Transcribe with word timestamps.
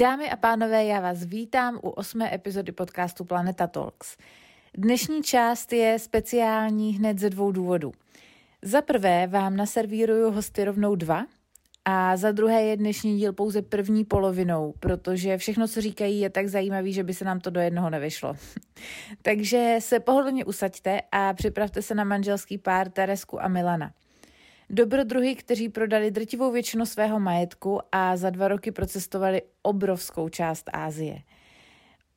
Dámy 0.00 0.30
a 0.30 0.36
pánové, 0.36 0.84
já 0.84 1.00
vás 1.00 1.24
vítám 1.24 1.76
u 1.82 1.88
osmé 1.88 2.34
epizody 2.34 2.72
podcastu 2.72 3.24
Planeta 3.24 3.66
Talks. 3.66 4.16
Dnešní 4.74 5.22
část 5.22 5.72
je 5.72 5.98
speciální 5.98 6.94
hned 6.94 7.18
ze 7.18 7.30
dvou 7.30 7.52
důvodů. 7.52 7.92
Za 8.62 8.82
prvé 8.82 9.26
vám 9.26 9.56
naservíruju 9.56 10.30
hosty 10.30 10.64
rovnou 10.64 10.94
dva 10.94 11.26
a 11.84 12.16
za 12.16 12.32
druhé 12.32 12.62
je 12.62 12.76
dnešní 12.76 13.18
díl 13.18 13.32
pouze 13.32 13.62
první 13.62 14.04
polovinou, 14.04 14.74
protože 14.80 15.38
všechno, 15.38 15.68
co 15.68 15.80
říkají, 15.80 16.20
je 16.20 16.30
tak 16.30 16.48
zajímavý, 16.48 16.92
že 16.92 17.04
by 17.04 17.14
se 17.14 17.24
nám 17.24 17.40
to 17.40 17.50
do 17.50 17.60
jednoho 17.60 17.90
nevyšlo. 17.90 18.34
Takže 19.22 19.76
se 19.78 20.00
pohodlně 20.00 20.44
usaďte 20.44 21.00
a 21.12 21.34
připravte 21.34 21.82
se 21.82 21.94
na 21.94 22.04
manželský 22.04 22.58
pár 22.58 22.90
Teresku 22.90 23.42
a 23.42 23.48
Milana. 23.48 23.92
Dobrodruhy, 24.70 25.34
kteří 25.34 25.68
prodali 25.68 26.10
drtivou 26.10 26.52
většinu 26.52 26.86
svého 26.86 27.20
majetku 27.20 27.80
a 27.92 28.16
za 28.16 28.30
dva 28.30 28.48
roky 28.48 28.72
procestovali 28.72 29.42
obrovskou 29.62 30.28
část 30.28 30.70
Ázie. 30.72 31.22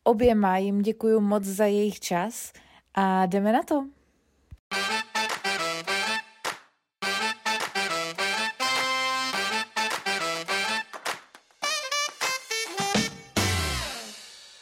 Oběma 0.03 0.57
jim 0.57 0.81
děkuji 0.81 1.19
moc 1.19 1.43
za 1.43 1.65
jejich 1.65 1.99
čas 1.99 2.53
a 2.93 3.25
jdeme 3.25 3.51
na 3.51 3.63
to. 3.63 3.85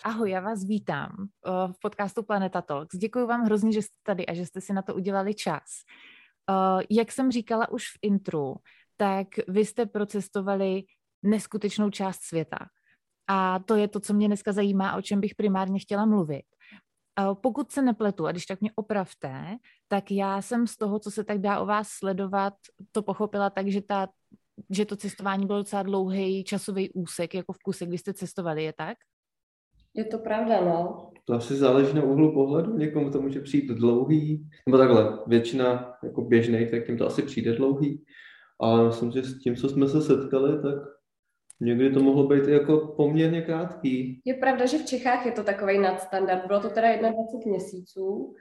Ahoj, 0.04 0.32
já 0.32 0.40
vás 0.40 0.64
vítám 0.64 1.10
v 1.72 1.80
podcastu 1.82 2.24
Planeta 2.24 2.62
Talks. 2.62 2.98
Děkuji 2.98 3.28
vám 3.28 3.42
hrozně, 3.46 3.72
že 3.72 3.82
jste 3.82 3.96
tady 4.04 4.26
a 4.26 4.34
že 4.34 4.46
jste 4.46 4.62
si 4.62 4.74
na 4.74 4.82
to 4.82 4.96
udělali 4.96 5.34
čas. 5.34 5.84
Uh, 6.50 6.82
jak 6.90 7.12
jsem 7.12 7.32
říkala 7.32 7.72
už 7.72 7.84
v 7.84 8.00
intru, 8.02 8.56
tak 8.98 9.28
vy 9.48 9.66
jste 9.66 9.86
procestovali 9.86 10.84
neskutečnou 11.24 11.90
část 11.90 12.22
světa. 12.22 12.58
A 13.28 13.60
to 13.60 13.76
je 13.76 13.88
to, 13.88 14.00
co 14.00 14.14
mě 14.14 14.28
dneska 14.28 14.52
zajímá, 14.52 14.96
o 14.96 15.02
čem 15.02 15.20
bych 15.20 15.36
primárně 15.36 15.80
chtěla 15.80 16.06
mluvit. 16.06 16.46
Uh, 17.20 17.36
pokud 17.36 17.72
se 17.72 17.82
nepletu, 17.82 18.28
a 18.28 18.32
když 18.32 18.46
tak 18.46 18.62
mě 18.62 18.72
opravte, 18.76 19.58
tak 19.88 20.12
já 20.12 20.42
jsem 20.42 20.68
z 20.68 20.78
toho, 20.78 21.00
co 21.00 21.12
se 21.12 21.24
tak 21.24 21.38
dá 21.38 21.60
o 21.60 21.66
vás 21.66 21.90
sledovat, 21.90 22.54
to 22.92 23.04
pochopila 23.04 23.50
tak, 23.50 23.68
že, 23.68 23.82
ta, 23.82 24.08
že 24.70 24.86
to 24.86 24.96
cestování 24.96 25.46
bylo 25.46 25.60
docela 25.60 25.84
dlouhý 25.84 26.44
časový 26.44 26.90
úsek, 26.90 27.34
jako 27.34 27.54
v 27.54 27.60
kuse, 27.60 27.86
kdy 27.86 27.98
jste 27.98 28.14
cestovali, 28.14 28.64
je 28.64 28.74
tak? 28.74 28.98
Je 30.00 30.06
to 30.06 30.18
pravda, 30.18 30.62
no. 30.62 31.12
To 31.26 31.34
asi 31.34 31.56
záleží 31.56 31.96
na 31.96 32.04
úhlu 32.04 32.34
pohledu. 32.34 32.78
Někomu 32.78 33.12
to 33.12 33.22
může 33.22 33.40
přijít 33.40 33.68
dlouhý, 33.68 34.50
nebo 34.68 34.78
takhle, 34.78 35.20
většina 35.28 35.94
jako 36.04 36.22
běžných, 36.22 36.72
tak 36.72 36.88
jim 36.88 36.98
to 36.98 37.08
asi 37.08 37.22
přijde 37.22 37.54
dlouhý. 37.54 38.04
Ale 38.60 38.88
myslím, 38.88 39.12
že 39.12 39.24
s 39.24 39.40
tím, 39.40 39.56
co 39.56 39.70
jsme 39.70 39.88
se 39.88 40.02
setkali, 40.02 40.62
tak 40.62 40.76
někdy 41.62 41.92
to 41.92 42.00
mohlo 42.00 42.28
být 42.28 42.48
jako 42.48 42.78
poměrně 42.98 43.42
krátký. 43.42 44.22
Je 44.26 44.34
pravda, 44.34 44.66
že 44.66 44.78
v 44.78 44.86
Čechách 44.86 45.26
je 45.26 45.32
to 45.32 45.44
takový 45.44 45.80
nadstandard. 45.80 46.48
Bylo 46.48 46.60
to 46.60 46.70
teda 46.70 46.88
21 46.88 47.12
měsíců, 47.46 48.36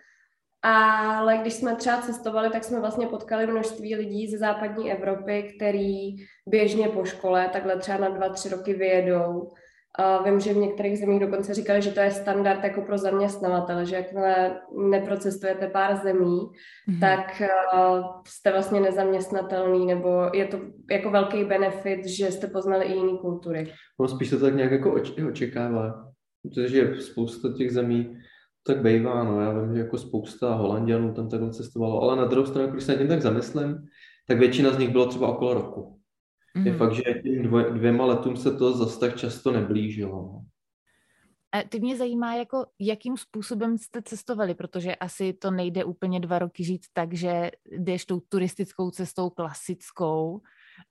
ale 0.62 1.38
když 1.38 1.54
jsme 1.54 1.76
třeba 1.76 2.02
cestovali, 2.02 2.50
tak 2.50 2.64
jsme 2.64 2.80
vlastně 2.80 3.06
potkali 3.06 3.46
množství 3.46 3.94
lidí 3.94 4.30
ze 4.30 4.38
západní 4.38 4.92
Evropy, 4.92 5.54
který 5.56 6.16
běžně 6.48 6.88
po 6.88 7.04
škole 7.04 7.50
takhle 7.52 7.78
třeba 7.78 7.98
na 7.98 8.08
dva, 8.08 8.28
tři 8.28 8.48
roky 8.48 8.74
vyjedou 8.74 9.48
a 9.98 10.22
vím, 10.22 10.40
že 10.40 10.54
v 10.54 10.56
některých 10.56 10.98
zemích 10.98 11.20
dokonce 11.20 11.54
říkali, 11.54 11.82
že 11.82 11.90
to 11.90 12.00
je 12.00 12.10
standard 12.10 12.64
jako 12.64 12.82
pro 12.82 12.98
zaměstnavatele, 12.98 13.86
že 13.86 13.96
jakmile 13.96 14.60
neprocestujete 14.90 15.68
pár 15.68 15.96
zemí, 15.96 16.40
mm-hmm. 16.40 17.00
tak 17.00 17.42
uh, 17.74 18.04
jste 18.26 18.52
vlastně 18.52 18.80
nezaměstnatelný, 18.80 19.86
nebo 19.86 20.30
je 20.34 20.46
to 20.46 20.58
jako 20.90 21.10
velký 21.10 21.44
benefit, 21.44 22.06
že 22.06 22.30
jste 22.30 22.46
poznali 22.46 22.84
i 22.84 22.92
jiné 22.92 23.18
kultury. 23.18 23.72
No 24.00 24.08
spíš 24.08 24.30
to 24.30 24.38
tak 24.38 24.54
nějak 24.54 24.72
jako 24.72 24.94
oč- 24.94 25.28
očekává, 25.28 26.08
protože 26.42 27.00
spousta 27.00 27.48
těch 27.52 27.72
zemí 27.72 28.16
tak 28.66 28.82
bývá, 28.82 29.24
no 29.24 29.40
já 29.40 29.52
vím, 29.52 29.74
že 29.74 29.80
jako 29.80 29.98
spousta 29.98 30.54
Holandianů 30.54 31.14
tam 31.14 31.28
takhle 31.28 31.50
cestovalo, 31.50 32.02
ale 32.02 32.16
na 32.16 32.24
druhou 32.24 32.46
stranu, 32.46 32.68
když 32.68 32.84
se 32.84 32.92
nad 32.92 32.98
tím 32.98 33.08
tak 33.08 33.22
zamyslím, 33.22 33.78
tak 34.28 34.38
většina 34.38 34.70
z 34.70 34.78
nich 34.78 34.88
bylo 34.88 35.06
třeba 35.06 35.28
okolo 35.28 35.54
roku. 35.54 35.97
Mm-hmm. 36.58 36.66
Je 36.66 36.72
mhm. 36.72 36.78
fakt, 36.78 36.92
že 36.92 37.02
tím 37.22 37.42
dvě, 37.42 37.70
dvěma 37.70 38.04
letům 38.04 38.36
se 38.36 38.56
to 38.56 38.72
zase 38.76 39.00
tak 39.00 39.16
často 39.16 39.52
neblížilo. 39.52 40.42
A 41.52 41.62
ty 41.62 41.80
mě 41.80 41.96
zajímá, 41.96 42.34
jako, 42.34 42.66
jakým 42.78 43.16
způsobem 43.16 43.78
jste 43.78 44.02
cestovali, 44.02 44.54
protože 44.54 44.96
asi 44.96 45.32
to 45.32 45.50
nejde 45.50 45.84
úplně 45.84 46.20
dva 46.20 46.38
roky 46.38 46.64
říct 46.64 46.86
tak, 46.92 47.14
že 47.14 47.50
jdeš 47.70 48.04
tou 48.04 48.20
turistickou 48.20 48.90
cestou 48.90 49.30
klasickou, 49.30 50.40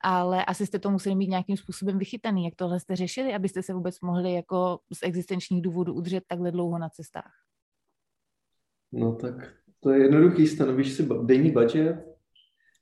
ale 0.01 0.45
asi 0.45 0.65
jste 0.65 0.79
to 0.79 0.91
museli 0.91 1.15
mít 1.15 1.29
nějakým 1.29 1.57
způsobem 1.57 1.97
vychytaný. 1.97 2.45
Jak 2.45 2.55
tohle 2.55 2.79
jste 2.79 2.95
řešili, 2.95 3.33
abyste 3.33 3.63
se 3.63 3.73
vůbec 3.73 4.01
mohli 4.01 4.33
jako 4.33 4.79
z 4.93 4.99
existenčních 5.01 5.61
důvodů 5.61 5.93
udržet 5.93 6.23
takhle 6.27 6.51
dlouho 6.51 6.77
na 6.77 6.89
cestách? 6.89 7.33
No 8.91 9.15
tak 9.15 9.53
to 9.79 9.89
je 9.89 10.03
jednoduchý, 10.03 10.47
stanovíš 10.47 10.93
si 10.93 11.07
denní 11.23 11.51
budget, 11.51 12.16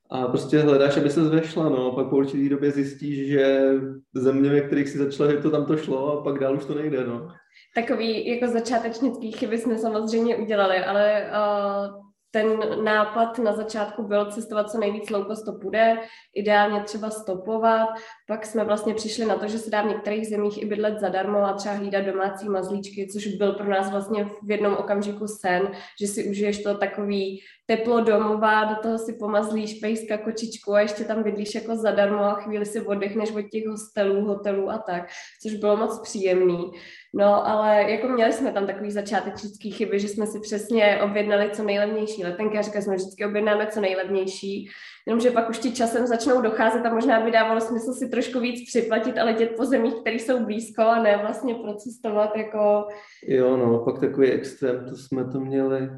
a 0.09 0.27
prostě 0.27 0.59
hledáš, 0.59 0.97
aby 0.97 1.09
se 1.09 1.23
zvešla, 1.23 1.69
no, 1.69 1.91
pak 1.91 2.09
po 2.09 2.15
určitý 2.17 2.49
době 2.49 2.71
zjistíš, 2.71 3.27
že 3.27 3.71
země, 4.15 4.49
ve 4.49 4.61
kterých 4.61 4.89
si 4.89 4.97
začala, 4.97 5.31
že 5.31 5.37
to 5.37 5.51
tam 5.51 5.65
to 5.65 5.77
šlo 5.77 6.19
a 6.19 6.23
pak 6.23 6.39
dál 6.39 6.55
už 6.55 6.65
to 6.65 6.75
nejde, 6.75 7.07
no. 7.07 7.27
Takový 7.75 8.27
jako 8.27 8.47
začátečnický 8.47 9.31
chyby 9.31 9.57
jsme 9.57 9.77
samozřejmě 9.77 10.35
udělali, 10.35 10.77
ale 10.77 11.31
uh, 11.31 12.05
ten 12.35 12.83
nápad 12.83 13.39
na 13.39 13.53
začátku 13.53 14.03
byl 14.03 14.31
cestovat 14.31 14.71
co 14.71 14.77
nejvíc 14.77 15.07
cost 15.07 15.45
to 15.45 15.53
půjde, 15.53 15.97
ideálně 16.35 16.81
třeba 16.81 17.09
stopovat. 17.09 17.89
Pak 18.27 18.45
jsme 18.45 18.63
vlastně 18.63 18.93
přišli 18.93 19.25
na 19.25 19.35
to, 19.35 19.47
že 19.47 19.59
se 19.59 19.69
dá 19.69 19.81
v 19.81 19.87
některých 19.87 20.27
zemích 20.27 20.61
i 20.61 20.65
bydlet 20.65 20.99
zadarmo 20.99 21.37
a 21.37 21.53
třeba 21.53 21.75
hlídat 21.75 22.05
domácí 22.05 22.49
mazlíčky, 22.49 23.07
což 23.13 23.27
byl 23.27 23.53
pro 23.53 23.69
nás 23.69 23.91
vlastně 23.91 24.25
v 24.25 24.51
jednom 24.51 24.73
okamžiku 24.73 25.27
sen, 25.27 25.71
že 26.01 26.07
si 26.07 26.29
užiješ 26.29 26.63
to 26.63 26.77
takový 26.77 27.41
teplo 27.65 28.01
domova, 28.01 28.63
do 28.63 28.75
toho 28.75 28.97
si 28.97 29.13
pomazlíš 29.13 29.73
pejska, 29.73 30.17
kočičku 30.17 30.73
a 30.73 30.81
ještě 30.81 31.03
tam 31.03 31.23
bydlíš 31.23 31.55
jako 31.55 31.75
zadarmo 31.75 32.23
a 32.23 32.33
chvíli 32.33 32.65
si 32.65 32.81
oddechneš 32.81 33.31
od 33.31 33.49
těch 33.51 33.67
hostelů, 33.67 34.25
hotelů 34.25 34.69
a 34.69 34.77
tak, 34.77 35.09
což 35.43 35.53
bylo 35.53 35.77
moc 35.77 35.99
příjemný. 35.99 36.71
No, 37.17 37.47
ale 37.47 37.91
jako 37.91 38.07
měli 38.07 38.33
jsme 38.33 38.51
tam 38.51 38.67
takový 38.67 38.91
začátečnický 38.91 39.71
chyby, 39.71 39.99
že 39.99 40.07
jsme 40.07 40.27
si 40.27 40.39
přesně 40.39 40.99
objednali 41.03 41.49
co 41.49 41.63
nejlevnější 41.63 42.23
letenky. 42.23 42.57
A 42.57 42.61
říkali 42.61 42.81
jsme, 42.81 42.93
že 42.93 43.03
vždycky 43.03 43.25
objednáme 43.25 43.67
co 43.67 43.81
nejlevnější, 43.81 44.69
jenomže 45.07 45.31
pak 45.31 45.49
už 45.49 45.59
ti 45.59 45.71
časem 45.71 46.07
začnou 46.07 46.41
docházet 46.41 46.85
a 46.85 46.93
možná 46.93 47.25
by 47.25 47.31
dávalo 47.31 47.61
smysl 47.61 47.93
si 47.93 48.09
trošku 48.09 48.39
víc 48.39 48.69
připlatit 48.69 49.17
a 49.17 49.23
letět 49.23 49.55
po 49.57 49.65
zemích, 49.65 49.93
které 49.95 50.15
jsou 50.15 50.45
blízko 50.45 50.81
a 50.81 51.03
ne 51.03 51.17
vlastně 51.17 51.55
procestovat 51.55 52.35
jako... 52.35 52.87
Jo, 53.27 53.57
no, 53.57 53.79
pak 53.79 53.99
takový 53.99 54.31
extrém, 54.31 54.85
to 54.89 54.95
jsme 54.95 55.25
to 55.25 55.39
měli. 55.39 55.89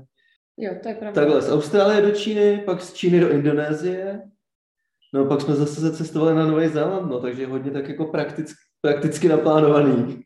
Jo, 0.57 0.72
to 0.84 0.89
je 0.89 0.95
pravda. 0.95 1.22
Takhle, 1.22 1.41
z 1.41 1.51
Austrálie 1.51 2.01
do 2.01 2.11
Číny, 2.11 2.63
pak 2.66 2.81
z 2.81 2.94
Číny 2.94 3.19
do 3.19 3.29
Indonésie, 3.29 4.22
no 5.13 5.25
pak 5.25 5.41
jsme 5.41 5.55
zase 5.55 5.81
zacestovali 5.81 6.35
na 6.35 6.45
Nový 6.45 6.67
Zéland, 6.67 7.09
no, 7.09 7.19
takže 7.19 7.47
hodně 7.47 7.72
tak 7.72 7.89
jako 7.89 8.05
prakticky, 8.05 8.66
prakticky 8.82 9.28
naplánovaný, 9.28 10.26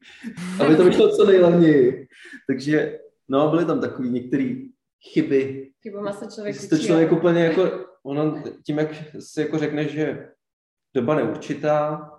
aby 0.60 0.76
to 0.76 0.84
vyšlo 0.84 1.16
co 1.16 1.26
nejlevněji. 1.26 2.08
Takže, 2.48 3.00
no, 3.30 3.50
byly 3.50 3.66
tam 3.66 3.82
takové 3.82 4.08
některé 4.08 4.56
chyby. 5.14 5.72
Chybama 5.82 6.14
se 6.14 6.36
člověk 6.36 6.70
to 6.70 6.78
člověk 6.78 7.12
úplně 7.12 7.44
jako, 7.44 7.86
ono, 8.04 8.44
tím, 8.66 8.78
jak 8.78 8.90
si 9.20 9.42
jako 9.42 9.58
řekne, 9.58 9.88
že 9.88 10.30
doba 10.94 11.16
neurčitá, 11.16 12.12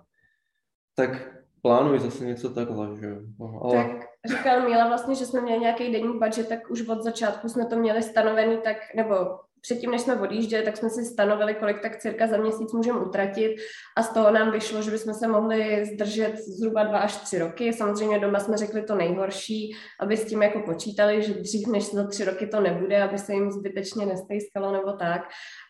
tak 0.95 1.39
plánuj 1.61 1.99
zase 1.99 2.25
něco 2.25 2.49
takhle, 2.49 2.97
že 2.99 3.05
jo. 3.05 3.19
Ale... 3.61 3.83
Tak 3.83 4.12
říkal 4.43 4.69
Míla 4.69 4.87
vlastně, 4.87 5.15
že 5.15 5.25
jsme 5.25 5.41
měli 5.41 5.59
nějaký 5.59 5.91
denní 5.91 6.19
budget, 6.19 6.49
tak 6.49 6.59
už 6.69 6.87
od 6.87 7.03
začátku 7.03 7.49
jsme 7.49 7.65
to 7.65 7.75
měli 7.75 8.03
stanovený 8.03 8.57
tak, 8.63 8.77
nebo 8.95 9.15
předtím, 9.61 9.91
než 9.91 10.01
jsme 10.01 10.19
odjížděli, 10.19 10.63
tak 10.63 10.77
jsme 10.77 10.89
si 10.89 11.05
stanovili, 11.05 11.53
kolik 11.53 11.81
tak 11.81 11.97
cirka 11.97 12.27
za 12.27 12.37
měsíc 12.37 12.73
můžeme 12.73 12.99
utratit 12.99 13.55
a 13.97 14.03
z 14.03 14.13
toho 14.13 14.31
nám 14.31 14.51
vyšlo, 14.51 14.81
že 14.81 14.91
bychom 14.91 15.13
se 15.13 15.27
mohli 15.27 15.85
zdržet 15.85 16.37
zhruba 16.37 16.83
dva 16.83 16.99
až 16.99 17.17
tři 17.17 17.39
roky. 17.39 17.73
Samozřejmě 17.73 18.19
doma 18.19 18.39
jsme 18.39 18.57
řekli 18.57 18.83
to 18.83 18.95
nejhorší, 18.95 19.75
aby 19.99 20.17
s 20.17 20.25
tím 20.25 20.41
jako 20.41 20.59
počítali, 20.59 21.23
že 21.23 21.33
dřív 21.33 21.67
než 21.67 21.93
za 21.93 22.07
tři 22.07 22.25
roky 22.25 22.47
to 22.47 22.59
nebude, 22.59 23.03
aby 23.03 23.17
se 23.17 23.33
jim 23.33 23.51
zbytečně 23.51 24.05
nestejskalo 24.05 24.71
nebo 24.71 24.93
tak. 24.93 25.21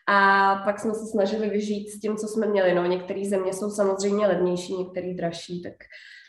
A 0.08 0.54
pak 0.64 0.80
jsme 0.80 0.94
se 0.94 1.06
snažili 1.06 1.50
vyžít 1.50 1.90
s 1.90 2.00
tím, 2.00 2.16
co 2.16 2.28
jsme 2.28 2.46
měli. 2.46 2.74
No, 2.74 2.86
některé 2.86 3.24
země 3.24 3.52
jsou 3.52 3.70
samozřejmě 3.70 4.26
levnější, 4.26 4.76
některé 4.76 5.14
dražší, 5.14 5.62
tak 5.62 5.74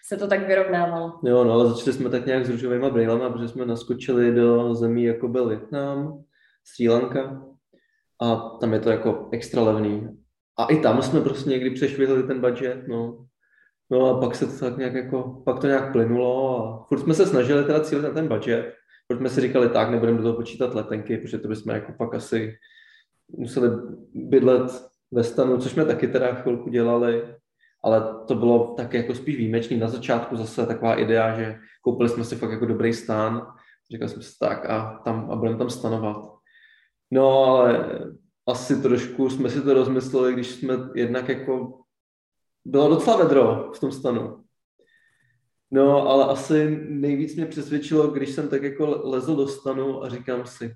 se 0.08 0.18
to 0.18 0.28
tak 0.28 0.48
vyrovnávalo. 0.48 1.20
Jo, 1.24 1.44
no 1.44 1.54
ale 1.54 1.70
začali 1.70 1.94
jsme 1.94 2.10
tak 2.10 2.26
nějak 2.26 2.46
s 2.46 2.50
růžovými 2.50 2.92
brýlema, 2.92 3.30
protože 3.30 3.48
jsme 3.48 3.66
naskočili 3.66 4.36
do 4.36 4.76
zemí 4.76 5.04
jako 5.04 5.28
byl 5.28 5.48
Vietnam, 5.48 6.24
Sri 6.64 6.90
Lanka 6.90 7.46
a 8.22 8.36
tam 8.36 8.74
je 8.74 8.80
to 8.80 8.90
jako 8.90 9.30
extra 9.32 9.62
levný. 9.64 10.08
A 10.58 10.66
i 10.66 10.80
tam 10.80 11.02
jsme 11.02 11.22
prostě 11.22 11.50
někdy 11.50 11.70
přešvihli 11.70 12.24
ten 12.24 12.42
budget, 12.42 12.88
no. 12.88 13.26
No 13.92 14.06
a 14.06 14.20
pak 14.20 14.36
se 14.36 14.48
to 14.48 14.66
tak 14.66 14.78
nějak 14.78 14.94
jako, 14.94 15.42
pak 15.46 15.60
to 15.60 15.68
nějak 15.68 15.92
plynulo 15.92 16.58
a 16.58 16.86
furt 16.88 17.00
jsme 17.00 17.14
se 17.14 17.26
snažili 17.26 17.64
teda 17.64 17.80
cílit 17.80 18.06
na 18.06 18.12
ten 18.12 18.28
budget, 18.28 18.74
protože 19.08 19.20
jsme 19.20 19.30
si 19.30 19.42
říkali, 19.42 19.70
tak 19.70 19.90
nebudeme 19.90 20.18
do 20.18 20.24
toho 20.24 20.36
počítat 20.36 20.76
letenky, 20.76 21.18
protože 21.18 21.38
to 21.38 21.48
bychom 21.48 21.74
jako 21.74 21.94
pak 21.98 22.16
asi 22.16 22.54
museli 23.38 23.70
bydlet 24.14 24.72
ve 25.12 25.24
stanu, 25.24 25.58
což 25.58 25.72
jsme 25.72 25.86
taky 25.86 26.08
teda 26.08 26.34
chvilku 26.34 26.70
dělali, 26.70 27.36
ale 27.86 28.16
to 28.28 28.36
bylo 28.36 28.74
tak 28.78 28.94
jako 28.94 29.16
spíš 29.16 29.38
výjimečný. 29.38 29.78
Na 29.78 29.88
začátku 29.88 30.38
zase 30.38 30.66
taková 30.66 30.96
idea, 30.96 31.36
že 31.36 31.60
koupili 31.82 32.10
jsme 32.10 32.24
si 32.24 32.36
fakt 32.36 32.52
jako 32.52 32.66
dobrý 32.66 32.94
stán, 32.94 33.48
říkal 33.92 34.10
jsem 34.10 34.22
si 34.22 34.40
tak 34.40 34.70
a, 34.70 35.02
tam, 35.06 35.32
a 35.32 35.36
budeme 35.36 35.58
tam 35.58 35.70
stanovat. 35.70 36.18
No 37.12 37.44
ale 37.44 37.90
asi 38.48 38.82
trošku 38.82 39.30
jsme 39.30 39.50
si 39.50 39.62
to 39.62 39.74
rozmysleli, 39.74 40.34
když 40.34 40.48
jsme 40.48 40.74
jednak 40.96 41.30
jako, 41.30 41.80
bylo 42.66 42.90
docela 42.90 43.18
vedro 43.18 43.72
v 43.76 43.80
tom 43.80 43.92
stanu. 43.92 44.44
No, 45.72 46.08
ale 46.08 46.26
asi 46.26 46.86
nejvíc 46.90 47.36
mě 47.36 47.46
přesvědčilo, 47.46 48.08
když 48.08 48.30
jsem 48.30 48.50
tak 48.50 48.64
jako 48.64 49.02
lezl 49.04 49.36
do 49.36 49.48
stanu 49.48 50.04
a 50.04 50.10
říkám 50.10 50.46
si, 50.46 50.76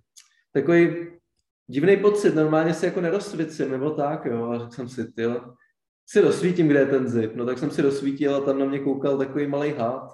takový 0.54 0.96
divný 1.68 1.98
pocit, 1.98 2.36
normálně 2.36 2.74
se 2.74 2.86
jako 2.86 3.02
nerozsvicím, 3.02 3.72
nebo 3.72 3.92
tak, 3.92 4.26
jo, 4.26 4.50
a 4.50 4.60
řekl 4.60 4.72
jsem 4.72 4.90
si, 4.90 5.12
ty 5.12 5.24
si 6.12 6.22
rozsvítím, 6.22 6.68
kde 6.68 6.80
je 6.80 6.86
ten 6.86 7.08
zip. 7.08 7.36
No 7.36 7.46
tak 7.46 7.58
jsem 7.58 7.72
si 7.72 7.82
rozsvítil 7.82 8.36
a 8.36 8.42
tam 8.42 8.60
na 8.60 8.66
mě 8.66 8.80
koukal 8.80 9.18
takový 9.18 9.48
malý 9.48 9.72
hád, 9.72 10.12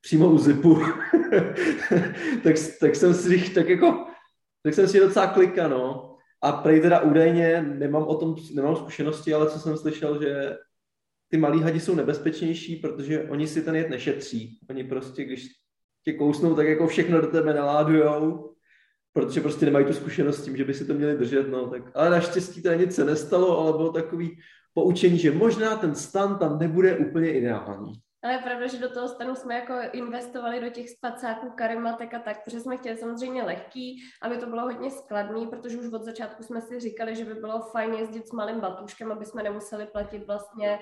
přímo 0.00 0.30
u 0.30 0.38
zipu. 0.38 0.74
tak, 2.42 2.56
tak 2.80 2.96
jsem 2.96 3.14
si 3.14 3.50
tak 3.50 3.68
jako, 3.68 4.06
tak 4.62 4.74
jsem 4.74 4.88
si 4.88 5.00
docela 5.00 5.26
klika, 5.26 5.68
no. 5.68 6.16
A 6.42 6.52
prej 6.52 6.80
teda 6.80 7.00
údajně, 7.00 7.62
nemám 7.62 8.02
o 8.02 8.14
tom, 8.14 8.36
nemám 8.54 8.76
zkušenosti, 8.76 9.34
ale 9.34 9.50
co 9.50 9.58
jsem 9.58 9.76
slyšel, 9.76 10.22
že 10.22 10.56
ty 11.28 11.36
malí 11.36 11.62
hadi 11.62 11.80
jsou 11.80 11.94
nebezpečnější, 11.94 12.76
protože 12.76 13.22
oni 13.22 13.46
si 13.46 13.62
ten 13.62 13.76
jed 13.76 13.90
nešetří. 13.90 14.58
Oni 14.70 14.84
prostě, 14.84 15.24
když 15.24 15.48
tě 16.04 16.12
kousnou, 16.12 16.54
tak 16.54 16.66
jako 16.66 16.86
všechno 16.86 17.20
do 17.20 17.26
tebe 17.26 17.54
naládujou, 17.54 18.54
protože 19.12 19.40
prostě 19.40 19.66
nemají 19.66 19.86
tu 19.86 19.92
zkušenost 19.92 20.38
s 20.38 20.44
tím, 20.44 20.56
že 20.56 20.64
by 20.64 20.74
si 20.74 20.84
to 20.84 20.94
měli 20.94 21.16
držet, 21.16 21.48
no, 21.48 21.66
tak, 21.70 21.82
ale 21.94 22.10
naštěstí 22.10 22.62
to 22.62 22.72
nic 22.72 22.94
se 22.94 23.04
nestalo, 23.04 23.58
ale 23.58 23.72
bylo 23.72 23.92
takový 23.92 24.38
poučení, 24.74 25.18
že 25.18 25.30
možná 25.30 25.76
ten 25.76 25.94
stan 25.94 26.38
tam 26.38 26.58
nebude 26.58 26.96
úplně 26.96 27.32
ideální. 27.32 27.92
Ale 28.24 28.32
je 28.32 28.38
pravda, 28.38 28.66
že 28.66 28.78
do 28.78 28.88
toho 28.88 29.08
stanu 29.08 29.34
jsme 29.34 29.54
jako 29.54 29.74
investovali 29.92 30.60
do 30.60 30.70
těch 30.70 30.90
spacáků, 30.90 31.50
karimatek 31.50 32.14
a 32.14 32.18
tak, 32.18 32.44
protože 32.44 32.60
jsme 32.60 32.76
chtěli 32.76 32.96
samozřejmě 32.96 33.42
lehký, 33.42 34.02
aby 34.22 34.38
to 34.38 34.46
bylo 34.46 34.62
hodně 34.62 34.90
skladný, 34.90 35.46
protože 35.46 35.78
už 35.78 35.92
od 35.92 36.02
začátku 36.02 36.42
jsme 36.42 36.60
si 36.60 36.80
říkali, 36.80 37.16
že 37.16 37.24
by 37.24 37.34
bylo 37.34 37.60
fajn 37.60 37.94
jezdit 37.94 38.28
s 38.28 38.32
malým 38.32 38.60
batuškem, 38.60 39.12
aby 39.12 39.24
jsme 39.24 39.42
nemuseli 39.42 39.86
platit 39.86 40.26
vlastně 40.26 40.78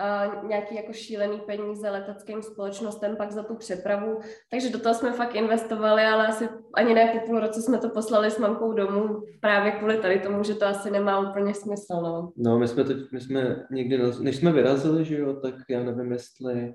uh, 0.00 0.48
nějaký 0.48 0.76
jako 0.76 0.92
šílený 0.92 1.40
peníze 1.40 1.90
leteckým 1.90 2.42
společnostem 2.42 3.16
pak 3.16 3.32
za 3.32 3.42
tu 3.42 3.54
přepravu. 3.54 4.18
Takže 4.50 4.70
do 4.70 4.78
toho 4.78 4.94
jsme 4.94 5.12
fakt 5.12 5.34
investovali, 5.34 6.02
ale 6.02 6.26
asi 6.26 6.48
ani 6.74 6.94
ne 6.94 7.12
po 7.12 7.26
půl 7.26 7.40
roce 7.40 7.62
jsme 7.62 7.78
to 7.78 7.88
poslali 7.88 8.30
s 8.30 8.38
mamkou 8.38 8.72
domů 8.72 9.22
právě 9.40 9.72
kvůli 9.72 9.98
tady 9.98 10.18
tomu, 10.18 10.42
že 10.42 10.54
to 10.54 10.66
asi 10.66 10.90
nemá 10.90 11.30
úplně 11.30 11.54
smysl. 11.54 11.94
No, 12.02 12.32
no 12.36 12.58
my 12.58 12.68
jsme 12.68 12.84
teď, 12.84 12.96
my 13.12 13.20
jsme 13.20 13.66
někdy, 13.70 14.00
než 14.20 14.36
jsme 14.36 14.52
vyrazili, 14.52 15.04
že 15.04 15.18
jo, 15.18 15.34
tak 15.34 15.54
já 15.70 15.82
nevím, 15.82 16.12
jestli 16.12 16.74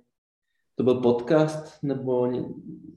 to 0.75 0.83
byl 0.83 0.95
podcast 0.95 1.83
nebo 1.83 2.31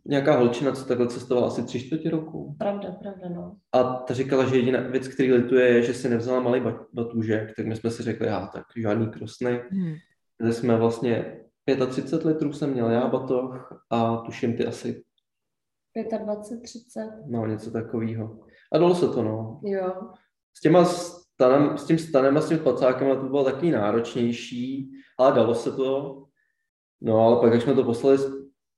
nějaká 0.05 0.37
holčina, 0.37 0.73
co 0.73 0.85
takhle 0.85 1.09
cestovala 1.09 1.47
asi 1.47 1.63
tři 1.63 1.81
čtvrtě 1.81 2.11
roku. 2.11 2.57
Pravda, 2.59 2.91
pravda, 2.91 3.29
no. 3.29 3.57
A 3.73 3.83
ta 3.83 4.15
říkala, 4.15 4.45
že 4.45 4.57
jediná 4.57 4.81
věc, 4.81 5.09
který 5.09 5.33
lituje, 5.33 5.69
je, 5.69 5.83
že 5.83 5.95
si 5.95 6.09
nevzala 6.09 6.41
malý 6.41 6.63
batůžek, 6.93 7.53
tak 7.57 7.67
my 7.67 7.77
jsme 7.77 7.91
si 7.91 8.03
řekli, 8.03 8.27
já 8.27 8.47
tak 8.47 8.65
žádný 8.77 9.07
krosny. 9.07 9.61
Hmm 9.71 9.95
kde 10.39 10.53
jsme 10.53 10.77
vlastně 10.77 11.41
35 11.89 12.25
litrů 12.25 12.53
jsem 12.53 12.71
měl 12.71 12.91
já 12.91 13.09
batoh 13.09 13.85
a 13.91 14.17
tuším 14.17 14.57
ty 14.57 14.67
asi 14.67 15.05
25, 16.25 16.63
30. 16.63 17.11
No, 17.27 17.47
něco 17.47 17.71
takového. 17.71 18.39
A 18.73 18.79
dalo 18.79 18.95
se 18.95 19.09
to, 19.09 19.23
no. 19.23 19.61
Jo. 19.65 19.93
S, 20.57 20.61
těma 20.61 20.85
stanem, 20.85 21.79
s 21.79 21.87
tím 21.87 21.99
stanem 21.99 22.37
a 22.37 22.41
s 22.41 22.49
tím 22.49 22.59
spacákem 22.59 23.09
to 23.17 23.27
bylo 23.27 23.45
takový 23.45 23.71
náročnější, 23.71 24.91
ale 25.19 25.33
dalo 25.33 25.55
se 25.55 25.73
to. 25.73 26.21
No, 27.01 27.19
ale 27.19 27.41
pak, 27.41 27.53
jak 27.53 27.63
jsme 27.63 27.75
to 27.75 27.85
poslali 27.85 28.19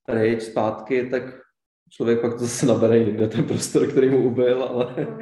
pryč 0.07 0.43
zpátky, 0.43 1.09
tak 1.11 1.23
člověk 1.91 2.21
pak 2.21 2.39
zase 2.39 2.67
nabere 2.67 2.99
jinde 2.99 3.29
ten 3.29 3.45
prostor, 3.45 3.91
který 3.91 4.11
mu 4.11 4.27
ubyl, 4.27 4.63
ale... 4.63 4.95
Mm. 4.99 5.19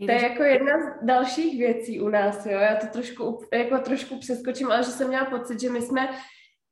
To 0.00 0.12
je 0.12 0.22
jako 0.22 0.42
jedna 0.42 0.72
z 0.80 1.06
dalších 1.06 1.58
věcí 1.58 2.00
u 2.00 2.08
nás, 2.08 2.46
jo. 2.46 2.58
Já 2.58 2.76
to 2.76 2.86
trošku, 2.86 3.40
jako 3.52 3.78
trošku 3.78 4.18
přeskočím, 4.18 4.72
ale 4.72 4.82
že 4.82 4.90
jsem 4.90 5.08
měla 5.08 5.24
pocit, 5.24 5.60
že 5.60 5.70
my 5.70 5.82
jsme 5.82 6.08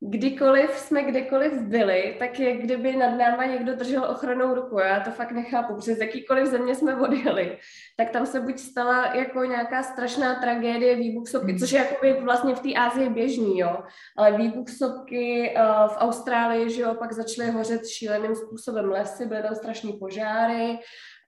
kdykoliv 0.00 0.70
jsme 0.70 1.02
kdekoliv 1.02 1.52
byli, 1.52 2.16
tak 2.18 2.40
je 2.40 2.56
kdyby 2.56 2.96
nad 2.96 3.10
náma 3.10 3.44
někdo 3.44 3.76
držel 3.76 4.04
ochranou 4.04 4.54
ruku. 4.54 4.78
Já 4.78 5.00
to 5.00 5.10
fakt 5.10 5.32
nechápu. 5.32 5.76
Přes 5.76 5.98
jakýkoliv 5.98 6.46
země 6.46 6.74
jsme 6.74 6.96
odjeli, 6.96 7.58
tak 7.96 8.10
tam 8.10 8.26
se 8.26 8.40
buď 8.40 8.58
stala 8.58 9.14
jako 9.14 9.44
nějaká 9.44 9.82
strašná 9.82 10.34
tragédie 10.34 10.96
výbuch 10.96 11.28
sopky, 11.28 11.50
hmm. 11.50 11.58
což 11.58 11.72
je 11.72 11.78
jako 11.78 12.20
vlastně 12.20 12.54
v 12.54 12.60
té 12.60 12.74
Ázii 12.74 13.08
běžný, 13.08 13.58
jo. 13.58 13.76
Ale 14.18 14.38
výbuch 14.38 14.68
sopky 14.68 15.54
uh, 15.56 15.88
v 15.88 15.96
Austrálii, 15.96 16.70
že 16.70 16.82
jo, 16.82 16.94
pak 16.94 17.12
začaly 17.12 17.50
hořet 17.50 17.88
šíleným 17.88 18.34
způsobem 18.34 18.90
lesy, 18.90 19.26
byly 19.26 19.42
tam 19.42 19.54
strašní 19.54 19.92
požáry, 19.92 20.78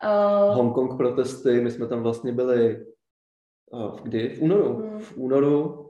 Uh, 0.05 0.55
Hongkong 0.55 0.97
protesty, 0.97 1.61
my 1.61 1.71
jsme 1.71 1.87
tam 1.87 2.03
vlastně 2.03 2.33
byli 2.33 2.87
uh, 3.73 4.01
kdy? 4.03 4.29
V 4.29 4.43
únoru. 4.43 4.77
Hmm. 4.77 4.99
V 4.99 5.17
únoru 5.17 5.87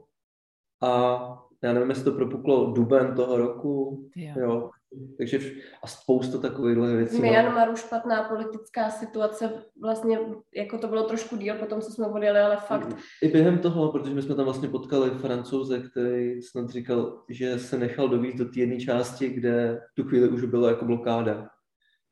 a 0.83 1.43
já 1.63 1.73
nevím, 1.73 1.89
jestli 1.89 2.03
to 2.03 2.11
propuklo 2.11 2.71
duben 2.71 3.15
toho 3.15 3.37
roku. 3.37 4.05
Jo. 4.15 4.33
jo. 4.39 4.69
Takže 5.17 5.39
a 5.83 5.87
spousta 5.87 6.37
takových 6.37 6.77
věcí. 6.77 7.17
V 7.17 7.21
Myanmaru 7.21 7.75
špatná 7.75 8.23
politická 8.23 8.89
situace, 8.89 9.63
vlastně 9.81 10.19
jako 10.55 10.77
to 10.77 10.87
bylo 10.87 11.03
trošku 11.03 11.37
díl 11.37 11.55
potom, 11.55 11.81
co 11.81 11.91
jsme 11.91 12.07
odjeli, 12.07 12.39
ale 12.39 12.57
fakt. 12.57 12.95
I 13.21 13.27
během 13.27 13.59
toho, 13.59 13.91
protože 13.91 14.13
my 14.13 14.21
jsme 14.21 14.35
tam 14.35 14.45
vlastně 14.45 14.69
potkali 14.69 15.09
francouze, 15.09 15.79
který 15.79 16.41
snad 16.41 16.69
říkal, 16.69 17.23
že 17.29 17.59
se 17.59 17.77
nechal 17.77 18.09
dovíct 18.09 18.37
do 18.37 18.45
té 18.45 18.59
jedné 18.59 18.79
části, 18.79 19.29
kde 19.29 19.81
v 19.91 19.95
tu 19.95 20.03
chvíli 20.03 20.29
už 20.29 20.43
byla 20.43 20.69
jako 20.69 20.85
blokáda. 20.85 21.49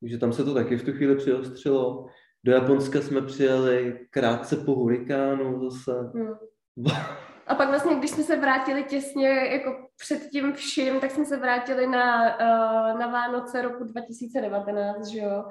Takže 0.02 0.18
tam 0.18 0.34
se 0.34 0.44
to 0.44 0.54
taky 0.54 0.78
v 0.78 0.86
tu 0.86 0.92
chvíli 0.92 1.16
přiostřilo. 1.16 2.06
Do 2.44 2.52
Japonska 2.52 3.02
jsme 3.02 3.22
přijeli 3.22 4.00
krátce 4.10 4.56
po 4.56 4.72
hurikánu 4.72 5.70
zase. 5.70 6.12
Hmm. 6.16 6.34
A 7.48 7.56
pak 7.56 7.70
vlastně, 7.70 7.96
když 7.96 8.12
jsme 8.12 8.24
se 8.24 8.40
vrátili 8.40 8.84
těsně 8.84 9.30
jako 9.30 9.76
před 9.98 10.30
tím 10.32 10.54
vším, 10.54 11.00
tak 11.00 11.12
jsme 11.12 11.26
se 11.26 11.38
vrátili 11.38 11.88
na, 11.88 12.24
uh, 12.24 13.00
na 13.00 13.08
Vánoce 13.08 13.62
roku 13.62 13.84
2019, 13.84 15.08
že 15.08 15.20
jo. 15.20 15.44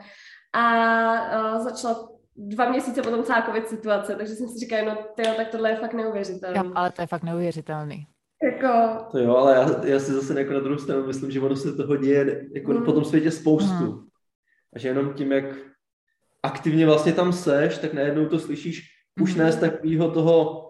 A 0.53 1.55
uh, 1.55 1.65
začala 1.65 2.09
dva 2.37 2.71
měsíce 2.71 3.03
potom 3.03 3.23
celá 3.23 3.43
covid 3.43 3.69
situace, 3.69 4.15
takže 4.15 4.35
jsem 4.35 4.49
si 4.49 4.59
říkala, 4.59 4.95
no 4.95 4.99
tyjo, 5.17 5.35
tak 5.37 5.49
tohle 5.49 5.71
je 5.71 5.77
fakt 5.77 5.95
neuvěřitelné. 5.95 6.59
Jo, 6.59 6.73
ale 6.75 6.91
to 6.91 7.03
je 7.03 7.07
fakt 7.07 7.23
neuvěřitelný. 7.23 8.07
Jako... 8.43 9.05
To 9.11 9.19
jo, 9.19 9.37
ale 9.37 9.55
já, 9.55 9.85
já 9.85 10.01
si 10.01 10.13
zase 10.13 10.41
jako 10.41 10.53
na 10.53 10.61
druhou 10.61 10.79
stranu 10.79 11.07
myslím, 11.07 11.31
že 11.31 11.41
ono 11.41 11.57
se 11.57 11.73
toho 11.73 11.97
děje 11.97 12.47
jako 12.55 12.73
hmm. 12.73 12.85
po 12.85 12.93
tom 12.93 13.05
světě 13.05 13.31
spoustu. 13.31 13.85
Hmm. 13.85 14.07
A 14.75 14.79
že 14.79 14.89
jenom 14.89 15.15
tím, 15.15 15.33
jak 15.33 15.45
aktivně 16.43 16.87
vlastně 16.87 17.13
tam 17.13 17.33
seš, 17.33 17.79
tak 17.79 17.93
najednou 17.93 18.27
to 18.29 18.39
slyšíš 18.39 18.91
už 19.21 19.35
ne 19.35 19.53
z 19.53 19.57
takového 19.57 20.11
toho, 20.11 20.61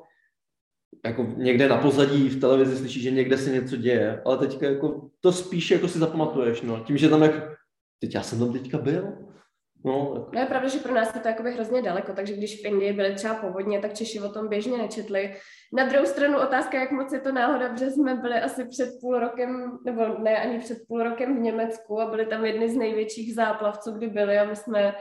jako 1.05 1.23
někde 1.37 1.69
na 1.69 1.77
pozadí 1.79 2.29
v 2.29 2.41
televizi 2.41 2.77
slyšíš, 2.77 3.03
že 3.03 3.11
někde 3.11 3.39
se 3.39 3.51
něco 3.51 3.77
děje, 3.77 4.23
ale 4.25 4.39
teďka 4.39 4.67
jako 4.67 5.11
to 5.21 5.33
spíš 5.33 5.71
jako 5.71 5.89
si 5.89 5.99
zapamatuješ, 5.99 6.63
no. 6.63 6.81
Tím, 6.81 6.97
že 6.97 7.09
tam 7.09 7.23
jak, 7.23 7.57
teď 8.01 8.15
já 8.15 8.23
jsem 8.23 8.39
tam 8.39 8.53
teďka 8.53 8.79
byl, 8.79 9.13
No, 9.85 10.29
no 10.33 10.41
je 10.41 10.47
pravda, 10.47 10.69
že 10.69 10.79
pro 10.79 10.95
nás 10.95 11.15
je 11.15 11.21
to 11.21 11.29
jakoby 11.29 11.53
hrozně 11.53 11.83
daleko, 11.83 12.13
takže 12.13 12.35
když 12.37 12.63
v 12.63 12.65
Indii 12.65 12.93
byly 12.93 13.15
třeba 13.15 13.35
povodně, 13.35 13.81
tak 13.81 13.95
Češi 13.95 14.21
o 14.21 14.29
tom 14.29 14.49
běžně 14.49 14.79
nečetli. 14.79 15.35
Na 15.73 15.85
druhou 15.85 16.07
stranu 16.07 16.39
otázka, 16.39 16.81
jak 16.81 16.91
moc 16.91 17.13
je 17.13 17.21
to 17.21 17.33
náhoda, 17.33 17.69
protože 17.69 17.91
jsme 17.91 18.15
byli 18.15 18.35
asi 18.35 18.65
před 18.65 18.89
půl 19.01 19.19
rokem, 19.19 19.79
nebo 19.85 20.03
ne 20.19 20.37
ani 20.39 20.59
před 20.59 20.79
půl 20.89 21.03
rokem 21.03 21.37
v 21.37 21.41
Německu 21.41 22.01
a 22.01 22.11
byli 22.11 22.27
tam 22.27 22.45
jedny 22.45 22.69
z 22.69 22.77
největších 22.77 23.35
záplav, 23.35 23.79
co 23.79 23.93
kdy 23.93 24.07
byly 24.07 24.39
a 24.39 24.45
my 24.45 24.57
jsme 24.57 24.95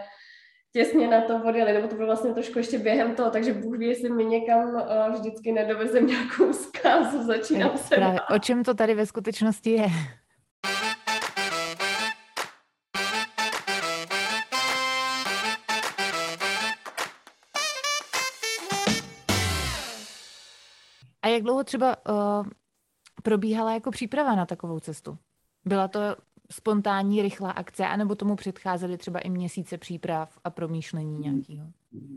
těsně 0.73 1.07
na 1.07 1.21
to 1.21 1.41
odjeli, 1.49 1.73
nebo 1.73 1.87
to 1.87 1.95
bylo 1.95 2.07
vlastně 2.07 2.33
trošku 2.33 2.57
ještě 2.59 2.79
během 2.79 3.15
toho, 3.15 3.29
takže 3.29 3.53
Bůh 3.53 3.77
ví, 3.77 3.87
jestli 3.87 4.09
mi 4.09 4.25
někam 4.25 4.69
uh, 4.69 4.81
vždycky 5.13 5.51
nedovezem 5.51 6.07
nějakou 6.07 6.53
zkázu, 6.53 7.23
začínám 7.23 7.77
se 7.77 7.95
Právě, 7.95 8.21
O 8.35 8.39
čem 8.39 8.63
to 8.63 8.73
tady 8.73 8.93
ve 8.93 9.05
skutečnosti 9.05 9.69
je? 9.69 9.87
Jak 21.33 21.43
dlouho 21.43 21.63
třeba 21.63 21.95
uh, 22.09 22.47
probíhala 23.23 23.73
jako 23.73 23.91
příprava 23.91 24.35
na 24.35 24.45
takovou 24.45 24.79
cestu? 24.79 25.17
Byla 25.65 25.87
to 25.87 25.99
spontánní, 26.51 27.21
rychlá 27.21 27.51
akce, 27.51 27.85
anebo 27.85 28.15
tomu 28.15 28.35
předcházely 28.35 28.97
třeba 28.97 29.19
i 29.19 29.29
měsíce 29.29 29.77
příprav 29.77 30.37
a 30.43 30.49
promýšlení 30.49 31.19
nějakého? 31.19 31.67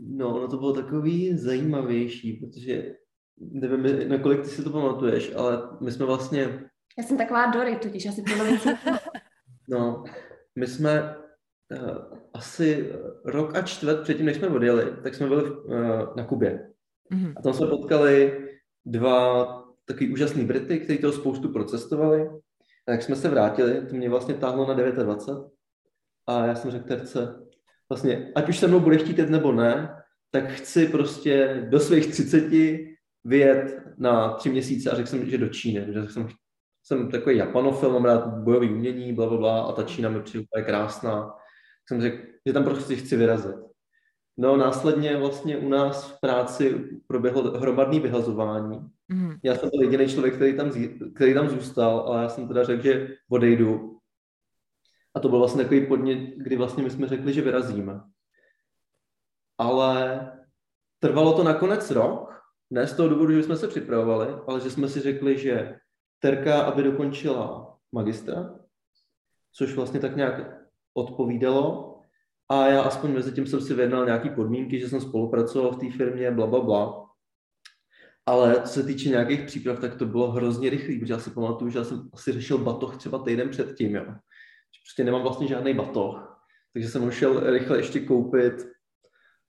No, 0.07 0.39
no 0.39 0.47
to 0.47 0.57
bylo 0.57 0.73
takový 0.73 1.37
zajímavější, 1.37 2.33
protože 2.33 2.95
nevím, 3.39 4.09
nakolik 4.09 4.41
ty 4.41 4.47
si 4.47 4.63
to 4.63 4.69
pamatuješ, 4.69 5.35
ale 5.35 5.61
my 5.81 5.91
jsme 5.91 6.05
vlastně... 6.05 6.69
Já 6.97 7.03
jsem 7.03 7.17
taková 7.17 7.45
Dory, 7.45 7.75
tudíž 7.75 8.05
asi 8.05 8.23
to 8.23 8.31
No, 9.69 10.03
my 10.55 10.67
jsme 10.67 11.15
uh, 11.81 11.97
asi 12.33 12.91
rok 13.25 13.55
a 13.55 13.61
čtvrt 13.61 14.03
předtím, 14.03 14.25
než 14.25 14.37
jsme 14.37 14.47
odjeli, 14.47 14.93
tak 15.03 15.15
jsme 15.15 15.27
byli 15.27 15.51
uh, 15.51 15.75
na 16.15 16.25
Kubě. 16.25 16.69
Mm-hmm. 17.11 17.33
A 17.37 17.41
tam 17.41 17.53
jsme 17.53 17.67
potkali 17.67 18.46
dva 18.91 19.45
takový 19.85 20.13
úžasný 20.13 20.45
Brity, 20.45 20.79
kteří 20.79 20.99
toho 20.99 21.13
spoustu 21.13 21.49
procestovali. 21.49 22.29
A 22.87 22.91
jak 22.91 23.03
jsme 23.03 23.15
se 23.15 23.29
vrátili, 23.29 23.85
to 23.85 23.95
mě 23.95 24.09
vlastně 24.09 24.33
táhlo 24.33 24.67
na 24.67 24.73
29. 24.73 25.49
A 26.27 26.45
já 26.45 26.55
jsem 26.55 26.71
řekl 26.71 26.87
terce, 26.87 27.35
vlastně, 27.89 28.31
ať 28.35 28.49
už 28.49 28.57
se 28.57 28.67
mnou 28.67 28.79
bude 28.79 28.97
chtít 28.97 29.29
nebo 29.29 29.51
ne, 29.51 29.97
tak 30.31 30.49
chci 30.49 30.87
prostě 30.87 31.65
do 31.69 31.79
svých 31.79 32.07
30 32.07 32.43
vyjet 33.23 33.81
na 33.97 34.33
tři 34.33 34.49
měsíce 34.49 34.91
a 34.91 34.95
řekl 34.95 35.09
jsem, 35.09 35.29
že 35.29 35.37
do 35.37 35.49
Číny, 35.49 35.93
že 35.93 36.09
jsem, 36.09 36.27
jsem 36.83 37.11
takový 37.11 37.37
japanofil, 37.37 37.93
mám 37.93 38.05
rád 38.05 38.27
bojový 38.27 38.69
umění, 38.69 39.13
bla, 39.13 39.27
bla, 39.27 39.37
bla, 39.37 39.61
a 39.61 39.71
ta 39.71 39.83
Čína 39.83 40.09
mi 40.09 40.21
přijde 40.21 40.45
krásná. 40.65 41.33
Jsem 41.87 42.01
řekl, 42.01 42.17
že 42.45 42.53
tam 42.53 42.63
prostě 42.63 42.95
chci 42.95 43.17
vyrazit. 43.17 43.55
No 44.37 44.57
následně 44.57 45.17
vlastně 45.17 45.57
u 45.57 45.69
nás 45.69 46.11
v 46.11 46.19
práci 46.19 46.89
proběhlo 47.07 47.59
hromadné 47.59 47.99
vyhazování. 47.99 48.79
Mm. 49.07 49.35
Já 49.43 49.55
jsem 49.55 49.69
byl 49.69 49.81
jediný 49.81 50.07
člověk, 50.07 50.35
který 50.35 50.57
tam, 50.57 50.71
který 51.15 51.33
tam 51.33 51.49
zůstal, 51.49 51.99
ale 51.99 52.23
já 52.23 52.29
jsem 52.29 52.47
teda 52.47 52.63
řekl, 52.63 52.83
že 52.83 53.15
odejdu. 53.29 53.99
A 55.13 55.19
to 55.19 55.29
byl 55.29 55.39
vlastně 55.39 55.63
takový 55.63 55.87
podnět, 55.87 56.33
kdy 56.37 56.55
vlastně 56.55 56.83
my 56.83 56.89
jsme 56.89 57.07
řekli, 57.07 57.33
že 57.33 57.41
vyrazíme. 57.41 58.01
Ale 59.57 60.21
trvalo 60.99 61.33
to 61.33 61.43
nakonec 61.43 61.91
rok, 61.91 62.41
ne 62.69 62.87
z 62.87 62.95
toho 62.95 63.09
důvodu, 63.09 63.33
že 63.33 63.43
jsme 63.43 63.57
se 63.57 63.67
připravovali, 63.67 64.27
ale 64.47 64.61
že 64.61 64.69
jsme 64.69 64.89
si 64.89 64.99
řekli, 64.99 65.37
že 65.37 65.79
Terka, 66.19 66.61
aby 66.61 66.83
dokončila 66.83 67.77
magistra, 67.91 68.55
což 69.51 69.75
vlastně 69.75 69.99
tak 69.99 70.15
nějak 70.15 70.57
odpovídalo, 70.93 71.96
a 72.49 72.67
já 72.67 72.81
aspoň 72.81 73.13
mezi 73.13 73.31
tím 73.31 73.47
jsem 73.47 73.61
si 73.61 73.73
vyjednal 73.73 74.05
nějaký 74.05 74.29
podmínky, 74.29 74.79
že 74.79 74.89
jsem 74.89 75.01
spolupracoval 75.01 75.71
v 75.71 75.79
té 75.79 75.97
firmě, 75.97 76.31
bla, 76.31 76.47
bla, 76.47 76.61
bla. 76.61 77.03
Ale 78.25 78.61
co 78.61 78.73
se 78.73 78.83
týče 78.83 79.09
nějakých 79.09 79.41
příprav, 79.41 79.79
tak 79.79 79.95
to 79.95 80.05
bylo 80.05 80.31
hrozně 80.31 80.69
rychlý, 80.69 80.99
protože 80.99 81.13
já 81.13 81.19
si 81.19 81.31
pamatuju, 81.31 81.71
že 81.71 81.79
já 81.79 81.85
jsem 81.85 82.09
asi 82.13 82.31
řešil 82.31 82.57
batoh 82.57 82.97
třeba 82.97 83.19
týden 83.19 83.49
předtím, 83.49 83.95
jo. 83.95 84.05
Prostě 84.85 85.03
nemám 85.03 85.21
vlastně 85.21 85.47
žádný 85.47 85.73
batoh. 85.73 86.47
Takže 86.73 86.89
jsem 86.89 87.11
šel 87.11 87.51
rychle 87.51 87.77
ještě 87.77 87.99
koupit 87.99 88.53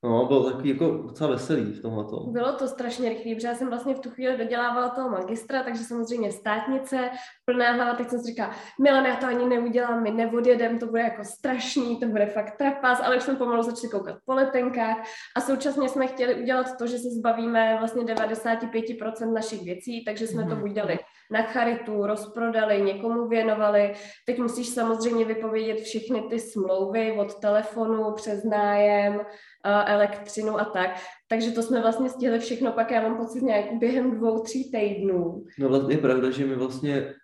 No, 0.04 0.26
bylo 0.26 0.50
takový 0.50 0.70
jako 0.70 0.90
docela 0.90 1.30
veselý 1.30 1.72
v 1.72 1.82
tomhle. 1.82 2.04
Bylo 2.26 2.52
to 2.52 2.68
strašně 2.68 3.08
rychlý, 3.08 3.34
protože 3.34 3.48
já 3.48 3.54
jsem 3.54 3.68
vlastně 3.68 3.94
v 3.94 4.00
tu 4.00 4.10
chvíli 4.10 4.36
dodělávala 4.36 4.88
toho 4.88 5.10
magistra, 5.10 5.62
takže 5.62 5.84
samozřejmě 5.84 6.32
státnice, 6.32 7.10
plná 7.44 7.72
hlava, 7.72 7.94
tak 7.94 8.10
jsem 8.10 8.18
si 8.18 8.26
říkala, 8.26 8.54
Milan, 8.82 9.04
já 9.04 9.16
to 9.16 9.26
ani 9.26 9.46
neudělám, 9.46 10.02
my 10.02 10.10
neodjedem, 10.10 10.78
to 10.78 10.86
bude 10.86 11.02
jako 11.02 11.24
strašný, 11.24 12.00
to 12.00 12.06
bude 12.06 12.26
fakt 12.26 12.56
trapas, 12.56 13.00
ale 13.04 13.16
už 13.16 13.22
jsme 13.22 13.34
pomalu 13.34 13.62
začali 13.62 13.88
koukat 13.90 14.16
po 14.24 14.34
letenkách 14.34 14.96
a 15.36 15.40
současně 15.40 15.88
jsme 15.88 16.06
chtěli 16.06 16.34
udělat 16.34 16.66
to, 16.78 16.86
že 16.86 16.98
se 16.98 17.08
zbavíme 17.18 17.76
vlastně 17.78 18.02
95% 18.02 19.32
našich 19.32 19.62
věcí, 19.62 20.04
takže 20.04 20.26
jsme 20.26 20.42
to 20.42 20.54
mhm. 20.54 20.60
buď 20.60 20.72
dali 20.72 20.98
na 21.30 21.42
charitu, 21.42 22.06
rozprodali, 22.06 22.82
někomu 22.82 23.28
věnovali. 23.28 23.94
Teď 24.26 24.38
musíš 24.38 24.68
samozřejmě 24.68 25.24
vypovědět 25.24 25.80
všechny 25.80 26.22
ty 26.22 26.38
smlouvy 26.38 27.12
od 27.12 27.34
telefonu 27.40 28.12
přes 28.12 28.44
nájem, 28.44 29.20
elektřinu 29.68 30.60
a 30.60 30.64
tak. 30.64 30.90
Takže 31.28 31.50
to 31.50 31.62
jsme 31.62 31.80
vlastně 31.80 32.08
stihli 32.08 32.38
všechno, 32.38 32.72
pak 32.72 32.90
já 32.90 33.02
mám 33.02 33.16
pocit 33.16 33.42
nějak 33.42 33.64
během 33.78 34.16
dvou, 34.16 34.42
tří 34.42 34.70
týdnů. 34.70 35.44
No 35.58 35.68
vlastně 35.68 35.94
je 35.94 35.98
pravda, 35.98 36.30
že 36.30 36.46
my 36.46 36.54
vlastně 36.54 37.14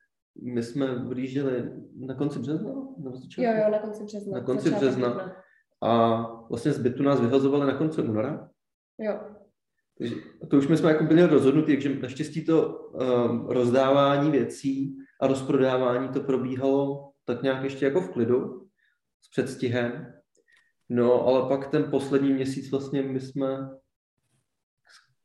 my 0.43 0.63
jsme 0.63 1.05
vyjížděli 1.09 1.73
na 1.97 2.15
konci 2.15 2.39
března? 2.39 2.71
Na 2.99 3.11
jo, 3.39 3.53
jo, 3.53 3.71
na 3.71 3.79
konci 3.79 4.05
března. 4.05 4.39
Na 4.39 4.45
konci 4.45 4.71
března. 4.71 5.09
března. 5.09 5.37
A 5.83 6.21
vlastně 6.49 6.73
z 6.73 6.79
bytu 6.79 7.03
nás 7.03 7.21
vyhazovali 7.21 7.67
na 7.67 7.79
konci 7.79 8.03
února. 8.03 8.51
Jo. 8.99 9.21
Takže 9.99 10.15
to 10.51 10.57
už 10.57 10.69
my 10.69 10.77
jsme 10.77 10.91
jako 10.91 11.05
byli 11.05 11.27
rozhodnutí, 11.27 11.73
takže 11.73 11.99
naštěstí 12.03 12.45
to 12.45 12.69
um, 12.69 13.47
rozdávání 13.47 14.31
věcí 14.31 14.97
a 15.21 15.27
rozprodávání 15.27 16.09
to 16.09 16.21
probíhalo 16.21 17.11
tak 17.25 17.43
nějak 17.43 17.65
ještě 17.65 17.85
jako 17.85 18.01
v 18.01 18.11
klidu, 18.11 18.67
s 19.23 19.29
předstihem. 19.31 20.15
No, 20.89 21.27
ale 21.27 21.49
pak 21.49 21.69
ten 21.71 21.91
poslední 21.91 22.33
měsíc 22.33 22.71
vlastně 22.71 23.03
my 23.03 23.21
jsme 23.21 23.69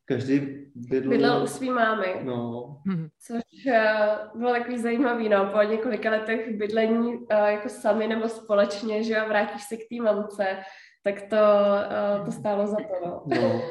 každý 0.06 0.40
bydlel... 0.76 1.10
Bydlel 1.10 1.44
u 1.44 1.48
svý 1.48 1.70
mámy. 1.70 2.22
No. 2.24 2.78
Což 3.28 3.42
uh, 3.68 4.40
bylo 4.40 4.52
takový 4.52 4.78
zajímavý, 4.78 5.30
no, 5.30 5.50
po 5.54 5.62
několika 5.62 6.10
letech 6.10 6.58
bydlení 6.58 7.16
uh, 7.16 7.26
jako 7.30 7.70
sami 7.70 8.08
nebo 8.08 8.30
společně, 8.30 9.04
že 9.04 9.14
jo, 9.14 9.24
vrátíš 9.28 9.64
se 9.64 9.78
k 9.78 9.80
té 9.80 10.04
mamce, 10.04 10.58
tak 11.04 11.22
to, 11.22 11.36
uh, 12.20 12.26
to 12.26 12.32
stálo 12.32 12.68
za 12.68 12.76
to, 12.76 13.06
no. 13.06 13.24
no. 13.26 13.62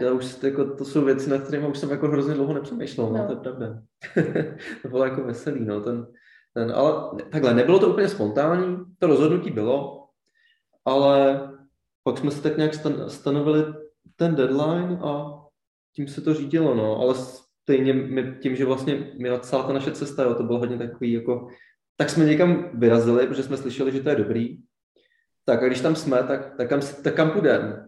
Já 0.00 0.12
už, 0.12 0.42
jako, 0.42 0.76
to 0.76 0.84
jsou 0.84 1.04
věci, 1.04 1.30
na 1.30 1.38
kterými 1.38 1.68
už 1.68 1.78
jsem 1.78 1.90
jako 1.90 2.08
hrozně 2.08 2.34
dlouho 2.34 2.54
nepřemýšlel, 2.54 3.10
no, 3.10 3.18
no 3.18 3.26
to 3.26 3.32
je 3.32 3.38
pravda. 3.38 3.66
to 4.82 4.88
bylo 4.88 5.04
jako 5.04 5.24
veselý, 5.24 5.64
no, 5.64 5.80
ten, 5.80 6.06
ten, 6.54 6.72
ale 6.74 7.22
takhle, 7.32 7.54
nebylo 7.54 7.78
to 7.78 7.88
úplně 7.88 8.08
spontánní, 8.08 8.76
to 8.98 9.06
rozhodnutí 9.06 9.50
bylo, 9.50 10.03
ale 10.84 11.40
pak 12.02 12.18
jsme 12.18 12.30
si 12.30 12.42
tak 12.42 12.56
nějak 12.56 12.74
stan, 12.74 13.10
stanovili 13.10 13.64
ten 14.16 14.34
deadline 14.34 14.98
a 15.02 15.40
tím 15.96 16.08
se 16.08 16.20
to 16.20 16.34
řídilo, 16.34 16.74
no, 16.74 16.96
ale 16.96 17.14
stejně 17.14 17.92
my, 17.92 18.36
tím, 18.42 18.56
že 18.56 18.64
vlastně 18.64 19.12
měla 19.14 19.38
celá 19.38 19.62
ta 19.62 19.72
naše 19.72 19.92
cesta, 19.92 20.22
jo, 20.22 20.34
to 20.34 20.42
bylo 20.42 20.58
hodně 20.58 20.78
takový 20.78 21.12
jako, 21.12 21.48
tak 21.96 22.10
jsme 22.10 22.24
někam 22.24 22.70
vyrazili, 22.74 23.26
protože 23.26 23.42
jsme 23.42 23.56
slyšeli, 23.56 23.92
že 23.92 24.02
to 24.02 24.08
je 24.08 24.16
dobrý, 24.16 24.58
tak 25.44 25.62
a 25.62 25.66
když 25.66 25.80
tam 25.80 25.96
jsme, 25.96 26.22
tak, 26.22 26.56
tak, 26.56 26.68
kam, 26.68 26.80
tak 27.04 27.14
kam 27.14 27.30
půjdeme? 27.30 27.84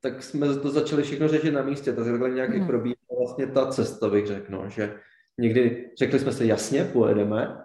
tak 0.00 0.22
jsme 0.22 0.54
to 0.54 0.70
začali 0.70 1.02
všechno 1.02 1.28
řešit 1.28 1.50
na 1.50 1.62
místě, 1.62 1.92
tak 1.92 2.04
takhle 2.04 2.30
nějak 2.30 2.50
hmm. 2.50 2.66
probíhá 2.66 2.96
vlastně 3.18 3.46
ta 3.46 3.66
cesta, 3.66 4.08
bych 4.08 4.26
řekl, 4.26 4.52
no, 4.52 4.70
že 4.70 4.94
někdy 5.38 5.90
řekli 5.98 6.18
jsme 6.18 6.32
se 6.32 6.44
jasně, 6.44 6.84
pojedeme, 6.84 7.58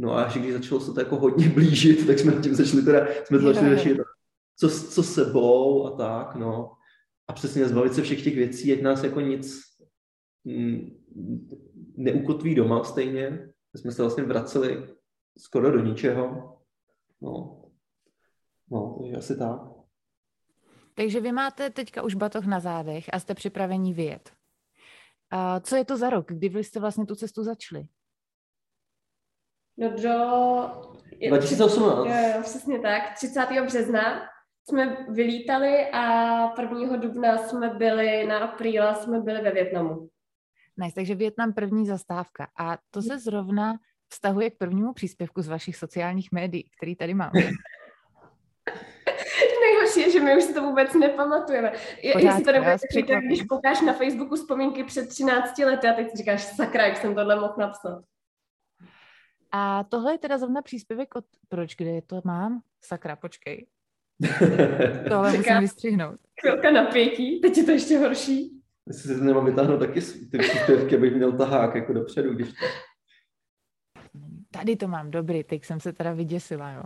no 0.00 0.12
a 0.12 0.22
až 0.22 0.36
když 0.36 0.52
začalo 0.52 0.80
se 0.80 0.92
to 0.92 1.00
jako 1.00 1.16
hodně 1.16 1.48
blížit, 1.48 2.06
tak 2.06 2.18
jsme 2.18 2.32
tím 2.32 2.54
začali 2.54 2.82
teda, 2.82 3.06
jsme 3.24 3.38
to 3.38 3.44
začali 3.44 3.76
řešit, 3.76 3.98
co, 4.56 4.68
co 4.68 5.02
sebou 5.02 5.86
a 5.86 5.90
tak, 5.90 6.34
no. 6.34 6.72
A 7.28 7.32
přesně 7.32 7.68
zbavit 7.68 7.94
se 7.94 8.02
všech 8.02 8.24
těch 8.24 8.34
věcí, 8.34 8.72
ať 8.72 8.82
nás 8.82 9.04
jako 9.04 9.20
nic 9.20 9.60
neukotví 11.96 12.54
doma 12.54 12.84
stejně. 12.84 13.30
My 13.72 13.80
jsme 13.80 13.92
se 13.92 14.02
vlastně 14.02 14.24
vraceli 14.24 14.88
skoro 15.38 15.70
do 15.70 15.84
ničeho. 15.84 16.56
No, 17.20 17.64
no 18.70 18.98
takže 19.00 19.16
asi 19.16 19.38
tak. 19.38 19.60
Takže 20.94 21.20
vy 21.20 21.32
máte 21.32 21.70
teďka 21.70 22.02
už 22.02 22.14
batoh 22.14 22.46
na 22.46 22.60
zádech 22.60 23.04
a 23.12 23.20
jste 23.20 23.34
připraveni 23.34 23.94
vyjet. 23.94 24.32
A 25.30 25.60
co 25.60 25.76
je 25.76 25.84
to 25.84 25.96
za 25.96 26.10
rok, 26.10 26.26
kdy 26.28 26.48
vy 26.48 26.64
jste 26.64 26.80
vlastně 26.80 27.06
tu 27.06 27.14
cestu 27.14 27.44
začali? 27.44 27.86
No 29.80 29.90
do... 29.90 30.90
2018. 31.28 32.06
Jo, 32.06 32.12
jo, 32.34 32.42
přesně 32.42 32.78
tak. 32.78 33.14
30. 33.14 33.46
března 33.64 34.22
jsme 34.68 34.96
vylítali 35.08 35.90
a 35.92 36.60
1. 36.60 36.96
dubna 36.96 37.38
jsme 37.38 37.68
byli, 37.68 38.26
na 38.26 38.38
apríla 38.38 38.94
jsme 38.94 39.20
byli 39.20 39.40
ve 39.40 39.50
Větnamu. 39.50 40.08
Nice, 40.76 40.94
takže 40.94 41.14
Větnam 41.14 41.52
první 41.52 41.86
zastávka. 41.86 42.48
A 42.58 42.78
to 42.90 43.02
se 43.02 43.18
zrovna 43.18 43.74
vztahuje 44.08 44.50
k 44.50 44.58
prvnímu 44.58 44.92
příspěvku 44.92 45.42
z 45.42 45.48
vašich 45.48 45.76
sociálních 45.76 46.32
médií, 46.32 46.70
který 46.76 46.96
tady 46.96 47.14
máme. 47.14 47.40
nejhorší 49.60 50.00
je, 50.00 50.10
že 50.10 50.20
my 50.20 50.36
už 50.36 50.44
si 50.44 50.54
to 50.54 50.62
vůbec 50.62 50.94
nepamatujeme. 50.94 51.72
Pořád, 52.12 52.28
Jestli 52.28 52.44
to 52.44 52.52
nebude 52.52 52.76
když 53.26 53.42
koukáš 53.42 53.80
na 53.80 53.92
Facebooku 53.92 54.36
vzpomínky 54.36 54.84
před 54.84 55.08
13 55.08 55.58
lety 55.58 55.88
a 55.88 55.92
teď 55.92 56.10
si 56.10 56.16
říkáš, 56.16 56.42
sakra, 56.42 56.86
jak 56.86 56.96
jsem 56.96 57.14
tohle 57.14 57.36
mohl 57.36 57.54
napsat. 57.58 58.02
A 59.52 59.84
tohle 59.84 60.14
je 60.14 60.18
teda 60.18 60.38
zrovna 60.38 60.62
příspěvek 60.62 61.16
od... 61.16 61.24
Proč, 61.48 61.76
kde 61.76 62.02
to 62.02 62.20
mám? 62.24 62.62
Sakra, 62.80 63.16
počkej. 63.16 63.66
tohle 65.08 65.36
musím 65.36 65.58
vystřihnout. 65.60 66.20
Chvilka 66.40 66.70
napětí, 66.70 67.40
teď 67.40 67.58
je 67.58 67.64
to 67.64 67.70
ještě 67.70 67.98
horší. 67.98 68.62
Jestli 68.86 69.14
si 69.14 69.24
nemám 69.24 69.46
vytáhnout 69.46 69.78
taky 69.78 70.00
ty 70.30 70.38
příspěvky, 70.38 70.96
abych 70.96 71.14
měl 71.14 71.32
tahák 71.32 71.74
jako 71.74 71.92
dopředu, 71.92 72.34
když 72.34 72.48
to... 72.48 72.66
Tady 74.50 74.76
to 74.76 74.88
mám, 74.88 75.10
dobrý, 75.10 75.44
teď 75.44 75.64
jsem 75.64 75.80
se 75.80 75.92
teda 75.92 76.12
vyděsila, 76.12 76.72
jo. 76.72 76.82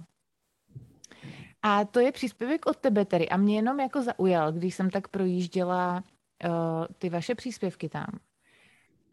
A 1.63 1.85
to 1.85 2.01
je 2.01 2.13
příspěvek 2.13 2.67
od 2.67 2.77
tebe 2.77 3.05
tedy. 3.05 3.29
A 3.29 3.37
mě 3.37 3.57
jenom 3.57 3.81
jako 3.81 4.03
zaujal, 4.03 4.53
když 4.53 4.75
jsem 4.75 4.91
tak 4.91 5.09
projížděla 5.09 6.05
uh, 6.45 6.87
ty 6.99 7.11
vaše 7.11 7.35
příspěvky 7.35 7.89
tam. 7.89 8.07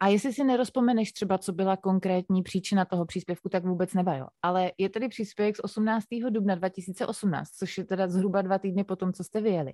A 0.02 0.08
jestli 0.08 0.32
si 0.32 0.44
nerozpomeneš 0.44 1.12
třeba, 1.12 1.38
co 1.38 1.52
byla 1.52 1.76
konkrétní 1.76 2.42
příčina 2.42 2.84
toho 2.84 3.06
příspěvku, 3.06 3.48
tak 3.48 3.64
vůbec 3.64 3.94
jo. 3.94 4.26
Ale 4.42 4.72
je 4.78 4.88
tady 4.88 5.08
příspěvek 5.08 5.56
z 5.56 5.60
18. 5.62 6.06
dubna 6.30 6.54
2018, 6.54 7.48
což 7.48 7.78
je 7.78 7.84
teda 7.84 8.08
zhruba 8.08 8.42
dva 8.42 8.58
týdny 8.58 8.84
po 8.84 8.96
tom, 8.96 9.12
co 9.12 9.24
jste 9.24 9.40
vyjeli. 9.40 9.72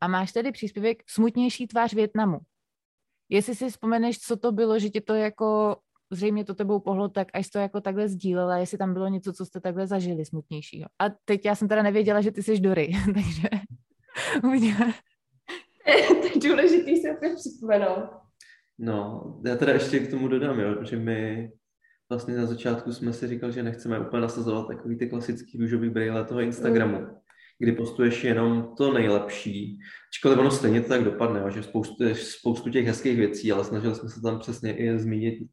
A 0.00 0.08
máš 0.08 0.32
tady 0.32 0.52
příspěvek 0.52 1.02
Smutnější 1.08 1.66
tvář 1.66 1.94
Větnamu. 1.94 2.38
Jestli 3.28 3.54
si 3.54 3.70
vzpomeneš, 3.70 4.18
co 4.18 4.36
to 4.36 4.52
bylo, 4.52 4.78
že 4.78 4.90
ti 4.90 5.00
to 5.00 5.14
jako 5.14 5.76
zřejmě 6.10 6.44
to 6.44 6.54
tebou 6.54 6.80
pohlo 6.80 7.08
tak, 7.08 7.28
až 7.34 7.48
to 7.48 7.58
jako 7.58 7.80
takhle 7.80 8.08
sdílela, 8.08 8.56
jestli 8.56 8.78
tam 8.78 8.92
bylo 8.92 9.08
něco, 9.08 9.32
co 9.32 9.46
jste 9.46 9.60
takhle 9.60 9.86
zažili 9.86 10.24
smutnějšího. 10.24 10.88
A 10.98 11.04
teď 11.24 11.44
já 11.44 11.54
jsem 11.54 11.68
teda 11.68 11.82
nevěděla, 11.82 12.20
že 12.20 12.30
ty 12.30 12.42
jsi 12.42 12.60
Dory, 12.60 12.92
takže 13.14 13.48
uvidíme. 14.44 14.94
to 16.22 16.26
je 16.26 16.48
důležitý 16.48 16.96
se 16.96 17.16
opět 17.16 17.34
připomenout. 17.36 18.23
No, 18.78 19.22
já 19.46 19.56
teda 19.56 19.72
ještě 19.72 19.98
k 19.98 20.10
tomu 20.10 20.28
dodám, 20.28 20.60
jo, 20.60 20.84
že 20.84 20.96
my 20.96 21.50
vlastně 22.08 22.36
na 22.36 22.46
začátku 22.46 22.92
jsme 22.92 23.12
si 23.12 23.28
říkali, 23.28 23.52
že 23.52 23.62
nechceme 23.62 23.98
úplně 23.98 24.22
nasazovat 24.22 24.68
takový 24.68 24.98
ty 24.98 25.06
klasický 25.06 25.58
růžový 25.58 25.90
brýle 25.90 26.24
toho 26.24 26.40
Instagramu, 26.40 26.98
mm. 26.98 27.06
kdy 27.58 27.72
postuješ 27.72 28.24
jenom 28.24 28.74
to 28.78 28.92
nejlepší. 28.92 29.78
Ačkoliv 30.14 30.38
ono 30.38 30.50
stejně 30.50 30.80
to 30.80 30.88
tak 30.88 31.04
dopadne, 31.04 31.40
jo, 31.40 31.50
že 31.50 31.62
spoustu, 31.62 32.14
spoustu 32.14 32.70
těch 32.70 32.86
hezkých 32.86 33.16
věcí, 33.16 33.52
ale 33.52 33.64
snažili 33.64 33.94
jsme 33.94 34.08
se 34.08 34.20
tam 34.20 34.38
přesně 34.38 34.76
i 34.76 34.98
zmínit 34.98 35.48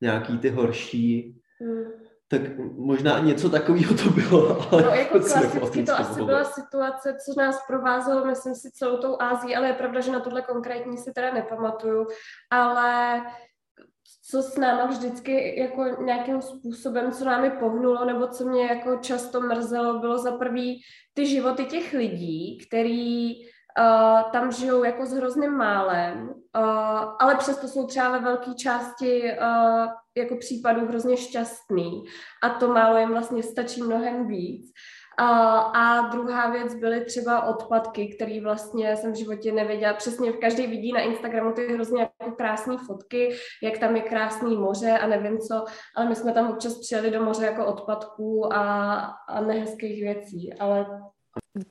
nějaký 0.00 0.38
ty 0.38 0.50
horší, 0.50 1.34
mm. 1.60 2.01
Tak 2.32 2.58
možná 2.76 3.18
něco 3.18 3.50
takového 3.50 3.94
to 3.94 4.10
bylo. 4.10 4.68
Ale 4.72 4.82
no, 4.82 4.88
jako 4.88 5.20
klasicky 5.20 5.82
to 5.82 5.98
asi 5.98 6.22
byla 6.22 6.44
situace, 6.44 7.16
co 7.24 7.40
nás 7.40 7.66
provázelo, 7.66 8.24
myslím 8.24 8.54
si, 8.54 8.70
celou 8.70 8.96
tou 8.96 9.16
Ázií, 9.20 9.56
ale 9.56 9.66
je 9.66 9.72
pravda, 9.72 10.00
že 10.00 10.12
na 10.12 10.20
tohle 10.20 10.42
konkrétní 10.42 10.98
si 10.98 11.12
teda 11.12 11.34
nepamatuju, 11.34 12.06
ale 12.50 13.20
co 14.30 14.42
s 14.42 14.56
náma 14.56 14.86
vždycky 14.86 15.60
jako 15.60 15.84
nějakým 16.02 16.42
způsobem, 16.42 17.12
co 17.12 17.24
námi 17.24 17.50
pohnulo, 17.50 18.04
nebo 18.04 18.26
co 18.26 18.44
mě 18.44 18.66
jako 18.66 18.96
často 18.96 19.40
mrzelo, 19.40 19.98
bylo 19.98 20.18
za 20.18 20.32
prvý 20.32 20.80
ty 21.14 21.26
životy 21.26 21.64
těch 21.64 21.92
lidí, 21.92 22.58
který 22.66 23.34
uh, 23.78 24.30
tam 24.30 24.52
žijou 24.52 24.84
jako 24.84 25.06
s 25.06 25.12
hrozným 25.12 25.52
málem, 25.52 26.28
uh, 26.28 27.14
ale 27.20 27.34
přesto 27.34 27.68
jsou 27.68 27.86
třeba 27.86 28.10
ve 28.10 28.18
velké 28.18 28.54
části 28.54 29.22
uh, 29.22 29.86
jako 30.16 30.36
případů 30.36 30.86
hrozně 30.86 31.16
šťastný 31.16 32.02
a 32.42 32.48
to 32.48 32.68
málo 32.68 32.98
jim 32.98 33.08
vlastně 33.08 33.42
stačí 33.42 33.82
mnohem 33.82 34.26
víc. 34.26 34.72
A, 35.18 36.08
druhá 36.12 36.50
věc 36.50 36.74
byly 36.74 37.04
třeba 37.04 37.42
odpadky, 37.42 38.08
které 38.16 38.40
vlastně 38.40 38.96
jsem 38.96 39.12
v 39.12 39.16
životě 39.16 39.52
nevěděla. 39.52 39.92
Přesně 39.92 40.32
každý 40.32 40.66
vidí 40.66 40.92
na 40.92 41.00
Instagramu 41.00 41.52
ty 41.52 41.72
hrozně 41.74 42.02
jako 42.02 42.36
krásné 42.36 42.76
fotky, 42.86 43.34
jak 43.62 43.78
tam 43.78 43.96
je 43.96 44.02
krásný 44.02 44.56
moře 44.56 44.98
a 44.98 45.06
nevím 45.06 45.38
co, 45.38 45.64
ale 45.96 46.08
my 46.08 46.16
jsme 46.16 46.32
tam 46.32 46.50
občas 46.50 46.78
přijeli 46.78 47.10
do 47.10 47.24
moře 47.24 47.44
jako 47.44 47.66
odpadků 47.66 48.54
a, 48.54 48.94
a 49.28 49.40
nehezkých 49.40 50.02
věcí, 50.02 50.54
ale 50.60 50.86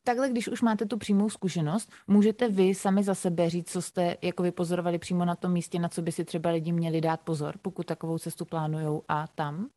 Takhle, 0.03 0.29
když 0.29 0.47
už 0.47 0.61
máte 0.61 0.85
tu 0.85 0.97
přímou 0.97 1.29
zkušenost, 1.29 1.91
můžete 2.07 2.49
vy 2.49 2.75
sami 2.75 3.03
za 3.03 3.15
sebe 3.15 3.49
říct, 3.49 3.71
co 3.71 3.81
jste 3.81 4.17
jako 4.21 4.43
vypozorovali 4.43 4.99
přímo 4.99 5.25
na 5.25 5.35
tom 5.35 5.51
místě, 5.53 5.79
na 5.79 5.89
co 5.89 6.01
by 6.01 6.11
si 6.11 6.25
třeba 6.25 6.49
lidi 6.49 6.71
měli 6.71 7.01
dát 7.01 7.21
pozor, 7.21 7.55
pokud 7.61 7.85
takovou 7.85 8.17
cestu 8.17 8.45
plánujou 8.45 9.03
a 9.07 9.27
tam? 9.27 9.69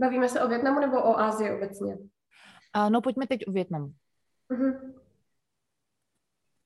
Bavíme 0.00 0.28
se 0.28 0.42
o 0.42 0.48
Větnamu 0.48 0.80
nebo 0.80 1.02
o 1.02 1.18
Ázii 1.18 1.50
obecně? 1.50 1.98
A 2.72 2.88
no, 2.88 3.00
pojďme 3.00 3.26
teď 3.26 3.40
o 3.48 3.52
Větnamu. 3.52 3.92
Mm-hmm. 4.50 4.92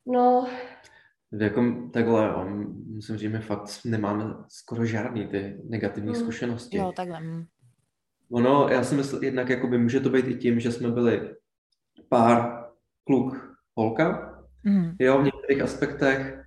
No. 0.06 0.48
Jako 1.32 1.90
takhle, 1.92 2.44
myslím, 2.86 3.18
že 3.18 3.28
my 3.28 3.38
fakt 3.38 3.80
nemáme 3.84 4.24
skoro 4.48 4.84
žádný 4.84 5.26
ty 5.28 5.60
negativní 5.64 6.08
mm. 6.08 6.14
zkušenosti. 6.14 6.76
Jo, 6.76 6.92
takhle. 6.96 7.20
Mm. 7.20 7.44
Ono, 8.30 8.68
já 8.68 8.84
si 8.84 8.94
myslím, 8.94 9.24
jednak 9.24 9.48
jakoby 9.48 9.78
může 9.78 10.00
to 10.00 10.10
být 10.10 10.26
i 10.26 10.34
tím, 10.34 10.60
že 10.60 10.72
jsme 10.72 10.90
byli 10.90 11.34
pár 12.08 12.57
kluk, 13.08 13.56
holka, 13.76 14.38
mm. 14.64 14.92
jo, 14.98 15.18
v 15.18 15.24
některých 15.24 15.62
aspektech. 15.62 16.44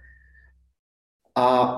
A 1.38 1.78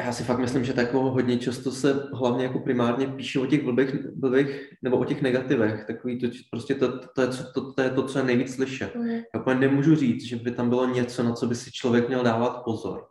já 0.00 0.12
si 0.12 0.24
fakt 0.24 0.38
myslím, 0.38 0.64
že 0.64 0.72
takovou 0.72 1.10
hodně 1.10 1.38
často 1.38 1.70
se 1.70 2.08
hlavně 2.12 2.44
jako 2.44 2.58
primárně 2.58 3.06
píše 3.06 3.40
o 3.40 3.46
těch 3.46 3.64
blbých, 3.64 3.94
blbých 4.14 4.72
nebo 4.82 4.98
o 4.98 5.04
těch 5.04 5.22
negativech. 5.22 5.84
Takový 5.86 6.20
to, 6.20 6.26
prostě 6.50 6.74
to, 6.74 6.98
to, 6.98 7.08
to, 7.14 7.22
je, 7.22 7.28
to, 7.54 7.72
to 7.72 7.82
je 7.82 7.90
to, 7.90 8.02
co 8.02 8.18
je 8.18 8.24
nejvíc 8.24 8.54
slyšet. 8.54 8.94
Mm. 8.94 9.08
Já 9.08 9.40
úplně 9.40 9.60
nemůžu 9.60 9.96
říct, 9.96 10.24
že 10.24 10.36
by 10.36 10.50
tam 10.50 10.68
bylo 10.68 10.86
něco, 10.86 11.22
na 11.22 11.32
co 11.32 11.46
by 11.46 11.54
si 11.54 11.72
člověk 11.72 12.08
měl 12.08 12.22
dávat 12.22 12.62
pozor. 12.64 13.06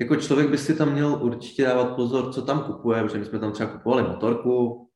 Jako 0.00 0.16
člověk 0.16 0.50
by 0.50 0.58
si 0.58 0.74
tam 0.74 0.92
měl 0.92 1.18
určitě 1.22 1.64
dávat 1.64 1.96
pozor, 1.96 2.32
co 2.32 2.42
tam 2.42 2.62
kupuje, 2.62 3.02
protože 3.02 3.18
my 3.18 3.24
jsme 3.24 3.38
tam 3.38 3.52
třeba 3.52 3.70
kupovali 3.72 4.02
motorku, 4.02 4.88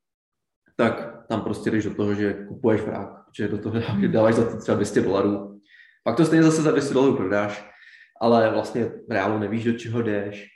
tak 0.77 1.27
tam 1.29 1.40
prostě 1.40 1.70
jdeš 1.70 1.85
do 1.85 1.94
toho, 1.94 2.14
že 2.14 2.44
kupuješ 2.49 2.81
vrák, 2.81 3.22
že 3.37 3.49
do 3.49 3.59
toho 3.59 3.81
dáváš 4.07 4.35
za 4.35 4.51
to 4.51 4.57
třeba 4.57 4.77
200 4.77 5.01
dolarů. 5.01 5.61
Pak 6.05 6.16
to 6.16 6.25
stejně 6.25 6.42
zase 6.42 6.62
za 6.62 6.71
200 6.71 6.95
dolarů 6.95 7.16
prodáš, 7.16 7.71
ale 8.21 8.51
vlastně 8.51 8.85
v 8.85 9.11
reálu 9.11 9.38
nevíš, 9.38 9.64
do 9.64 9.73
čeho 9.73 10.03
jdeš 10.03 10.53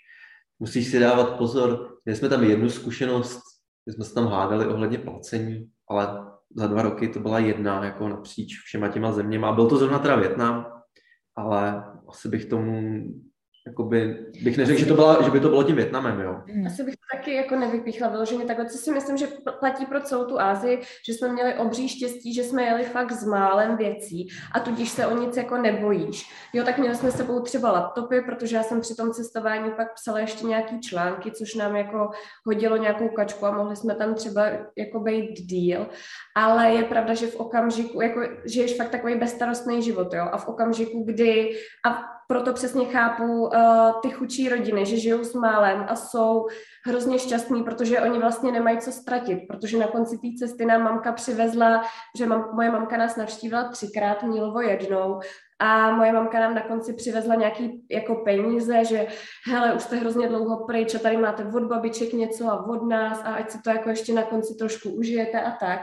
musíš 0.59 0.91
si 0.91 1.01
dávat 1.01 1.37
pozor. 1.37 1.99
Měli 2.05 2.17
jsme 2.17 2.29
tam 2.29 2.45
jednu 2.45 2.69
zkušenost, 2.71 3.41
kdy 3.85 3.95
jsme 3.95 4.05
se 4.05 4.15
tam 4.15 4.27
hádali 4.27 4.67
ohledně 4.67 4.99
placení, 4.99 5.71
ale 5.91 6.27
za 6.57 6.67
dva 6.67 6.83
roky 6.83 7.09
to 7.09 7.21
byla 7.21 7.39
jedna 7.39 7.85
jako 7.85 8.09
napříč 8.09 8.59
všema 8.59 8.89
těma 8.89 9.13
zeměma. 9.13 9.53
Byl 9.53 9.69
to 9.69 9.77
zrovna 9.77 9.99
teda 9.99 10.17
Větnam, 10.17 10.67
ale 11.37 11.85
asi 12.09 12.29
bych 12.29 12.45
tomu 12.45 13.03
jakoby, 13.67 14.27
bych 14.43 14.59
neřekl, 14.59 14.81
že, 14.81 14.87
to 14.87 14.95
byla, 14.95 15.23
že 15.23 15.31
by 15.31 15.41
to 15.41 15.49
bylo 15.49 15.63
tím 15.63 15.77
Větnamem, 15.77 16.21
jo. 16.21 16.43
Hmm. 16.47 16.67
Asi 16.67 16.83
bych 16.85 16.95
to 16.95 17.17
taky 17.17 17.35
jako 17.35 17.57
nevypíchla 17.57 18.09
vyloženě 18.09 18.45
takhle, 18.45 18.67
co 18.67 18.79
si 18.79 18.93
myslím, 18.93 19.17
že 19.17 19.27
platí 19.61 19.87
pro 19.87 20.01
celou 20.01 20.25
tu 20.25 20.41
Ázii, 20.41 20.83
že 21.07 21.13
jsme 21.13 21.33
měli 21.33 21.55
obří 21.55 21.89
štěstí, 21.89 22.35
že 22.35 22.45
jsme 22.45 22.63
jeli 22.63 22.85
fakt 22.85 23.13
s 23.13 23.25
málem 23.25 23.77
věcí 23.77 24.29
a 24.53 24.61
tudíž 24.61 24.91
se 24.91 25.07
o 25.07 25.17
nic 25.17 25.37
jako 25.37 25.57
nebojíš. 25.57 26.31
Jo, 26.53 26.65
tak 26.65 26.79
měli 26.79 26.95
jsme 26.95 27.11
s 27.11 27.17
sebou 27.17 27.41
třeba 27.41 27.73
laptopy, 27.73 28.21
protože 28.21 28.57
já 28.57 28.63
jsem 28.63 28.81
při 28.81 28.95
tom 28.95 29.13
cestování 29.13 29.71
pak 29.71 29.95
psala 29.95 30.19
ještě 30.19 30.47
nějaký 30.47 30.81
články, 30.81 31.31
což 31.31 31.55
nám 31.55 31.77
jako 31.77 32.11
hodilo 32.47 32.77
nějakou 32.77 33.09
kačku 33.09 33.47
a 33.47 33.51
mohli 33.51 33.77
jsme 33.77 33.95
tam 33.95 34.15
třeba 34.15 34.43
jako 34.77 35.01
být 35.01 35.41
díl, 35.41 35.87
ale 36.37 36.71
je 36.71 36.83
pravda, 36.85 37.15
že 37.15 37.27
v 37.27 37.41
okamžiku, 37.41 38.01
jako 38.01 38.21
žiješ 38.45 38.77
fakt 38.77 38.91
takový 38.91 39.15
bezstarostný 39.15 39.83
život, 39.83 40.15
jo, 40.15 40.29
a 40.33 40.39
v 40.39 40.49
okamžiku, 40.49 41.05
kdy, 41.05 41.57
a 41.87 42.16
proto 42.29 42.53
přesně 42.53 42.85
chápu 42.85 43.43
uh, 43.43 43.51
ty 44.03 44.11
chudší 44.11 44.49
rodiny, 44.49 44.87
že 44.87 44.97
žijou 44.97 45.25
s 45.25 45.35
málem 45.35 45.87
a 45.89 45.97
jsou 45.97 46.47
hrozně 46.87 47.19
šťastní, 47.19 47.63
protože 47.63 48.01
oni 48.01 48.19
vlastně 48.19 48.53
nemají 48.53 48.79
co 48.79 48.93
ztratit, 48.93 49.39
protože 49.49 49.79
na 49.79 49.87
konci 49.87 50.19
té 50.19 50.29
cesty 50.39 50.67
nám 50.67 50.83
mamka 50.83 51.13
přivezla, 51.13 51.83
že 52.19 52.27
mam, 52.27 52.49
moje 52.55 52.71
mamka 52.71 52.97
nás 52.97 53.17
navštívila 53.17 53.69
třikrát, 53.69 54.23
Mílovo 54.23 54.61
jednou, 54.61 55.21
a 55.59 55.91
moje 55.91 56.13
mamka 56.13 56.41
nám 56.41 56.55
na 56.55 56.61
konci 56.61 56.93
přivezla 56.93 57.35
nějaký 57.35 57.87
jako 57.91 58.15
peníze, 58.15 58.85
že 58.85 59.07
hele, 59.47 59.73
už 59.73 59.83
jste 59.83 59.97
hrozně 59.97 60.29
dlouho 60.29 60.67
pryč 60.67 60.95
a 60.95 60.99
tady 60.99 61.17
máte 61.17 61.45
od 61.45 61.63
babiček 61.63 62.13
něco 62.13 62.47
a 62.47 62.67
od 62.67 62.89
nás 62.89 63.21
a 63.25 63.35
ať 63.35 63.51
si 63.51 63.59
to 63.63 63.71
jako 63.71 63.89
ještě 63.89 64.13
na 64.13 64.23
konci 64.23 64.55
trošku 64.55 64.91
užijete 64.91 65.41
a 65.41 65.51
tak. 65.51 65.81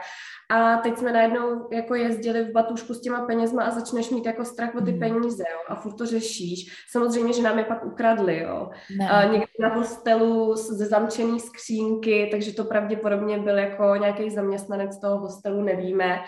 A 0.52 0.78
teď 0.78 0.98
jsme 0.98 1.12
najednou 1.12 1.68
jako 1.72 1.96
jezdili 1.96 2.44
v 2.44 2.52
batušku 2.52 2.94
s 2.94 3.02
těma 3.02 3.26
penězma 3.26 3.64
a 3.64 3.72
začneš 3.72 4.10
mít 4.10 4.26
jako 4.26 4.46
strach 4.46 4.76
o 4.76 4.82
ty 4.82 4.92
hmm. 4.92 5.00
peníze, 5.00 5.44
jo, 5.52 5.60
a 5.68 5.76
furt 5.76 5.94
to 5.94 6.06
řešíš. 6.06 6.86
Samozřejmě, 6.92 7.34
že 7.34 7.42
nám 7.42 7.60
je 7.60 7.66
pak 7.66 7.86
ukradli, 7.86 8.40
jo. 8.40 8.70
Ne. 8.98 9.10
A 9.10 9.24
někdy 9.24 9.48
na 9.60 9.76
hostelu 9.76 10.56
ze 10.56 10.86
zamčený 10.86 11.40
skřínky, 11.40 12.28
takže 12.32 12.54
to 12.54 12.64
pravděpodobně 12.64 13.40
byl 13.40 13.58
jako 13.58 13.96
nějaký 13.96 14.30
zaměstnanec 14.30 15.00
toho 15.00 15.18
hostelu, 15.18 15.62
nevíme 15.62 16.20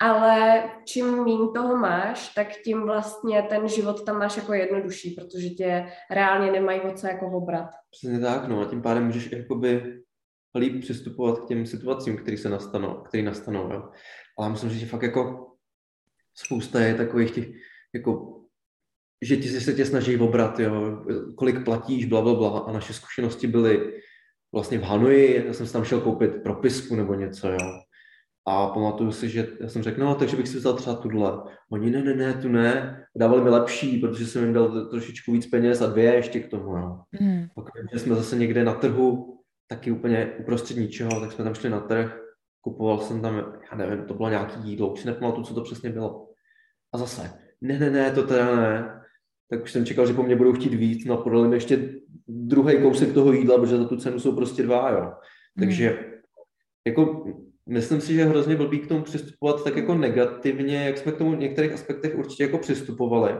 ale 0.00 0.62
čím 0.84 1.24
méně 1.24 1.48
toho 1.54 1.76
máš, 1.76 2.28
tak 2.34 2.48
tím 2.64 2.82
vlastně 2.82 3.42
ten 3.42 3.68
život 3.68 4.04
tam 4.04 4.18
máš 4.18 4.36
jako 4.36 4.52
jednodušší, 4.52 5.10
protože 5.10 5.48
tě 5.48 5.86
reálně 6.10 6.52
nemají 6.52 6.80
o 6.80 6.94
co 6.94 7.06
jako 7.06 7.26
obrat. 7.26 7.70
Přesně 7.90 8.20
tak, 8.20 8.48
no 8.48 8.60
a 8.60 8.64
tím 8.64 8.82
pádem 8.82 9.06
můžeš 9.06 9.32
jakoby 9.32 10.00
líp 10.58 10.80
přistupovat 10.80 11.38
k 11.38 11.46
těm 11.46 11.66
situacím, 11.66 12.16
které 12.16 12.36
se 12.36 12.48
nastanou, 12.48 12.94
které 12.94 13.22
nastanou, 13.22 13.72
jo. 13.72 13.88
Ale 14.38 14.50
myslím, 14.50 14.70
že 14.70 14.86
fakt 14.86 15.02
jako 15.02 15.46
spousta 16.34 16.80
je 16.80 16.94
takových 16.94 17.30
těch, 17.30 17.48
jako, 17.94 18.40
že 19.22 19.36
ti 19.36 19.48
se 19.48 19.72
tě 19.72 19.86
snaží 19.86 20.16
obrat, 20.16 20.60
jo, 20.60 21.04
kolik 21.36 21.64
platíš, 21.64 22.06
bla, 22.06 22.22
bla, 22.22 22.34
bla. 22.34 22.58
A 22.58 22.72
naše 22.72 22.92
zkušenosti 22.92 23.46
byly 23.46 24.00
vlastně 24.52 24.78
v 24.78 24.82
Hanoji, 24.82 25.46
já 25.46 25.52
jsem 25.52 25.66
si 25.66 25.72
tam 25.72 25.84
šel 25.84 26.00
koupit 26.00 26.42
propisku 26.42 26.96
nebo 26.96 27.14
něco, 27.14 27.48
jo. 27.48 27.80
A 28.46 28.68
pamatuju 28.68 29.12
si, 29.12 29.28
že 29.28 29.48
já 29.60 29.68
jsem 29.68 29.82
řekl, 29.82 30.00
no, 30.00 30.14
takže 30.14 30.36
bych 30.36 30.48
si 30.48 30.56
vzal 30.56 30.74
třeba 30.74 30.96
tuhle. 30.96 31.32
Oni, 31.72 31.90
ne, 31.90 32.02
ne, 32.02 32.14
ne, 32.14 32.34
tu 32.34 32.48
ne. 32.48 33.00
Dávali 33.16 33.42
mi 33.42 33.50
lepší, 33.50 33.98
protože 33.98 34.26
jsem 34.26 34.44
jim 34.44 34.52
dal 34.52 34.88
trošičku 34.90 35.32
víc 35.32 35.46
peněz 35.46 35.82
a 35.82 35.86
dvě 35.86 36.14
ještě 36.14 36.40
k 36.40 36.48
tomu. 36.48 36.76
Jo. 36.76 37.00
Mm. 37.20 37.46
Pak, 37.54 37.64
že 37.92 37.98
jsme 37.98 38.14
zase 38.14 38.36
někde 38.36 38.64
na 38.64 38.74
trhu, 38.74 39.39
taky 39.70 39.90
úplně 39.90 40.32
uprostřed 40.38 40.76
ničeho, 40.76 41.20
tak 41.20 41.32
jsme 41.32 41.44
tam 41.44 41.54
šli 41.54 41.70
na 41.70 41.80
trh, 41.80 42.20
kupoval 42.60 42.98
jsem 42.98 43.22
tam, 43.22 43.36
já 43.70 43.76
nevím, 43.76 44.04
to 44.04 44.14
bylo 44.14 44.28
nějaký 44.28 44.70
jídlo, 44.70 44.92
už 44.92 45.00
si 45.00 45.06
nepamatuju, 45.06 45.46
co 45.46 45.54
to 45.54 45.62
přesně 45.62 45.90
bylo. 45.90 46.28
A 46.94 46.98
zase, 46.98 47.32
ne, 47.60 47.78
ne, 47.78 47.90
ne, 47.90 48.10
to 48.10 48.22
teda 48.22 48.56
ne. 48.56 49.00
Tak 49.50 49.62
už 49.62 49.72
jsem 49.72 49.86
čekal, 49.86 50.06
že 50.06 50.14
po 50.14 50.22
mně 50.22 50.36
budou 50.36 50.52
chtít 50.52 50.74
víc, 50.74 51.04
no 51.04 51.16
podali 51.16 51.48
mi 51.48 51.56
ještě 51.56 51.94
druhý 52.28 52.82
kousek 52.82 53.14
toho 53.14 53.32
jídla, 53.32 53.58
protože 53.58 53.76
za 53.76 53.88
tu 53.88 53.96
cenu 53.96 54.20
jsou 54.20 54.36
prostě 54.36 54.62
dva, 54.62 54.90
jo. 54.90 55.12
Takže 55.58 56.04
jako 56.86 57.24
myslím 57.66 58.00
si, 58.00 58.14
že 58.14 58.20
je 58.20 58.26
hrozně 58.26 58.56
blbý 58.56 58.78
k 58.78 58.88
tomu 58.88 59.02
přistupovat 59.02 59.64
tak 59.64 59.76
jako 59.76 59.94
negativně, 59.94 60.84
jak 60.84 60.98
jsme 60.98 61.12
k 61.12 61.16
tomu 61.16 61.36
v 61.36 61.38
některých 61.38 61.72
aspektech 61.72 62.18
určitě 62.18 62.42
jako 62.42 62.58
přistupovali. 62.58 63.34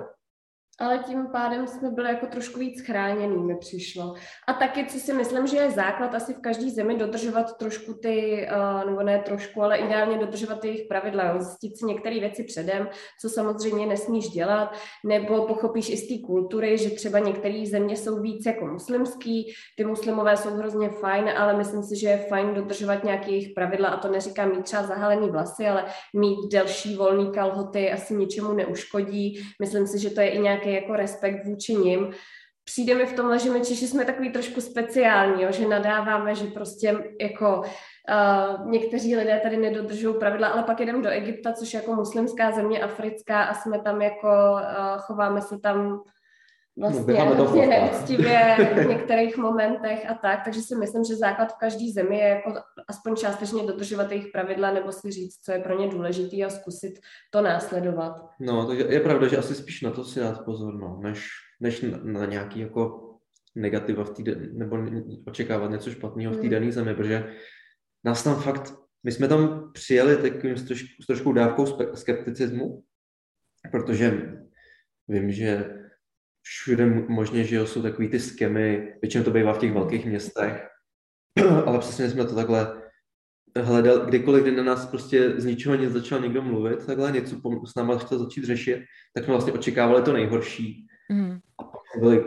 Ale 0.80 0.98
tím 0.98 1.26
pádem 1.26 1.66
jsme 1.66 1.90
byli 1.90 2.08
jako 2.08 2.26
trošku 2.26 2.60
víc 2.60 2.86
chráněný, 2.86 3.36
mi 3.36 3.56
přišlo. 3.56 4.14
A 4.48 4.52
taky, 4.52 4.86
co 4.86 4.98
si 4.98 5.12
myslím, 5.12 5.46
že 5.46 5.56
je 5.56 5.70
základ 5.70 6.14
asi 6.14 6.34
v 6.34 6.40
každé 6.40 6.70
zemi 6.70 6.96
dodržovat 6.96 7.56
trošku 7.56 7.94
ty, 7.94 8.48
uh, 8.52 8.90
nebo 8.90 9.02
ne 9.02 9.18
trošku, 9.18 9.62
ale 9.62 9.78
ideálně 9.78 10.18
dodržovat 10.18 10.64
jejich 10.64 10.86
pravidla, 10.88 11.40
zjistit 11.40 11.78
si 11.78 11.86
některé 11.86 12.20
věci 12.20 12.44
předem, 12.44 12.88
co 13.20 13.28
samozřejmě 13.28 13.86
nesmíš 13.86 14.28
dělat, 14.28 14.76
nebo 15.04 15.46
pochopíš 15.46 15.90
i 15.90 15.96
z 15.96 16.08
té 16.08 16.26
kultury, 16.26 16.78
že 16.78 16.90
třeba 16.90 17.18
některé 17.18 17.64
země 17.66 17.96
jsou 17.96 18.20
víc 18.20 18.46
jako 18.46 18.66
muslimský, 18.66 19.52
ty 19.76 19.84
muslimové 19.84 20.36
jsou 20.36 20.50
hrozně 20.50 20.88
fajn, 20.88 21.30
ale 21.36 21.56
myslím 21.56 21.82
si, 21.82 21.96
že 21.96 22.08
je 22.08 22.26
fajn 22.28 22.54
dodržovat 22.54 23.04
nějaké 23.04 23.30
jejich 23.30 23.54
pravidla 23.54 23.88
a 23.88 23.96
to 23.96 24.08
neříkám 24.08 24.50
mít 24.50 24.64
třeba 24.64 24.82
zahalený 24.82 25.30
vlasy, 25.30 25.68
ale 25.68 25.84
mít 26.14 26.52
delší 26.52 26.96
volný 26.96 27.30
kalhoty 27.32 27.92
asi 27.92 28.14
ničemu 28.14 28.52
neuškodí. 28.52 29.42
Myslím 29.60 29.86
si, 29.86 29.98
že 29.98 30.10
to 30.10 30.20
je 30.20 30.28
i 30.28 30.38
nějaký 30.38 30.69
jako 30.72 30.96
respekt 30.96 31.44
vůči 31.44 31.74
nim. 31.74 32.10
Přijde 32.64 32.94
mi 32.94 33.06
v 33.06 33.12
tomhle, 33.12 33.38
že 33.38 33.50
my 33.50 33.60
Češi 33.60 33.86
jsme 33.86 34.04
takový 34.04 34.32
trošku 34.32 34.60
speciální, 34.60 35.42
jo, 35.42 35.52
že 35.52 35.68
nadáváme, 35.68 36.34
že 36.34 36.46
prostě 36.46 36.98
jako 37.20 37.60
uh, 37.60 38.70
někteří 38.70 39.16
lidé 39.16 39.40
tady 39.42 39.56
nedodržují 39.56 40.18
pravidla, 40.18 40.48
ale 40.48 40.62
pak 40.62 40.80
jdeme 40.80 41.02
do 41.02 41.08
Egypta, 41.08 41.52
což 41.52 41.74
je 41.74 41.80
jako 41.80 41.94
muslimská 41.94 42.50
země, 42.50 42.82
africká 42.82 43.42
a 43.42 43.54
jsme 43.54 43.82
tam 43.82 44.02
jako, 44.02 44.28
uh, 44.52 44.98
chováme 44.98 45.40
se 45.40 45.58
tam 45.58 46.02
vlastně 46.78 47.14
no, 47.14 47.34
hrozně 47.34 47.66
neúctivě 47.66 48.56
v 48.74 48.86
některých 48.88 49.36
momentech 49.36 50.10
a 50.10 50.14
tak, 50.14 50.44
takže 50.44 50.60
si 50.60 50.76
myslím, 50.76 51.04
že 51.04 51.16
základ 51.16 51.52
v 51.52 51.58
každé 51.58 51.92
zemi 51.94 52.18
je 52.18 52.28
jako 52.28 52.54
aspoň 52.88 53.16
částečně 53.16 53.62
dodržovat 53.62 54.10
jejich 54.10 54.28
pravidla 54.32 54.72
nebo 54.72 54.92
si 54.92 55.10
říct, 55.10 55.40
co 55.44 55.52
je 55.52 55.58
pro 55.58 55.80
ně 55.80 55.88
důležité 55.88 56.36
a 56.44 56.50
zkusit 56.50 56.92
to 57.30 57.42
následovat. 57.42 58.12
No, 58.40 58.66
to 58.66 58.72
je 58.72 59.00
pravda, 59.00 59.28
že 59.28 59.36
asi 59.36 59.54
spíš 59.54 59.82
na 59.82 59.90
to 59.90 60.04
si 60.04 60.20
dát 60.20 60.44
pozor, 60.44 60.74
no, 60.74 61.00
než, 61.02 61.28
než 61.60 61.82
na, 61.82 61.98
na 62.02 62.26
nějaký 62.26 62.60
jako 62.60 63.10
negativa 63.54 64.04
v 64.04 64.10
týden, 64.10 64.58
nebo 64.58 64.78
očekávat 65.26 65.70
něco 65.70 65.90
špatného 65.90 66.32
v 66.32 66.36
té 66.36 66.42
hmm. 66.42 66.50
dané 66.50 66.72
zemi, 66.72 66.94
protože 66.94 67.32
nás 68.04 68.24
tam 68.24 68.42
fakt, 68.42 68.74
my 69.02 69.12
jsme 69.12 69.28
tam 69.28 69.70
přijeli 69.72 70.16
takovým 70.16 70.56
s 70.56 71.06
trošku 71.06 71.32
dávkou 71.32 71.66
skepticismu, 71.94 72.84
protože 73.70 74.32
vím, 75.08 75.30
že 75.30 75.79
všude 76.42 76.86
možně, 77.08 77.44
že 77.44 77.66
jsou 77.66 77.82
takový 77.82 78.08
ty 78.08 78.20
skemy, 78.20 78.94
většinou 79.02 79.24
to 79.24 79.30
bývá 79.30 79.52
v 79.52 79.58
těch 79.58 79.72
velkých 79.72 80.06
městech, 80.06 80.68
ale 81.66 81.78
přesně 81.78 82.10
jsme 82.10 82.24
to 82.24 82.34
takhle 82.34 82.82
hledal, 83.56 84.06
kdykoliv, 84.06 84.42
kdy 84.42 84.56
na 84.56 84.62
nás 84.62 84.86
prostě 84.86 85.40
z 85.40 85.44
ničeho 85.44 85.74
nic 85.74 85.90
začal 85.90 86.20
někdo 86.20 86.42
mluvit, 86.42 86.86
takhle 86.86 87.12
něco 87.12 87.36
s 87.66 87.74
náma 87.74 87.98
chtěl 87.98 88.18
začít 88.18 88.44
řešit, 88.44 88.84
tak 89.14 89.24
jsme 89.24 89.32
vlastně 89.32 89.52
očekávali 89.52 90.02
to 90.02 90.12
nejhorší. 90.12 90.86
Mm. 91.12 91.38
A 91.58 91.64
pak 91.64 91.80
byli 91.98 92.24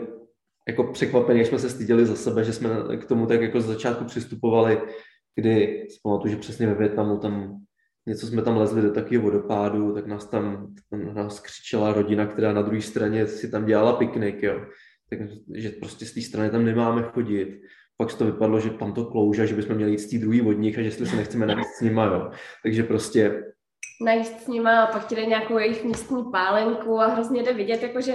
jako 0.68 0.84
překvapení, 0.84 1.44
jsme 1.44 1.58
se 1.58 1.70
styděli 1.70 2.06
za 2.06 2.16
sebe, 2.16 2.44
že 2.44 2.52
jsme 2.52 2.70
k 2.96 3.04
tomu 3.04 3.26
tak 3.26 3.40
jako 3.40 3.60
z 3.60 3.66
začátku 3.66 4.04
přistupovali, 4.04 4.80
kdy 5.36 5.86
si 5.90 5.98
pamatuju, 6.02 6.34
že 6.34 6.40
přesně 6.40 6.66
ve 6.66 6.74
Větnamu 6.74 7.18
tam 7.18 7.60
něco 8.06 8.26
jsme 8.26 8.42
tam 8.42 8.56
lezli 8.56 8.82
do 8.82 8.92
takového 8.92 9.22
vodopádu, 9.22 9.94
tak 9.94 10.06
nás 10.06 10.26
tam, 10.26 10.74
tam 10.90 11.14
nás 11.14 11.40
křičela 11.40 11.92
rodina, 11.92 12.26
která 12.26 12.52
na 12.52 12.62
druhé 12.62 12.82
straně 12.82 13.26
si 13.26 13.50
tam 13.50 13.66
dělala 13.66 13.92
piknik, 13.92 14.42
jo. 14.42 14.66
Takže 15.52 15.70
prostě 15.70 16.06
z 16.06 16.14
té 16.14 16.20
strany 16.20 16.50
tam 16.50 16.64
nemáme 16.64 17.02
chodit. 17.02 17.60
Pak 17.96 18.14
to 18.14 18.24
vypadlo, 18.24 18.60
že 18.60 18.70
tam 18.70 18.92
to 18.92 19.04
klouže, 19.04 19.46
že 19.46 19.54
bychom 19.54 19.76
měli 19.76 19.90
jít 19.90 19.98
z 19.98 20.10
té 20.10 20.18
druhé 20.18 20.42
vodních 20.42 20.78
a 20.78 20.80
že 20.80 20.86
jestli 20.86 21.06
se 21.06 21.16
nechceme 21.16 21.46
najít 21.46 21.66
s 21.78 21.80
nima, 21.80 22.04
jo. 22.04 22.30
Takže 22.62 22.82
prostě 22.82 23.42
najíst 24.04 24.40
s 24.40 24.46
nima 24.46 24.84
a 24.84 24.92
pak 24.92 25.06
ti 25.06 25.14
nějakou 25.14 25.58
jejich 25.58 25.84
místní 25.84 26.24
pálenku 26.32 27.00
a 27.00 27.06
hrozně 27.06 27.42
jde 27.42 27.52
vidět, 27.52 27.82
jakože 27.82 28.14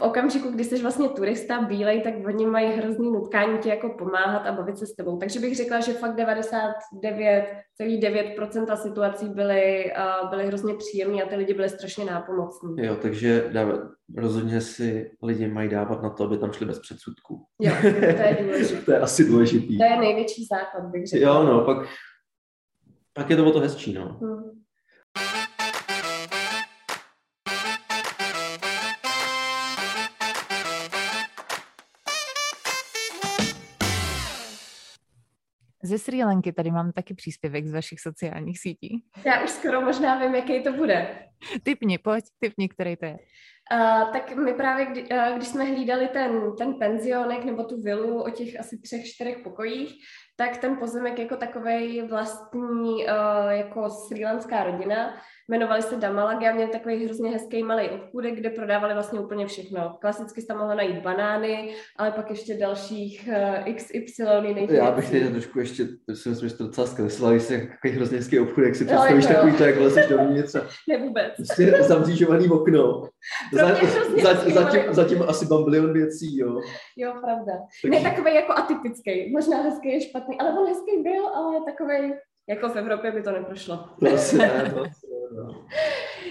v 0.00 0.02
okamžiku, 0.02 0.50
kdy 0.50 0.64
jsi 0.64 0.82
vlastně 0.82 1.08
turista 1.08 1.62
bílej, 1.62 2.00
tak 2.00 2.14
oni 2.26 2.46
mají 2.46 2.72
hrozný 2.72 3.12
nutkání 3.12 3.58
ti 3.58 3.68
jako 3.68 3.94
pomáhat 3.98 4.46
a 4.46 4.52
bavit 4.52 4.78
se 4.78 4.86
s 4.86 4.94
tebou. 4.94 5.18
Takže 5.18 5.40
bych 5.40 5.56
řekla, 5.56 5.80
že 5.80 5.92
fakt 5.92 6.16
99,9% 6.16 8.76
situací 8.76 9.28
byly, 9.28 9.92
uh, 10.22 10.30
byly 10.30 10.46
hrozně 10.46 10.74
příjemné 10.74 11.22
a 11.22 11.28
ty 11.28 11.36
lidi 11.36 11.54
byly 11.54 11.68
strašně 11.68 12.04
nápomocní. 12.04 12.74
Jo, 12.76 12.96
takže 13.02 13.48
dávat, 13.52 13.80
rozhodně 14.16 14.60
si 14.60 15.10
lidi 15.22 15.48
mají 15.48 15.68
dávat 15.68 16.02
na 16.02 16.10
to, 16.10 16.24
aby 16.24 16.38
tam 16.38 16.52
šli 16.52 16.66
bez 16.66 16.78
předsudků. 16.78 17.46
Jo, 17.60 17.72
to 17.80 17.86
je 18.22 18.38
důležité. 18.40 18.82
to 18.84 18.92
je 18.92 18.98
asi 18.98 19.24
důležitý. 19.24 19.78
To 19.78 19.84
je 19.84 19.96
největší 20.00 20.46
základ, 20.52 20.90
bych 20.90 21.06
řekla. 21.06 21.28
Jo, 21.28 21.44
no, 21.44 21.64
pak, 21.64 21.86
pak 23.12 23.30
je 23.30 23.36
to 23.36 23.46
o 23.46 23.52
to 23.52 23.60
hezčí, 23.60 23.92
no. 23.92 24.18
Hmm. 24.22 24.64
Ze 35.84 35.98
Sri 35.98 36.24
Lanky 36.24 36.52
tady 36.52 36.70
mám 36.70 36.92
taky 36.92 37.14
příspěvek 37.14 37.66
z 37.66 37.72
vašich 37.72 38.00
sociálních 38.00 38.58
sítí. 38.58 39.04
Já 39.24 39.44
už 39.44 39.50
skoro 39.50 39.80
možná 39.80 40.18
vím, 40.18 40.34
jaký 40.34 40.62
to 40.62 40.72
bude. 40.72 41.18
Typni, 41.62 41.98
pojď, 41.98 42.24
typni, 42.38 42.68
který 42.68 42.96
to 42.96 43.04
je. 43.04 43.18
Uh, 43.72 44.12
tak 44.12 44.36
my 44.36 44.54
právě, 44.54 44.86
kdy, 44.86 45.02
uh, 45.02 45.36
když 45.36 45.48
jsme 45.48 45.64
hlídali 45.64 46.08
ten, 46.08 46.56
ten 46.58 46.74
penzionek 46.74 47.44
nebo 47.44 47.64
tu 47.64 47.80
vilu 47.80 48.22
o 48.22 48.30
těch 48.30 48.60
asi 48.60 48.78
třech, 48.78 49.06
čtyřech 49.06 49.38
pokojích, 49.38 49.94
tak 50.36 50.56
ten 50.56 50.76
pozemek 50.76 51.18
jako 51.18 51.36
takový 51.36 52.02
vlastní 52.02 52.94
uh, 52.94 53.50
jako 53.50 53.90
srílanská 53.90 54.64
rodina 54.64 55.14
jmenovali 55.48 55.82
se 55.82 55.96
Damalagy 55.96 56.46
a 56.46 56.54
měli 56.54 56.70
takový 56.70 57.04
hrozně 57.04 57.30
hezký 57.30 57.62
malý 57.62 57.88
obchůdek, 57.88 58.34
kde 58.34 58.50
prodávali 58.50 58.94
vlastně 58.94 59.20
úplně 59.20 59.46
všechno. 59.46 59.96
Klasicky 60.00 60.42
jste 60.42 60.54
mohla 60.54 60.74
najít 60.74 61.02
banány, 61.02 61.74
ale 61.96 62.10
pak 62.10 62.30
ještě 62.30 62.54
dalších 62.54 63.28
uh, 63.28 63.34
eh, 63.34 63.72
XY 63.72 64.24
největší. 64.42 64.74
Já 64.74 64.90
bych 64.90 65.10
teď 65.10 65.30
trošku 65.30 65.58
ještě, 65.58 65.86
si 66.14 66.28
myslím, 66.28 66.48
že 66.48 66.54
to 66.54 66.66
docela 66.66 66.86
zkreslila, 66.86 67.30
když 67.30 67.42
se 67.42 67.58
takový 67.58 67.92
hrozně 67.92 68.18
hezký 68.18 68.40
obchůdek 68.40 68.76
si 68.76 68.84
představíš 68.84 69.26
no, 69.26 69.34
takový 69.34 69.52
to, 69.52 69.64
jak 69.64 69.76
vlezeš 69.76 70.06
dovnitř. 70.06 70.54
Ne 70.88 70.98
vůbec. 70.98 71.32
Prostě 71.36 71.82
zamřížovaný 71.82 72.48
okno. 72.48 73.02
Za, 73.52 73.74
za, 74.22 74.34
zatím, 74.50 74.80
zatím 74.90 75.22
asi 75.22 75.46
bambilion 75.46 75.92
věcí, 75.92 76.38
jo. 76.38 76.60
Jo, 76.96 77.12
pravda. 77.20 77.52
Tak... 77.82 77.90
Ne 77.90 78.00
takový 78.00 78.34
jako 78.34 78.52
atypický. 78.52 79.32
Možná 79.32 79.62
hezký 79.62 79.88
je 79.88 80.00
špatný, 80.00 80.23
ale 80.38 80.50
on 80.50 80.68
hezký 80.68 81.02
byl, 81.02 81.28
ale 81.28 81.60
takový 81.64 82.14
jako 82.48 82.68
v 82.68 82.76
Evropě 82.76 83.12
by 83.12 83.22
to 83.22 83.30
neprošlo. 83.30 83.76
To 84.00 84.06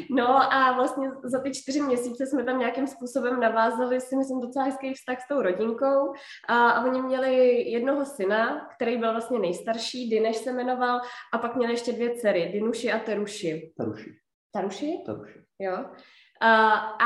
No 0.10 0.54
a 0.54 0.74
vlastně 0.76 1.12
za 1.24 1.40
ty 1.40 1.52
čtyři 1.54 1.82
měsíce 1.82 2.26
jsme 2.26 2.44
tam 2.44 2.60
nějakým 2.60 2.88
způsobem 2.88 3.40
navázali 3.40 4.02
si 4.02 4.16
myslím 4.16 4.40
docela 4.40 4.66
hezký 4.66 4.94
vztah 4.94 5.22
s 5.22 5.28
tou 5.28 5.42
rodinkou 5.42 6.14
a, 6.48 6.70
a 6.70 6.86
oni 6.86 7.02
měli 7.02 7.62
jednoho 7.72 8.06
syna, 8.06 8.68
který 8.76 8.98
byl 8.98 9.12
vlastně 9.12 9.40
nejstarší, 9.40 10.10
Dineš 10.10 10.38
se 10.38 10.52
jmenoval 10.52 11.02
a 11.34 11.38
pak 11.38 11.56
měli 11.56 11.74
ještě 11.74 11.92
dvě 11.92 12.16
dcery, 12.16 12.50
Dinuši 12.54 12.92
a 12.92 13.00
Teruši. 13.00 13.74
Taruši. 13.78 14.12
Taruši? 14.54 15.04
Taruši. 15.06 15.40
Jo. 15.60 15.86
Uh, 16.44 16.50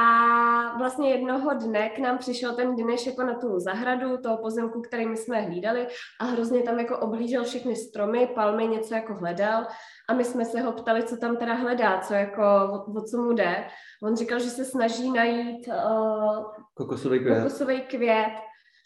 a 0.01 0.77
vlastně 0.77 1.09
jednoho 1.09 1.53
dne 1.53 1.89
k 1.89 1.99
nám 1.99 2.17
přišel 2.17 2.55
ten 2.55 2.75
Dineš 2.75 3.05
jako 3.05 3.23
na 3.23 3.33
tu 3.33 3.59
zahradu 3.59 4.17
toho 4.17 4.37
pozemku, 4.37 4.81
který 4.81 5.07
my 5.07 5.17
jsme 5.17 5.41
hlídali 5.41 5.87
a 6.19 6.25
hrozně 6.25 6.61
tam 6.63 6.79
jako 6.79 6.97
oblížel 6.97 7.43
všechny 7.43 7.75
stromy, 7.75 8.27
palmy, 8.35 8.67
něco 8.67 8.95
jako 8.95 9.13
hledal 9.13 9.67
a 10.09 10.13
my 10.13 10.23
jsme 10.23 10.45
se 10.45 10.61
ho 10.61 10.71
ptali, 10.71 11.03
co 11.03 11.17
tam 11.17 11.37
teda 11.37 11.53
hledá, 11.53 11.99
co 11.99 12.13
jako, 12.13 12.41
o, 12.41 12.99
o 12.99 13.01
co 13.01 13.17
mu 13.21 13.33
jde. 13.33 13.67
On 14.03 14.15
říkal, 14.15 14.39
že 14.39 14.49
se 14.49 14.65
snaží 14.65 15.11
najít 15.11 15.67
uh, 15.67 16.45
kokosový 16.73 17.19
květ. 17.19 17.37
kokosový 17.37 17.81
květ. 17.81 18.33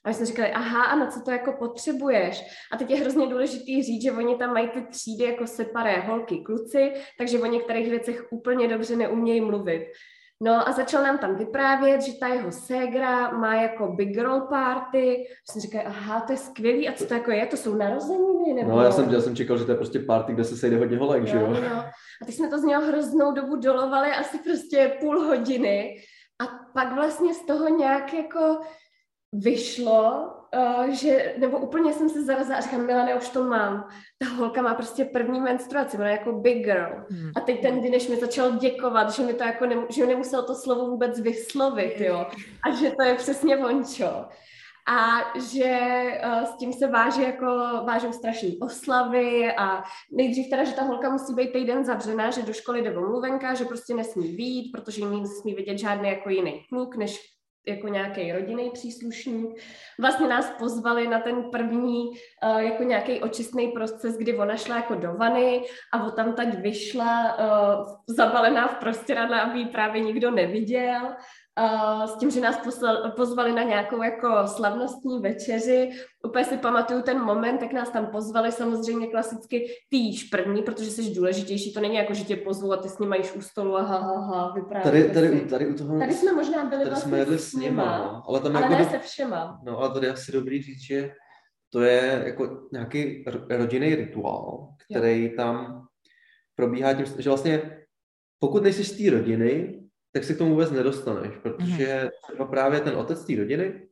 A 0.03 0.09
my 0.09 0.13
jsme 0.13 0.25
říkali, 0.25 0.51
aha, 0.51 0.83
a 0.83 0.95
na 0.95 1.07
co 1.07 1.21
to 1.21 1.31
jako 1.31 1.53
potřebuješ? 1.53 2.43
A 2.71 2.77
teď 2.77 2.89
je 2.89 2.97
hrozně 2.97 3.27
důležitý 3.27 3.83
říct, 3.83 4.03
že 4.03 4.11
oni 4.11 4.35
tam 4.35 4.53
mají 4.53 4.69
ty 4.69 4.81
třídy 4.81 5.23
jako 5.23 5.47
separé 5.47 5.99
holky, 5.99 6.37
kluci, 6.37 6.93
takže 7.17 7.39
o 7.39 7.45
některých 7.45 7.89
věcech 7.89 8.25
úplně 8.31 8.67
dobře 8.67 8.95
neumějí 8.95 9.41
mluvit. 9.41 9.87
No 10.43 10.69
a 10.69 10.71
začal 10.71 11.03
nám 11.03 11.17
tam 11.17 11.35
vyprávět, 11.35 12.01
že 12.01 12.13
ta 12.19 12.27
jeho 12.27 12.51
ségra 12.51 13.31
má 13.31 13.55
jako 13.55 13.87
big 13.87 14.17
roll 14.17 14.41
party. 14.41 15.27
Jsem 15.51 15.61
říkal, 15.61 15.81
aha, 15.85 16.21
to 16.21 16.31
je 16.31 16.37
skvělý. 16.37 16.89
A 16.89 16.93
co 16.93 17.05
to 17.05 17.13
jako 17.13 17.31
je? 17.31 17.45
To 17.45 17.57
jsou 17.57 17.75
narozeniny? 17.75 18.53
Nebo... 18.53 18.71
No 18.71 18.83
já 18.83 18.91
jsem, 18.91 19.09
já 19.13 19.21
jsem 19.21 19.35
čekal, 19.35 19.57
že 19.57 19.65
to 19.65 19.71
je 19.71 19.77
prostě 19.77 19.99
party, 19.99 20.33
kde 20.33 20.43
se 20.43 20.57
sejde 20.57 20.77
hodně 20.77 20.97
holek, 20.97 21.25
že 21.25 21.37
jo? 21.37 21.47
No. 21.47 21.79
A 22.21 22.25
teď 22.25 22.35
jsme 22.35 22.49
to 22.49 22.59
z 22.59 22.63
něho 22.63 22.81
hroznou 22.81 23.31
dobu 23.31 23.55
dolovali, 23.55 24.11
asi 24.11 24.37
prostě 24.37 24.97
půl 24.99 25.19
hodiny. 25.19 25.95
A 26.41 26.45
pak 26.73 26.93
vlastně 26.93 27.33
z 27.33 27.45
toho 27.45 27.69
nějak 27.69 28.13
jako 28.13 28.59
vyšlo, 29.33 30.29
uh, 30.57 30.89
že, 30.89 31.35
nebo 31.37 31.57
úplně 31.57 31.93
jsem 31.93 32.09
se 32.09 32.23
zarazila 32.23 32.57
a 32.57 32.61
říkám, 32.61 32.85
Milane, 32.85 33.15
už 33.15 33.29
to 33.29 33.43
mám. 33.43 33.87
Ta 34.19 34.29
holka 34.29 34.61
má 34.61 34.73
prostě 34.73 35.05
první 35.05 35.39
menstruaci, 35.39 35.97
ona 35.97 36.07
je 36.07 36.11
jako 36.11 36.31
big 36.31 36.63
girl. 36.63 37.05
Hmm. 37.09 37.31
A 37.35 37.39
teď 37.39 37.61
ten 37.61 37.81
než 37.81 38.07
mi 38.07 38.15
začal 38.15 38.51
děkovat, 38.51 39.11
že 39.11 39.23
mi 39.23 39.33
to 39.33 39.43
jako, 39.43 39.65
nem, 39.65 39.85
že 39.89 40.05
nemusel 40.05 40.43
to 40.43 40.55
slovo 40.55 40.87
vůbec 40.87 41.19
vyslovit, 41.19 42.01
jo. 42.01 42.25
A 42.63 42.75
že 42.75 42.91
to 42.91 43.03
je 43.03 43.15
přesně 43.15 43.57
vončo. 43.57 44.25
A 44.87 45.33
že 45.39 45.79
uh, 46.25 46.45
s 46.45 46.57
tím 46.57 46.73
se 46.73 46.87
váží 46.87 47.21
jako, 47.21 47.45
vážou 47.85 48.11
strašné 48.13 48.49
oslavy 48.61 49.55
a 49.57 49.83
nejdřív 50.11 50.49
teda, 50.49 50.63
že 50.63 50.73
ta 50.73 50.83
holka 50.83 51.09
musí 51.09 51.33
být 51.33 51.53
týden 51.53 51.85
zavřená, 51.85 52.31
že 52.31 52.41
do 52.41 52.53
školy 52.53 52.81
jde 52.81 52.97
omluvenka, 52.97 53.53
že 53.53 53.65
prostě 53.65 53.93
nesmí 53.93 54.35
výjít, 54.35 54.71
protože 54.71 55.01
jí 55.01 55.21
nesmí 55.21 55.53
vidět 55.53 55.77
žádný 55.77 56.09
jako 56.09 56.29
jiný 56.29 56.65
kluk, 56.69 56.95
než 56.95 57.19
jako 57.67 57.87
nějaký 57.87 58.31
rodinný 58.31 58.69
příslušník. 58.69 59.61
Vlastně 59.99 60.27
nás 60.27 60.49
pozvali 60.59 61.07
na 61.07 61.19
ten 61.19 61.43
první 61.43 62.09
uh, 62.09 62.57
jako 62.57 62.83
nějaký 62.83 63.21
očistný 63.21 63.67
proces, 63.67 64.17
kdy 64.17 64.37
ona 64.37 64.55
šla 64.55 64.75
jako 64.75 64.95
do 64.95 65.13
vany 65.13 65.63
a 65.93 66.07
o 66.07 66.11
tam 66.11 66.33
teď 66.33 66.59
vyšla 66.59 67.37
uh, 67.37 67.85
zabalená 68.07 68.67
v 68.67 68.75
prostěradle, 68.75 69.41
aby 69.41 69.59
ji 69.59 69.65
právě 69.65 70.01
nikdo 70.01 70.31
neviděl 70.31 71.15
Uh, 71.59 72.03
s 72.05 72.17
tím, 72.17 72.31
že 72.31 72.41
nás 72.41 72.57
poslal, 72.57 73.11
pozvali 73.11 73.51
na 73.53 73.63
nějakou 73.63 74.03
jako 74.03 74.47
slavnostní 74.47 75.21
večeři. 75.21 75.89
Úplně 76.25 76.45
si 76.45 76.57
pamatuju 76.57 77.01
ten 77.01 77.19
moment, 77.19 77.57
tak 77.57 77.73
nás 77.73 77.89
tam 77.89 78.07
pozvali 78.07 78.51
samozřejmě 78.51 79.07
klasicky 79.07 79.67
ty 79.89 79.97
první, 80.31 80.61
protože 80.61 80.91
jsi 80.91 81.15
důležitější. 81.15 81.73
To 81.73 81.79
není 81.79 81.95
jako, 81.95 82.13
že 82.13 82.23
tě 82.23 82.35
pozvu 82.35 82.73
a 82.73 82.77
ty 82.77 82.89
s 82.89 82.99
nimi 82.99 83.17
u 83.35 83.41
stolu 83.41 83.77
a 83.77 83.81
ha, 83.81 83.97
ha, 83.97 84.21
ha 84.21 84.53
tady, 84.83 84.83
tady, 84.83 85.09
tady, 85.13 85.41
tady, 85.41 85.67
u 85.67 85.73
toho, 85.73 85.99
tady 85.99 86.13
jsme 86.13 86.33
možná 86.33 86.65
byli 86.65 86.77
tady 86.77 86.89
vlastně 86.89 87.09
jsme 87.09 87.19
jedli 87.19 87.39
s 87.39 87.53
nima, 87.53 87.97
no, 87.97 88.23
ale, 88.27 88.39
tam 88.39 88.55
ale 88.55 88.65
jako 88.65 88.73
ne 88.73 88.83
do... 88.83 88.89
se 88.89 88.99
všema. 88.99 89.59
No 89.63 89.77
ale 89.77 89.93
tady 89.93 90.09
asi 90.09 90.31
dobrý 90.31 90.61
říct, 90.61 90.81
že 90.81 91.11
to 91.69 91.81
je 91.81 92.23
jako 92.25 92.67
nějaký 92.71 93.25
rodinný 93.49 93.95
rituál, 93.95 94.67
který 94.89 95.23
jo. 95.23 95.31
tam 95.37 95.85
probíhá 96.55 96.93
tím, 96.93 97.05
že 97.17 97.29
vlastně 97.29 97.77
pokud 98.39 98.63
nejsi 98.63 98.83
z 98.83 98.97
té 98.97 99.17
rodiny, 99.17 99.80
tak 100.11 100.23
se 100.23 100.33
k 100.33 100.37
tomu 100.37 100.51
vůbec 100.51 100.71
nedostaneš, 100.71 101.37
protože 101.37 101.85
mm-hmm. 101.85 102.09
třeba 102.27 102.45
právě 102.45 102.79
ten 102.79 102.95
otec 102.95 103.25
té 103.25 103.35
rodiny, 103.35 103.87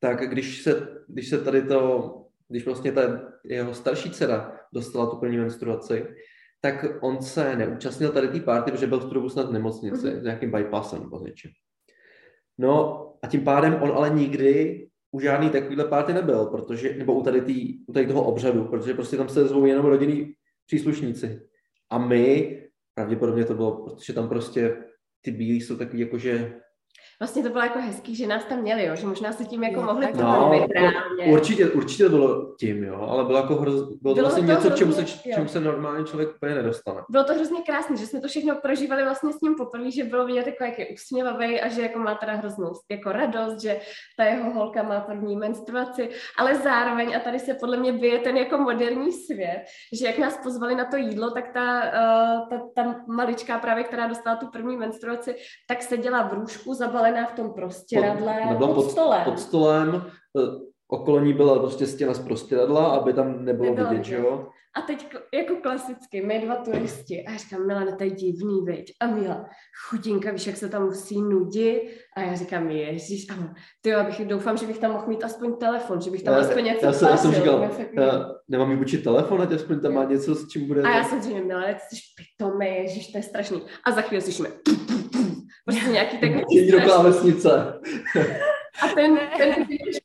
tak 0.00 0.28
když 0.28 0.62
se, 0.62 0.88
když 1.08 1.28
se 1.28 1.38
tady 1.38 1.62
to, 1.62 2.14
když 2.48 2.64
vlastně 2.64 2.92
ta 2.92 3.02
jeho 3.44 3.74
starší 3.74 4.10
dcera 4.10 4.60
dostala 4.74 5.06
tu 5.06 5.16
první 5.16 5.36
menstruaci, 5.36 6.06
tak 6.60 6.84
on 7.00 7.22
se 7.22 7.56
neúčastnil 7.56 8.10
tady 8.10 8.28
té 8.28 8.40
party, 8.40 8.70
protože 8.70 8.86
byl 8.86 9.00
v 9.00 9.04
tu 9.04 9.14
dobu 9.14 9.28
snad 9.28 9.48
v 9.48 9.52
nemocnici 9.52 10.06
mm-hmm. 10.06 10.20
s 10.20 10.22
nějakým 10.22 10.50
bypassem 10.50 11.02
nebo 11.02 11.18
něčím. 11.18 11.50
No 12.58 13.04
a 13.22 13.26
tím 13.26 13.44
pádem 13.44 13.78
on 13.82 13.92
ale 13.94 14.10
nikdy 14.10 14.84
u 15.10 15.20
žádný 15.20 15.50
takovýhle 15.50 15.84
party 15.84 16.12
nebyl, 16.12 16.46
protože, 16.46 16.96
nebo 16.96 17.14
u 17.14 17.22
tady, 17.22 17.40
tý, 17.40 17.84
u 17.86 17.92
tady 17.92 18.06
toho 18.06 18.24
obřadu, 18.24 18.64
protože 18.64 18.94
prostě 18.94 19.16
tam 19.16 19.28
se 19.28 19.48
zvou 19.48 19.66
jenom 19.66 19.86
rodinní 19.86 20.34
příslušníci. 20.66 21.40
A 21.90 21.98
my, 21.98 22.54
pravděpodobně 22.94 23.44
to 23.44 23.54
bylo, 23.54 23.84
protože 23.84 24.12
tam 24.12 24.28
prostě 24.28 24.76
ty 25.20 25.30
bílí 25.30 25.60
jsou 25.60 25.76
takový 25.76 26.00
jakože 26.00 26.60
Vlastně 27.20 27.42
to 27.42 27.48
bylo 27.48 27.64
jako 27.64 27.78
hezký, 27.78 28.14
že 28.14 28.26
nás 28.26 28.44
tam 28.44 28.58
měli, 28.58 28.84
jo? 28.84 28.96
že 28.96 29.06
možná 29.06 29.32
se 29.32 29.44
tím 29.44 29.62
jako 29.62 29.80
no, 29.80 29.86
mohli 29.86 30.12
no, 30.14 30.52
určitě, 31.26 31.70
určitě 31.70 32.04
to 32.04 32.10
bylo 32.10 32.54
tím, 32.60 32.84
jo, 32.84 33.06
ale 33.10 33.24
bylo 33.24 33.38
jako 33.38 33.54
hroz, 33.54 33.74
bylo, 33.74 33.96
bylo 34.02 34.14
to 34.14 34.20
vlastně 34.20 34.42
to 34.42 34.48
něco, 34.48 34.60
hrozně, 34.60 34.78
čemu, 34.78 34.92
se, 34.92 35.04
čemu 35.34 35.48
se 35.48 35.60
normálně 35.60 36.04
člověk 36.04 36.28
úplně 36.36 36.54
nedostane. 36.54 37.00
Bylo 37.10 37.24
to 37.24 37.34
hrozně 37.34 37.62
krásné, 37.62 37.96
že 37.96 38.06
jsme 38.06 38.20
to 38.20 38.28
všechno 38.28 38.54
prožívali 38.54 39.04
vlastně 39.04 39.32
s 39.32 39.40
ním 39.40 39.54
poprvé, 39.54 39.90
že 39.90 40.04
bylo 40.04 40.26
vidět, 40.26 40.46
jako, 40.46 40.64
jak 40.64 40.78
je 40.78 40.86
usměvavý 40.86 41.60
a 41.60 41.68
že 41.68 41.82
jako 41.82 41.98
má 41.98 42.14
teda 42.14 42.32
hroznou 42.32 42.72
jako 42.90 43.12
radost, 43.12 43.62
že 43.62 43.80
ta 44.16 44.24
jeho 44.24 44.50
holka 44.52 44.82
má 44.82 45.00
první 45.00 45.36
menstruaci, 45.36 46.08
ale 46.38 46.54
zároveň, 46.54 47.16
a 47.16 47.20
tady 47.20 47.38
se 47.38 47.54
podle 47.54 47.76
mě 47.76 47.92
bije 47.92 48.18
ten 48.18 48.36
jako 48.36 48.58
moderní 48.58 49.12
svět, 49.12 49.64
že 49.92 50.06
jak 50.06 50.18
nás 50.18 50.36
pozvali 50.42 50.74
na 50.74 50.84
to 50.84 50.96
jídlo, 50.96 51.30
tak 51.30 51.52
ta, 51.52 51.82
uh, 51.82 52.48
ta, 52.48 52.60
ta 52.74 52.94
maličká 53.06 53.58
právě, 53.58 53.84
která 53.84 54.06
dostala 54.06 54.36
tu 54.36 54.46
první 54.46 54.76
menstruaci, 54.76 55.34
tak 55.68 55.82
seděla 55.82 56.22
v 56.22 56.32
růžku 56.32 56.74
zabalená 57.08 57.26
v 57.26 57.32
tom 57.32 57.50
prostěradle 57.52 58.34
pod, 58.58 58.66
pod, 58.66 58.74
pod 58.74 58.90
stolem. 58.90 59.24
Pod 59.24 59.38
stolem, 59.38 60.06
eh, 60.38 60.60
okolo 60.88 61.20
ní 61.20 61.32
byla 61.32 61.58
prostě 61.58 61.86
stěna 61.86 62.14
z 62.14 62.18
prostěradla, 62.18 62.86
aby 62.86 63.12
tam 63.12 63.44
nebylo 63.44 63.68
Nebyla 63.68 63.90
vidět, 63.90 64.04
že 64.04 64.16
jo? 64.16 64.46
A 64.76 64.82
teď 64.82 65.14
jako 65.34 65.56
klasicky, 65.56 66.26
my 66.26 66.38
dva 66.38 66.56
turisti, 66.56 67.24
a 67.24 67.30
já 67.30 67.36
říkám, 67.36 67.66
Milane, 67.66 67.96
to 67.96 68.04
je 68.04 68.10
divný, 68.10 68.60
viď? 68.66 68.92
A 69.00 69.06
Mila, 69.06 69.44
chudinka, 69.88 70.32
víš, 70.32 70.46
jak 70.46 70.56
se 70.56 70.68
tam 70.68 70.84
musí 70.84 71.22
nudit? 71.22 71.82
A 72.16 72.20
já 72.20 72.34
říkám, 72.34 72.70
ježíš, 72.70 73.26
ano, 73.30 73.54
ty 73.80 73.90
jo, 73.90 74.00
abych, 74.00 74.26
doufám, 74.26 74.56
že 74.56 74.66
bych 74.66 74.78
tam 74.78 74.92
mohl 74.92 75.06
mít 75.06 75.24
aspoň 75.24 75.56
telefon, 75.56 76.00
že 76.00 76.10
bych 76.10 76.22
tam 76.22 76.34
já, 76.34 76.40
aspoň 76.40 76.64
něco 76.64 76.86
já, 76.86 76.92
jsem, 76.92 77.08
já 77.08 77.16
jsem 77.16 77.32
říkal, 77.32 77.70
já 77.92 78.30
nemám 78.48 78.70
jí 78.70 78.78
učit 78.78 79.04
telefon, 79.04 79.42
ať 79.42 79.52
aspoň 79.52 79.80
tam 79.80 79.92
má 79.92 80.04
něco, 80.04 80.34
s 80.34 80.48
čím 80.48 80.66
bude... 80.66 80.82
A 80.82 80.96
já 80.96 81.04
jsem 81.04 81.22
říkal, 81.22 81.44
Milane, 81.44 81.74
ty 81.74 81.96
jsi 81.96 82.02
pitomý, 82.16 82.66
ježíš, 82.66 83.12
to 83.12 83.18
je 83.18 83.22
strašný. 83.22 83.62
A 83.84 83.92
za 83.92 84.00
chvíli 84.00 84.22
slyšíme, 84.22 84.48
prostě 85.68 85.90
nějaký 85.90 86.18
takový... 86.18 86.44
Jdi 86.50 86.72
do 86.72 86.80
klávesnice. 86.80 87.80
A 88.82 88.88
ten, 88.94 89.18
ten 89.36 89.54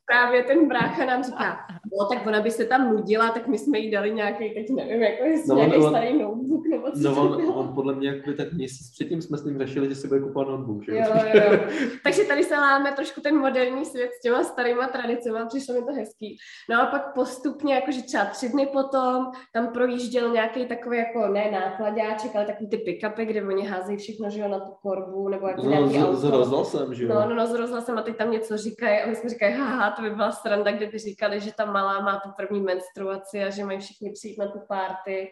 právě 0.05 0.43
ten 0.43 0.67
brácha 0.67 1.05
nám 1.05 1.23
říká, 1.23 1.57
no 1.99 2.07
tak 2.09 2.27
ona 2.27 2.41
by 2.41 2.51
se 2.51 2.65
tam 2.65 2.89
nudila, 2.89 3.29
tak 3.29 3.47
my 3.47 3.57
jsme 3.57 3.79
jí 3.79 3.91
dali 3.91 4.13
nějaký, 4.13 4.53
teď 4.53 4.69
nevím, 4.69 5.01
jako 5.01 5.23
jestli 5.23 5.49
no, 5.49 5.55
nějaký 5.55 5.75
on, 5.75 5.89
starý 5.89 6.19
notebook 6.19 6.65
nebo 6.69 6.91
co 6.91 6.99
No 7.01 7.21
on, 7.21 7.51
on, 7.53 7.75
podle 7.75 7.95
mě 7.95 8.09
jakoby 8.09 8.35
tak 8.35 8.53
měsíc 8.53 8.91
předtím 8.91 9.21
jsme 9.21 9.37
s 9.37 9.45
ním 9.45 9.57
řešili, 9.57 9.89
že 9.89 9.95
si 9.95 10.07
bude 10.07 10.19
kupovat 10.19 10.47
notebook, 10.47 10.83
že 10.83 10.91
jo? 10.91 11.05
Jo. 11.33 11.59
Takže 12.03 12.23
tady 12.23 12.43
se 12.43 12.55
láme 12.55 12.91
trošku 12.91 13.21
ten 13.21 13.37
moderní 13.37 13.85
svět 13.85 14.11
s 14.13 14.21
těma 14.21 14.43
starýma 14.43 14.87
tradicemi, 14.87 15.39
přišlo 15.47 15.73
mi 15.73 15.81
to 15.81 15.93
hezký. 15.93 16.37
No 16.69 16.81
a 16.81 16.85
pak 16.85 17.13
postupně, 17.13 17.75
jakože 17.75 18.01
třeba 18.01 18.25
tři 18.25 18.49
dny 18.49 18.65
potom, 18.65 19.25
tam 19.53 19.67
projížděl 19.67 20.29
nějaký 20.29 20.65
takový 20.65 20.97
jako 20.97 21.27
ne 21.27 21.51
nákladáček, 21.51 22.35
ale 22.35 22.45
takový 22.45 22.69
ty 22.69 22.77
pick-upy, 22.77 23.25
kde 23.25 23.43
oni 23.43 23.67
házejí 23.67 23.97
všechno, 23.97 24.29
že 24.29 24.39
jo, 24.39 24.47
na 24.47 24.59
tu 24.59 24.71
korbu, 24.81 25.29
nebo 25.29 25.47
jako 25.47 25.61
no, 25.63 25.69
nějaký 25.69 25.93
z, 25.93 26.03
auto. 26.03 26.15
S 26.15 26.23
rozhlasem, 26.23 26.93
že 26.93 27.03
jo? 27.03 27.09
No, 27.13 27.29
no, 27.29 27.35
no, 27.35 27.47
s 27.47 27.53
rozhlasem 27.53 27.97
a 27.97 28.01
teď 28.01 28.17
tam 28.17 28.31
něco 28.31 28.57
říkají 28.57 28.99
a 28.99 29.07
my 29.07 29.15
jsme 29.15 29.29
říkali, 29.29 29.51
haha, 29.51 29.92
to 29.95 30.01
by 30.01 30.09
byla 30.09 30.31
sranda, 30.31 30.71
kdyby 30.71 30.99
říkali, 30.99 31.39
že 31.39 31.53
ta 31.53 31.65
malá 31.65 31.99
má 31.99 32.19
tu 32.19 32.29
první 32.37 32.61
menstruaci 32.61 33.43
a 33.43 33.49
že 33.49 33.65
mají 33.65 33.79
všichni 33.79 34.11
přijít 34.11 34.37
na 34.37 34.47
tu 34.47 34.59
párty. 34.67 35.29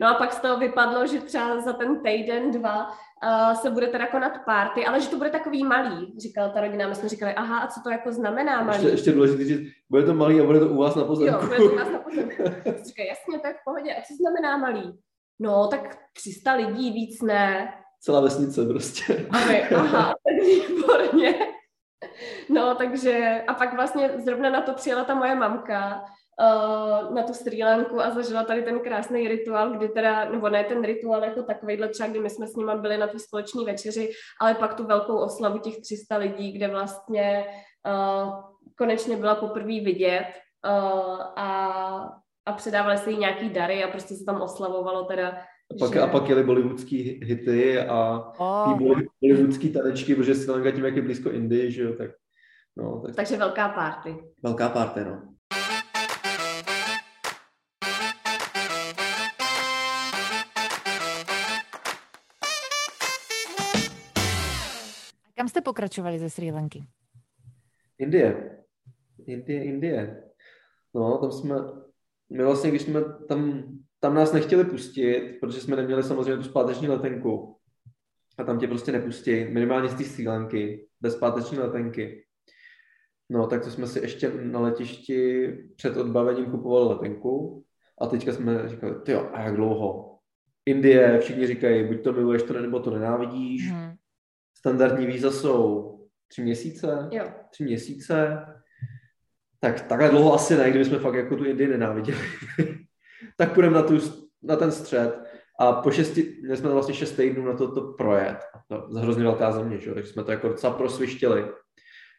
No 0.00 0.08
a 0.08 0.14
pak 0.14 0.32
z 0.32 0.40
toho 0.40 0.58
vypadlo, 0.58 1.06
že 1.06 1.20
třeba 1.20 1.60
za 1.60 1.72
ten 1.72 2.02
týden, 2.02 2.50
dva 2.50 2.88
uh, 2.88 3.54
se 3.54 3.70
bude 3.70 3.86
teda 3.86 4.06
konat 4.06 4.32
párty, 4.46 4.86
ale 4.86 5.00
že 5.00 5.08
to 5.08 5.16
bude 5.16 5.30
takový 5.30 5.64
malý, 5.64 6.18
říkala 6.18 6.48
ta 6.48 6.60
rodina. 6.60 6.88
My 6.88 6.94
jsme 6.94 7.08
říkali, 7.08 7.34
aha, 7.34 7.58
a 7.58 7.66
co 7.66 7.80
to 7.80 7.90
jako 7.90 8.12
znamená 8.12 8.62
malý? 8.62 8.76
Ještě, 8.76 8.88
ještě 8.88 9.12
důležité 9.12 9.44
říct, 9.44 9.72
bude 9.90 10.02
to 10.02 10.14
malý 10.14 10.40
a 10.40 10.44
bude 10.44 10.60
to 10.60 10.68
u 10.68 10.76
vás 10.76 10.94
na 10.94 11.04
pozemku. 11.04 11.34
Jo, 11.34 11.46
bude 11.46 11.56
to 11.56 11.64
u 11.64 11.76
vás 11.76 11.88
na 11.90 11.98
pozemku. 11.98 12.42
Říkají, 12.86 13.08
jasně, 13.08 13.38
tak 13.42 13.56
v 13.56 13.64
pohodě. 13.64 13.94
A 13.94 14.02
co 14.02 14.14
znamená 14.14 14.56
malý? 14.56 14.98
No, 15.38 15.68
tak 15.68 15.98
300 16.12 16.52
lidí, 16.52 16.90
víc 16.90 17.22
ne. 17.22 17.74
Celá 18.00 18.20
vesnice 18.20 18.66
prostě. 18.66 19.26
A 19.30 19.46
my, 19.46 19.62
aha, 19.62 20.14
tak 20.24 20.46
výborně. 20.46 21.34
No, 22.48 22.74
takže 22.74 23.42
a 23.46 23.54
pak 23.54 23.74
vlastně 23.74 24.10
zrovna 24.24 24.50
na 24.50 24.60
to 24.60 24.74
přijela 24.74 25.04
ta 25.04 25.14
moje 25.14 25.34
mamka, 25.34 26.04
uh, 26.40 27.14
na 27.14 27.22
tu 27.22 27.34
Sri 27.34 27.64
Lanku 27.64 28.00
a 28.00 28.10
zažila 28.10 28.44
tady 28.44 28.62
ten 28.62 28.80
krásný 28.80 29.28
rituál, 29.28 29.70
kdy 29.70 29.88
teda, 29.88 30.30
nebo 30.30 30.48
ne 30.48 30.64
ten 30.64 30.84
rituál 30.84 31.24
jako 31.24 31.42
takovýhle 31.42 31.88
třeba, 31.88 32.08
kdy 32.08 32.20
my 32.20 32.30
jsme 32.30 32.46
s 32.46 32.56
nima 32.56 32.76
byli 32.76 32.98
na 32.98 33.06
té 33.06 33.18
společné 33.18 33.64
večeři, 33.64 34.10
ale 34.40 34.54
pak 34.54 34.74
tu 34.74 34.86
velkou 34.86 35.16
oslavu 35.16 35.58
těch 35.58 35.80
300 35.80 36.16
lidí, 36.16 36.52
kde 36.52 36.68
vlastně 36.68 37.44
uh, 37.86 38.34
konečně 38.78 39.16
byla 39.16 39.34
poprvé 39.34 39.80
vidět 39.80 40.26
uh, 40.66 41.20
a, 41.36 41.48
a 42.46 42.52
předávali 42.52 42.98
se 42.98 43.10
jí 43.10 43.18
nějaký 43.18 43.48
dary 43.48 43.84
a 43.84 43.88
prostě 43.88 44.14
se 44.14 44.24
tam 44.24 44.40
oslavovalo 44.40 45.04
teda 45.04 45.32
a 45.72 45.78
pak, 45.78 45.92
že... 45.92 46.00
a 46.00 46.06
pak 46.06 46.28
jeli 46.28 46.44
bollywoodský 46.44 47.20
hity 47.24 47.78
a 47.80 48.30
oh. 48.38 48.78
bollywoodský 49.20 49.72
tanečky, 49.72 50.14
protože 50.14 50.34
Sri 50.34 50.52
Lanka 50.52 50.70
tím, 50.70 50.84
jak 50.84 50.96
je 50.96 51.02
blízko 51.02 51.30
Indii, 51.30 51.70
že 51.70 51.82
jo, 51.82 51.92
tak 51.98 52.10
No, 52.76 53.02
tak... 53.06 53.16
Takže 53.16 53.36
velká 53.36 53.68
party. 53.68 54.16
Velká 54.42 54.68
party, 54.68 55.00
no. 55.04 55.32
Kam 65.36 65.48
jste 65.48 65.60
pokračovali 65.60 66.18
ze 66.18 66.30
Sri 66.30 66.52
Lanky? 66.52 66.84
Indie. 67.98 68.58
Indie, 69.26 69.64
Indie. 69.64 70.22
No, 70.94 71.18
tam 71.18 71.32
jsme, 71.32 71.56
my 72.30 72.44
vlastně, 72.44 72.70
když 72.70 72.82
jsme 72.82 73.00
tam, 73.28 73.62
tam 74.00 74.14
nás 74.14 74.32
nechtěli 74.32 74.64
pustit, 74.64 75.38
protože 75.40 75.60
jsme 75.60 75.76
neměli 75.76 76.02
samozřejmě 76.02 76.36
tu 76.36 76.42
zpáteční 76.42 76.88
letenku. 76.88 77.58
A 78.38 78.44
tam 78.44 78.58
tě 78.58 78.68
prostě 78.68 78.92
nepustí, 78.92 79.44
minimálně 79.44 79.88
z 79.88 79.94
té 79.94 80.04
Sri 80.04 80.28
Lanky, 80.28 80.88
bez 81.00 81.14
zpáteční 81.14 81.58
letenky. 81.58 82.21
No, 83.30 83.46
tak 83.46 83.64
to 83.64 83.70
jsme 83.70 83.86
si 83.86 83.98
ještě 83.98 84.32
na 84.42 84.60
letišti 84.60 85.48
před 85.76 85.96
odbavením 85.96 86.46
kupovali 86.46 86.88
letenku 86.88 87.64
a 88.00 88.06
teďka 88.06 88.32
jsme 88.32 88.68
říkali, 88.68 88.94
ty 89.04 89.14
a 89.14 89.42
jak 89.42 89.56
dlouho? 89.56 90.18
Indie, 90.66 91.18
všichni 91.18 91.46
říkají, 91.46 91.88
buď 91.88 92.04
to 92.04 92.12
miluješ 92.12 92.42
to, 92.42 92.60
nebo 92.60 92.80
to 92.80 92.90
nenávidíš. 92.90 93.70
Hmm. 93.70 93.92
Standardní 94.54 95.06
víza 95.06 95.30
jsou 95.30 95.92
tři 96.28 96.42
měsíce. 96.42 97.08
Jo. 97.10 97.24
Tři 97.50 97.64
měsíce. 97.64 98.46
Tak 99.60 99.80
takhle 99.80 100.08
dlouho 100.08 100.34
asi 100.34 100.56
ne, 100.56 100.70
kdybychom 100.70 100.98
fakt 100.98 101.14
jako 101.14 101.36
tu 101.36 101.44
Indii 101.44 101.68
nenáviděli. 101.68 102.18
tak 103.36 103.54
půjdeme 103.54 103.76
na, 103.76 103.82
tu, 103.82 103.98
na 104.42 104.56
ten 104.56 104.72
střed 104.72 105.22
a 105.60 105.72
po 105.72 105.90
šesti, 105.90 106.36
měli 106.42 106.56
jsme 106.56 106.70
vlastně 106.70 106.94
šest 106.94 107.12
týdnů 107.12 107.44
na 107.44 107.56
to, 107.56 107.74
to 107.74 107.80
projet. 107.80 108.38
To 108.68 108.88
je 108.96 109.02
hrozně 109.02 109.24
velká 109.24 109.52
země, 109.52 109.78
že? 109.78 109.94
takže 109.94 110.12
jsme 110.12 110.24
to 110.24 110.30
jako 110.30 110.48
docela 110.48 110.72
prosvištěli 110.72 111.44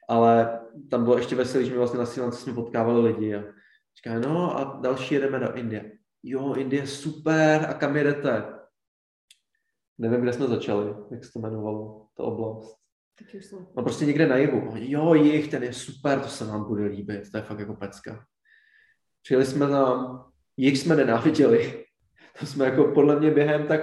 ale 0.09 0.59
tam 0.91 1.03
bylo 1.03 1.17
ještě 1.17 1.35
veselý, 1.35 1.65
že 1.65 1.71
my 1.71 1.77
vlastně 1.77 1.99
na 1.99 2.05
Silance 2.05 2.41
jsme 2.41 2.53
potkávali 2.53 3.01
lidi 3.01 3.35
a 3.35 3.43
říkají, 3.97 4.21
no 4.21 4.57
a 4.57 4.79
další 4.81 5.13
jedeme 5.13 5.39
do 5.39 5.53
Indie. 5.53 5.91
Jo, 6.23 6.55
Indie 6.55 6.87
super, 6.87 7.65
a 7.69 7.73
kam 7.73 7.95
jedete? 7.97 8.43
Nevím, 9.97 10.21
kde 10.21 10.33
jsme 10.33 10.47
začali, 10.47 10.95
jak 11.11 11.25
se 11.25 11.31
to 11.33 11.39
jmenovalo, 11.39 12.07
ta 12.17 12.23
oblast. 12.23 12.77
No 13.77 13.83
prostě 13.83 14.05
někde 14.05 14.27
na 14.27 14.37
jihu. 14.37 14.73
Jo, 14.75 15.13
jich, 15.13 15.51
ten 15.51 15.63
je 15.63 15.73
super, 15.73 16.19
to 16.19 16.27
se 16.27 16.45
nám 16.45 16.63
bude 16.67 16.85
líbit, 16.85 17.31
to 17.31 17.37
je 17.37 17.43
fakt 17.43 17.59
jako 17.59 17.73
pecka. 17.73 18.25
Přijeli 19.21 19.45
jsme 19.45 19.67
tam, 19.67 20.23
jich 20.57 20.79
jsme 20.79 20.95
nenáviděli. 20.95 21.79
To 22.39 22.45
jsme 22.45 22.65
jako 22.65 22.83
podle 22.83 23.19
mě 23.19 23.31
během 23.31 23.67
tak 23.67 23.81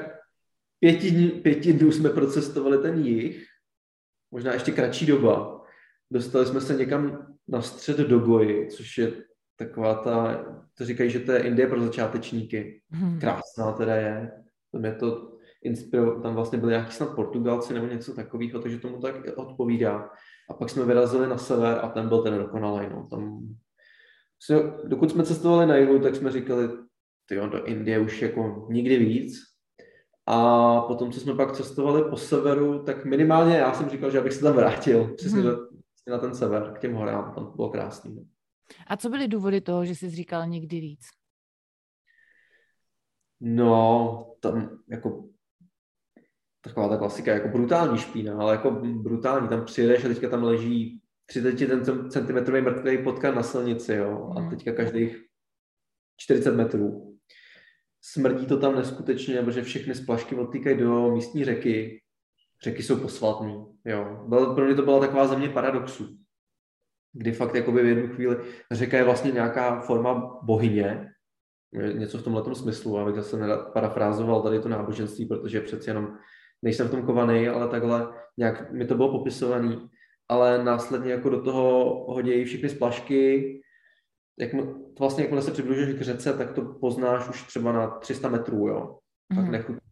pěti, 0.80 1.10
dní, 1.10 1.30
pěti 1.30 1.72
dnů 1.72 1.92
jsme 1.92 2.10
procestovali 2.10 2.78
ten 2.78 3.04
jich, 3.04 3.46
možná 4.30 4.52
ještě 4.52 4.72
kratší 4.72 5.06
doba. 5.06 5.59
Dostali 6.10 6.46
jsme 6.46 6.60
se 6.60 6.74
někam 6.74 7.26
na 7.48 7.62
střed 7.62 7.96
do 7.96 8.18
Goji, 8.18 8.68
což 8.70 8.98
je 8.98 9.12
taková 9.56 9.94
ta, 9.94 10.44
to 10.74 10.84
říkají, 10.84 11.10
že 11.10 11.20
to 11.20 11.32
je 11.32 11.42
Indie 11.42 11.68
pro 11.68 11.80
začátečníky. 11.80 12.82
Hmm. 12.90 13.20
Krásná 13.20 13.72
teda 13.72 13.94
je. 13.94 14.30
Tam 14.72 14.84
je 14.84 14.94
to 14.94 15.30
inspiro, 15.62 16.20
tam 16.20 16.34
vlastně 16.34 16.58
byli 16.58 16.70
nějaký 16.70 16.92
snad 16.92 17.14
Portugalci 17.14 17.74
nebo 17.74 17.86
něco 17.86 18.14
takového, 18.14 18.60
takže 18.60 18.78
tomu 18.78 19.00
tak 19.00 19.14
odpovídá. 19.36 20.10
A 20.50 20.54
pak 20.54 20.70
jsme 20.70 20.84
vyrazili 20.84 21.26
na 21.26 21.38
sever 21.38 21.78
a 21.82 21.88
ten 21.88 22.08
byl 22.08 22.22
ten 22.22 22.38
dokonalý. 22.38 22.86
No. 22.90 23.06
Tam, 23.10 23.40
dokud 24.84 25.10
jsme 25.10 25.24
cestovali 25.24 25.66
na 25.66 25.76
jihu, 25.76 25.98
tak 25.98 26.16
jsme 26.16 26.32
říkali, 26.32 26.68
tyjo, 27.28 27.46
do 27.46 27.64
Indie 27.64 27.98
už 27.98 28.22
jako 28.22 28.66
nikdy 28.70 28.96
víc. 28.96 29.50
A 30.26 30.80
potom, 30.80 31.12
co 31.12 31.20
jsme 31.20 31.34
pak 31.34 31.52
cestovali 31.52 32.10
po 32.10 32.16
severu, 32.16 32.82
tak 32.82 33.04
minimálně 33.04 33.56
já 33.56 33.72
jsem 33.72 33.88
říkal, 33.88 34.10
že 34.10 34.18
abych 34.18 34.32
se 34.32 34.40
tam 34.40 34.56
vrátil 34.56 35.14
přesně 35.16 35.40
hmm. 35.40 35.69
Na 36.06 36.18
ten 36.18 36.34
sever, 36.34 36.72
k 36.76 36.80
těm 36.80 36.94
horám, 36.94 37.34
tam 37.34 37.52
bylo 37.56 37.70
krásný. 37.70 38.30
A 38.86 38.96
co 38.96 39.08
byly 39.08 39.28
důvody 39.28 39.60
toho, 39.60 39.84
že 39.84 39.94
jsi 39.94 40.10
říkal 40.10 40.46
někdy 40.46 40.80
víc? 40.80 41.00
No, 43.40 44.34
tam 44.40 44.78
jako 44.88 45.28
taková 46.60 46.88
ta 46.88 46.96
klasika, 46.96 47.32
jako 47.32 47.48
brutální 47.48 47.98
špína, 47.98 48.38
ale 48.38 48.52
jako 48.52 48.70
brutální, 48.80 49.48
tam 49.48 49.64
přijedeš 49.64 50.04
a 50.04 50.08
teďka 50.08 50.28
tam 50.28 50.42
leží 50.42 51.00
30 51.26 51.56
cm 52.10 52.52
mrtvý 52.60 53.04
potkan 53.04 53.34
na 53.34 53.42
silnici, 53.42 53.94
jo, 53.94 54.32
a 54.36 54.40
hmm. 54.40 54.50
teďka 54.50 54.72
každých 54.72 55.24
40 56.16 56.56
metrů. 56.56 57.18
Smrdí 58.02 58.46
to 58.46 58.60
tam 58.60 58.74
neskutečně, 58.74 59.42
protože 59.42 59.62
všechny 59.62 59.94
splašky 59.94 60.34
odtýkají 60.34 60.78
do 60.78 61.10
místní 61.10 61.44
řeky. 61.44 62.02
Řeky 62.64 62.82
jsou 62.82 62.96
posvatný, 62.96 63.66
jo. 63.84 64.26
Pro 64.54 64.64
mě 64.64 64.74
to 64.74 64.82
byla 64.82 65.00
taková 65.00 65.26
země 65.26 65.48
paradoxů, 65.48 66.18
kdy 67.12 67.32
fakt 67.32 67.54
jakoby 67.54 67.82
v 67.82 67.86
jednu 67.86 68.14
chvíli 68.14 68.36
řeka 68.70 68.96
je 68.96 69.04
vlastně 69.04 69.30
nějaká 69.30 69.80
forma 69.80 70.38
bohyně, 70.42 71.12
něco 71.92 72.18
v 72.18 72.22
tomhle 72.22 72.54
smyslu, 72.54 72.98
abych 72.98 73.14
zase 73.14 73.38
parafrázoval 73.72 74.42
tady 74.42 74.60
to 74.60 74.68
náboženství, 74.68 75.26
protože 75.26 75.60
přeci 75.60 75.90
jenom 75.90 76.16
nejsem 76.62 76.88
v 76.88 76.90
tom 76.90 77.06
kovaný, 77.06 77.48
ale 77.48 77.68
takhle 77.68 78.08
nějak 78.36 78.72
mi 78.72 78.86
to 78.86 78.94
bylo 78.94 79.10
popisovaný, 79.18 79.88
ale 80.28 80.64
následně 80.64 81.12
jako 81.12 81.28
do 81.28 81.42
toho 81.42 81.94
hodějí 82.14 82.44
všechny 82.44 82.68
splašky, 82.68 83.60
jak, 84.38 84.50
vlastně 84.98 85.24
jakmile 85.24 85.42
se 85.42 85.50
přibližuješ 85.50 85.94
k 85.94 86.02
řece, 86.02 86.32
tak 86.32 86.52
to 86.52 86.62
poznáš 86.62 87.28
už 87.28 87.42
třeba 87.42 87.72
na 87.72 87.86
300 87.86 88.28
metrů, 88.28 88.68
jo. 88.68 88.98
Tak 89.34 89.44
mm. 89.44 89.50
nechutí. 89.50 89.89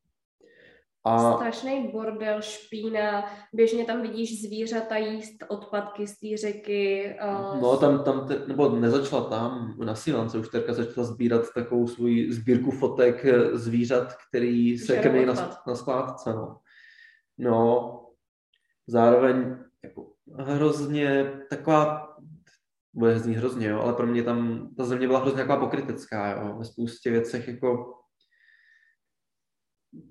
A... 1.09 1.37
Strašný 1.37 1.89
bordel, 1.93 2.43
špína, 2.43 3.25
běžně 3.53 3.85
tam 3.85 4.03
vidíš 4.03 4.43
zvířata 4.43 4.97
jíst 4.97 5.45
odpadky 5.49 6.07
z 6.07 6.19
té 6.19 6.37
řeky. 6.37 7.17
Uh... 7.25 7.61
No 7.61 7.77
tam, 7.77 8.05
tam 8.05 8.29
te, 8.29 8.43
nebo 8.47 8.69
nezačala 8.69 9.25
tam, 9.29 9.75
na 9.85 9.95
Silance 9.95 10.39
už 10.39 10.49
Terka 10.49 10.75
začala 10.75 11.07
sbírat 11.07 11.43
takovou 11.55 11.87
svůj 11.87 12.33
sbírku 12.33 12.71
fotek 12.71 13.25
eh, 13.25 13.59
zvířat, 13.59 14.15
který 14.29 14.79
se 14.79 14.97
krmí 14.97 15.27
na, 15.27 15.63
na 15.67 15.75
skládce, 15.75 16.33
no. 16.33 16.59
No, 17.39 18.01
zároveň 18.87 19.57
jako 19.85 20.13
hrozně 20.35 21.33
taková, 21.51 22.09
bude 22.95 23.19
znít 23.19 23.37
hrozně, 23.37 23.69
jo, 23.69 23.81
ale 23.81 23.93
pro 23.93 24.07
mě 24.07 24.23
tam 24.23 24.69
ta 24.77 24.85
země 24.85 25.07
byla 25.07 25.19
hrozně 25.19 25.39
taková 25.39 25.61
pokrytecká, 25.61 26.31
jo, 26.31 26.57
ve 26.59 26.65
spoustě 26.65 27.11
věcech 27.11 27.49
jako 27.49 27.95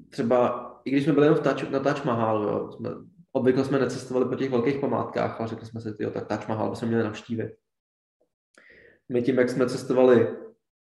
třeba, 0.09 0.66
i 0.87 0.91
když 0.91 1.03
jsme 1.03 1.13
byli 1.13 1.25
jenom 1.25 1.37
v 1.37 1.41
Taj, 1.41 1.69
na 1.69 1.79
Taj 1.79 2.01
Mahal, 2.05 2.43
jo, 2.43 2.71
jsme, 2.71 2.89
obvykle 3.31 3.65
jsme 3.65 3.79
necestovali 3.79 4.25
po 4.25 4.35
těch 4.35 4.51
velkých 4.51 4.79
památkách, 4.79 5.39
ale 5.39 5.49
řekli 5.49 5.65
jsme 5.65 5.81
si, 5.81 5.89
jo, 5.99 6.11
tak 6.11 6.27
Taj 6.27 6.39
Mahal 6.47 6.69
bychom 6.69 6.87
měli 6.87 7.03
navštívit. 7.03 7.51
My 9.09 9.21
tím, 9.21 9.37
jak 9.37 9.49
jsme 9.49 9.69
cestovali 9.69 10.27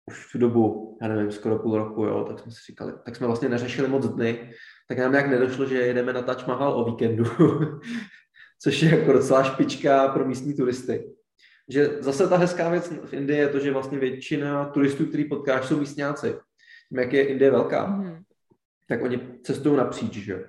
už 0.05 0.31
tu 0.31 0.37
dobu, 0.37 0.97
já 1.01 1.07
nevím, 1.07 1.31
skoro 1.31 1.59
půl 1.59 1.77
roku, 1.77 2.05
jo, 2.05 2.23
tak 2.23 2.39
jsme 2.39 2.51
si 2.51 2.57
říkali, 2.67 2.93
tak 3.05 3.15
jsme 3.15 3.27
vlastně 3.27 3.49
neřešili 3.49 3.87
moc 3.87 4.07
dny, 4.07 4.53
tak 4.87 4.97
nám 4.97 5.11
nějak 5.11 5.27
nedošlo, 5.27 5.65
že 5.65 5.75
jedeme 5.75 6.13
na 6.13 6.21
Taj 6.21 6.45
Mahal 6.47 6.73
o 6.73 6.85
víkendu, 6.85 7.23
což 8.61 8.81
je 8.81 8.99
jako 8.99 9.13
docela 9.13 9.43
špička 9.43 10.07
pro 10.07 10.25
místní 10.25 10.53
turisty. 10.53 11.11
Že 11.69 11.87
zase 11.99 12.27
ta 12.27 12.37
hezká 12.37 12.69
věc 12.69 12.93
v 13.05 13.13
Indii 13.13 13.39
je 13.39 13.47
to, 13.47 13.59
že 13.59 13.71
vlastně 13.71 13.99
většina 13.99 14.65
turistů, 14.65 15.05
který 15.05 15.25
potkáš, 15.25 15.65
jsou 15.65 15.79
místňáci. 15.79 16.35
Tím, 16.89 16.99
jak 16.99 17.13
je 17.13 17.27
Indie 17.27 17.51
velká. 17.51 17.87
Mm 17.87 18.23
tak 18.91 19.03
oni 19.03 19.19
cestují 19.43 19.77
napříč, 19.77 20.13
že 20.13 20.43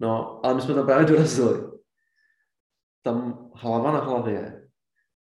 No, 0.00 0.40
ale 0.46 0.54
my 0.54 0.60
jsme 0.60 0.74
tam 0.74 0.86
právě 0.86 1.06
dorazili. 1.06 1.60
Tam 3.02 3.48
hlava 3.54 3.92
na 3.92 3.98
hlavě. 3.98 4.68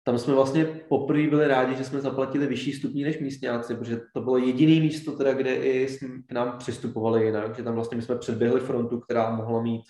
Tam 0.04 0.18
jsme 0.18 0.34
vlastně 0.34 0.66
poprvé 0.66 1.28
byli 1.28 1.48
rádi, 1.48 1.76
že 1.76 1.84
jsme 1.84 2.02
zaplatili 2.02 2.48
vyšší 2.48 2.74
stupní 2.74 3.04
než 3.04 3.20
místňáci, 3.20 3.76
protože 3.76 4.02
to 4.14 4.22
bylo 4.22 4.38
jediné 4.38 4.82
místo, 4.82 5.12
teda, 5.12 5.34
kde 5.34 5.56
i 5.56 5.98
k 6.28 6.32
nám 6.32 6.58
přistupovali 6.58 7.26
jinak, 7.26 7.56
že 7.56 7.64
tam 7.64 7.76
vlastně 7.76 7.96
my 7.96 8.02
jsme 8.02 8.16
předběhli 8.16 8.60
frontu, 8.60 9.00
která 9.00 9.36
mohla 9.36 9.62
mít 9.62 9.84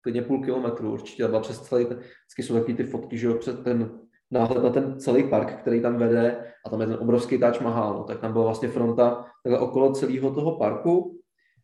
klidně 0.00 0.22
půl 0.22 0.44
kilometru, 0.44 0.92
určitě 0.92 1.28
byla 1.28 1.40
přes 1.40 1.60
celý, 1.60 1.84
vždycky 1.84 2.42
jsou 2.42 2.54
takový 2.54 2.74
ty 2.74 2.84
fotky, 2.84 3.18
že 3.18 3.26
jo, 3.26 3.34
před 3.34 3.64
ten 3.64 4.00
náhled 4.30 4.62
na 4.62 4.70
ten 4.70 5.00
celý 5.00 5.30
park, 5.30 5.60
který 5.60 5.82
tam 5.82 5.98
vede 5.98 6.54
a 6.66 6.70
tam 6.70 6.80
je 6.80 6.86
ten 6.86 6.96
obrovský 7.00 7.38
Taj 7.38 7.60
Mahal, 7.62 7.94
no, 7.94 8.04
tak 8.04 8.20
tam 8.20 8.32
byla 8.32 8.44
vlastně 8.44 8.68
fronta 8.68 9.24
takhle 9.44 9.58
okolo 9.58 9.92
celého 9.92 10.34
toho 10.34 10.58
parku 10.58 11.17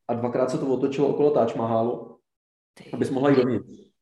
a 0.08 0.14
dvakrát 0.14 0.50
se 0.50 0.58
to 0.58 0.66
otočilo 0.66 1.08
okolo 1.08 1.30
Taj 1.30 1.54
Mahalu, 1.56 2.18
abys 2.92 3.10
mohla 3.10 3.30
jít 3.30 3.36
dovnitř. 3.36 3.94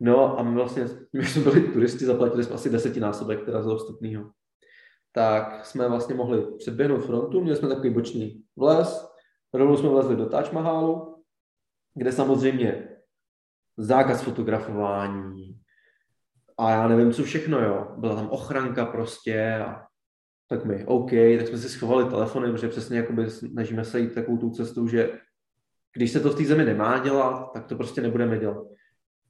No 0.00 0.38
a 0.38 0.42
my 0.42 0.54
vlastně, 0.54 0.86
my 1.12 1.26
jsme 1.26 1.42
byli 1.42 1.72
turisti, 1.72 2.04
zaplatili 2.04 2.44
jsme 2.44 2.54
asi 2.54 2.70
desetinásobek 2.70 3.44
teda 3.44 3.62
za 3.62 3.76
vstupného. 3.76 4.30
Tak 5.12 5.66
jsme 5.66 5.88
vlastně 5.88 6.14
mohli 6.14 6.56
předběhnout 6.56 7.00
frontu, 7.00 7.40
měli 7.40 7.56
jsme 7.56 7.68
takový 7.68 7.90
boční 7.90 8.44
vles, 8.56 9.08
rovnou 9.54 9.76
jsme 9.76 9.88
vlezli 9.88 10.16
do 10.16 10.26
Taj 10.26 10.44
Mahalu, 10.52 11.24
kde 11.94 12.12
samozřejmě 12.12 12.88
zákaz 13.76 14.22
fotografování 14.22 15.60
a 16.58 16.70
já 16.70 16.88
nevím, 16.88 17.12
co 17.12 17.22
všechno, 17.22 17.60
jo. 17.60 17.94
Byla 17.96 18.14
tam 18.14 18.28
ochranka 18.30 18.86
prostě 18.86 19.64
a 19.66 19.87
tak 20.48 20.64
my, 20.64 20.84
OK, 20.86 21.10
tak 21.10 21.48
jsme 21.48 21.58
si 21.58 21.68
schovali 21.68 22.10
telefony, 22.10 22.52
protože 22.52 22.68
přesně 22.68 22.98
jakoby 22.98 23.30
snažíme 23.30 23.84
se 23.84 24.00
jít 24.00 24.14
takovou 24.14 24.36
tu 24.36 24.50
cestou, 24.50 24.86
že 24.88 25.10
když 25.92 26.10
se 26.10 26.20
to 26.20 26.30
v 26.30 26.36
té 26.36 26.44
zemi 26.44 26.64
nemá 26.64 26.98
dělat, 26.98 27.50
tak 27.52 27.66
to 27.66 27.76
prostě 27.76 28.00
nebudeme 28.00 28.38
dělat. 28.38 28.66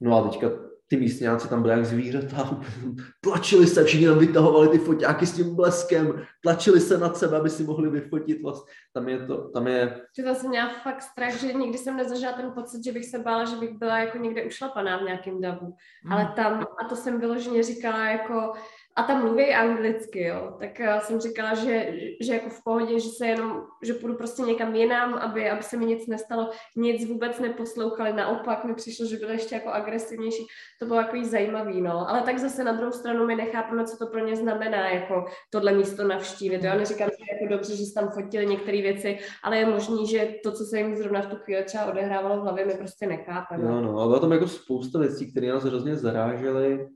No 0.01 0.17
a 0.17 0.29
teďka 0.29 0.49
ty 0.89 0.97
místňáci 0.97 1.49
tam 1.49 1.61
byli 1.61 1.73
jak 1.73 1.85
zvířata, 1.85 2.61
tlačili 3.21 3.67
se, 3.67 3.83
všichni 3.83 4.07
tam 4.07 4.19
vytahovali 4.19 4.69
ty 4.69 4.77
foťáky 4.77 5.25
s 5.25 5.35
tím 5.35 5.55
bleskem, 5.55 6.25
tlačili 6.41 6.79
se 6.79 6.97
nad 6.97 7.17
sebe, 7.17 7.37
aby 7.37 7.49
si 7.49 7.63
mohli 7.63 7.89
vyfotit 7.89 8.41
vlastně. 8.41 8.73
Tam 8.93 9.09
je 9.09 9.27
to, 9.27 9.49
tam 9.49 9.67
je... 9.67 10.01
Že 10.17 10.35
jsem 10.35 10.49
měla 10.49 10.69
fakt 10.69 11.01
strach, 11.01 11.33
že 11.33 11.53
nikdy 11.53 11.77
jsem 11.77 11.97
nezažila 11.97 12.33
ten 12.33 12.51
pocit, 12.51 12.83
že 12.83 12.91
bych 12.91 13.05
se 13.05 13.19
bála, 13.19 13.45
že 13.45 13.55
bych 13.55 13.77
byla 13.77 13.99
jako 13.99 14.17
někde 14.17 14.43
ušlapaná 14.43 14.97
v 14.97 15.03
nějakém 15.03 15.41
davu. 15.41 15.75
Hmm. 16.03 16.13
Ale 16.13 16.33
tam, 16.35 16.67
a 16.83 16.89
to 16.89 16.95
jsem 16.95 17.19
vyloženě 17.19 17.63
říkala 17.63 18.09
jako, 18.09 18.53
a 18.99 19.03
tam 19.03 19.21
mluví 19.21 19.53
anglicky, 19.53 20.23
jo, 20.23 20.55
tak 20.59 20.69
uh, 20.79 20.99
jsem 20.99 21.19
říkala, 21.19 21.53
že, 21.53 21.93
že 22.21 22.33
jako 22.33 22.49
v 22.49 22.63
pohodě, 22.63 22.99
že 22.99 23.09
se 23.09 23.27
jenom, 23.27 23.63
že 23.83 23.93
půjdu 23.93 24.15
prostě 24.15 24.41
někam 24.41 24.75
jinam, 24.75 25.13
aby, 25.13 25.49
aby 25.49 25.63
se 25.63 25.77
mi 25.77 25.85
nic 25.85 26.07
nestalo, 26.07 26.49
nic 26.75 27.09
vůbec 27.09 27.39
neposlouchali, 27.39 28.13
naopak 28.13 28.65
mi 28.65 28.75
přišlo, 28.75 29.05
že 29.05 29.17
byly 29.17 29.33
ještě 29.33 29.55
jako 29.55 29.69
agresivnější, 29.69 30.45
to 30.79 30.85
bylo 30.85 30.99
jako 30.99 31.17
zajímavý, 31.23 31.81
no, 31.81 32.09
ale 32.09 32.21
tak 32.21 32.39
zase 32.39 32.63
na 32.63 32.71
druhou 32.71 32.91
stranu 32.91 33.25
my 33.25 33.35
nechápeme, 33.35 33.85
co 33.85 33.97
to 33.97 34.11
pro 34.11 34.25
ně 34.25 34.35
znamená, 34.35 34.89
jako 34.89 35.25
tohle 35.49 35.71
místo 35.71 36.07
navštívit, 36.07 36.63
jo, 36.63 36.71
neříkám, 36.77 37.09
že 37.09 37.33
jako 37.33 37.53
dobře, 37.53 37.75
že 37.75 37.93
tam 37.93 38.09
fotili 38.09 38.45
některé 38.45 38.81
věci, 38.81 39.19
ale 39.43 39.57
je 39.57 39.65
možný, 39.65 40.07
že 40.07 40.33
to, 40.43 40.51
co 40.51 40.63
se 40.65 40.77
jim 40.77 40.95
zrovna 40.95 41.21
v 41.21 41.27
tu 41.27 41.35
chvíli 41.35 41.63
třeba 41.63 41.85
odehrávalo 41.85 42.41
v 42.41 42.43
hlavě, 42.43 42.65
my 42.65 42.73
prostě 42.73 43.07
nechápeme. 43.07 43.63
No, 43.63 43.81
no, 43.81 43.97
ale 43.97 44.07
bylo 44.07 44.19
tam 44.19 44.31
jako 44.31 44.47
spousta 44.47 44.99
věcí, 44.99 45.31
které 45.31 45.47
nás 45.47 45.63
hrozně 45.63 45.95
zarážely, 45.95 46.87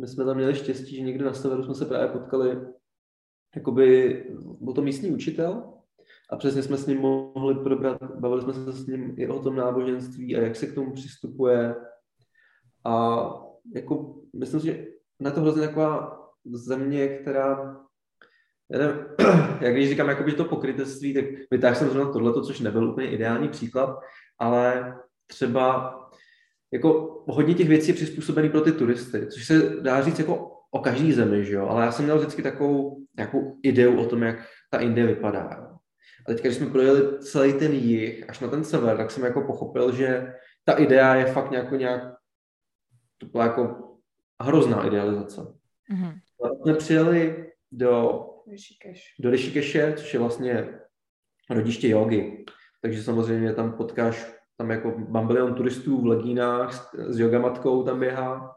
my 0.00 0.08
jsme 0.08 0.24
tam 0.24 0.36
měli 0.36 0.54
štěstí, 0.54 0.96
že 0.96 1.02
někde 1.02 1.24
na 1.24 1.34
severu 1.34 1.64
jsme 1.64 1.74
se 1.74 1.86
právě 1.86 2.08
potkali, 2.08 2.60
jakoby 3.56 4.24
byl 4.60 4.74
to 4.74 4.82
místní 4.82 5.10
učitel 5.10 5.72
a 6.30 6.36
přesně 6.36 6.62
jsme 6.62 6.76
s 6.76 6.86
ním 6.86 7.00
mohli 7.00 7.54
probrat, 7.54 8.02
bavili 8.02 8.42
jsme 8.42 8.52
se 8.52 8.72
s 8.72 8.86
ním 8.86 9.14
i 9.16 9.28
o 9.28 9.42
tom 9.42 9.56
náboženství 9.56 10.36
a 10.36 10.40
jak 10.40 10.56
se 10.56 10.66
k 10.66 10.74
tomu 10.74 10.92
přistupuje. 10.92 11.74
A 12.84 13.24
jako 13.74 14.22
myslím 14.34 14.60
si, 14.60 14.66
že 14.66 14.86
na 15.20 15.30
to 15.30 15.40
hrozně 15.40 15.66
taková 15.66 16.18
země, 16.44 17.08
která 17.08 17.78
já 18.70 18.78
nevím, 18.78 19.04
jak 19.60 19.74
když 19.74 19.88
říkám 19.88 20.08
jakoby 20.08 20.32
to 20.32 20.44
pokrytectví, 20.44 21.14
tak 21.14 21.24
vytáhl 21.50 21.74
jsem 21.74 21.90
zrovna 21.90 22.12
tohleto, 22.12 22.42
což 22.42 22.60
nebyl 22.60 22.90
úplně 22.90 23.10
ideální 23.10 23.48
příklad, 23.48 23.98
ale 24.38 24.96
třeba 25.26 25.94
jako 26.72 27.22
hodně 27.28 27.54
těch 27.54 27.68
věcí 27.68 27.88
je 27.88 27.94
přizpůsobený 27.94 28.50
pro 28.50 28.60
ty 28.60 28.72
turisty, 28.72 29.26
což 29.26 29.46
se 29.46 29.80
dá 29.80 30.02
říct 30.02 30.18
jako 30.18 30.58
o 30.70 30.78
každý 30.78 31.12
zemi, 31.12 31.44
že 31.44 31.54
jo? 31.54 31.68
ale 31.68 31.84
já 31.84 31.92
jsem 31.92 32.04
měl 32.04 32.18
vždycky 32.18 32.42
takovou 32.42 32.98
nějakou 33.16 33.56
ideu 33.62 34.00
o 34.00 34.06
tom, 34.06 34.22
jak 34.22 34.36
ta 34.70 34.78
Indie 34.78 35.06
vypadá. 35.06 35.50
Jo? 35.58 35.78
A 36.26 36.32
teď, 36.32 36.40
když 36.40 36.54
jsme 36.54 36.70
projeli 36.70 37.18
celý 37.18 37.52
ten 37.52 37.72
jih 37.72 38.30
až 38.30 38.40
na 38.40 38.48
ten 38.48 38.64
sever, 38.64 38.96
tak 38.96 39.10
jsem 39.10 39.24
jako 39.24 39.40
pochopil, 39.40 39.92
že 39.92 40.34
ta 40.64 40.72
idea 40.72 41.14
je 41.14 41.24
fakt 41.24 41.50
nějak, 41.50 41.70
nějak 41.70 42.14
to 43.18 43.26
byla 43.26 43.44
jako 43.44 43.94
hrozná 44.40 44.86
idealizace. 44.86 45.40
Mm-hmm. 45.40 46.20
jsme 46.62 46.74
přijeli 46.74 47.52
do, 47.72 48.24
do 49.18 49.30
Rishikeše, 49.30 49.94
což 49.96 50.14
je 50.14 50.20
vlastně 50.20 50.68
rodiště 51.50 51.88
jogy. 51.88 52.44
Takže 52.82 53.02
samozřejmě 53.02 53.54
tam 53.54 53.72
potkáš 53.72 54.37
tam 54.58 54.70
jako 54.70 54.94
bambilion 54.98 55.54
turistů 55.54 56.00
v 56.00 56.06
legínách 56.06 56.94
s 57.08 57.18
yogamatkou 57.18 57.82
tam 57.82 58.00
běhá. 58.00 58.56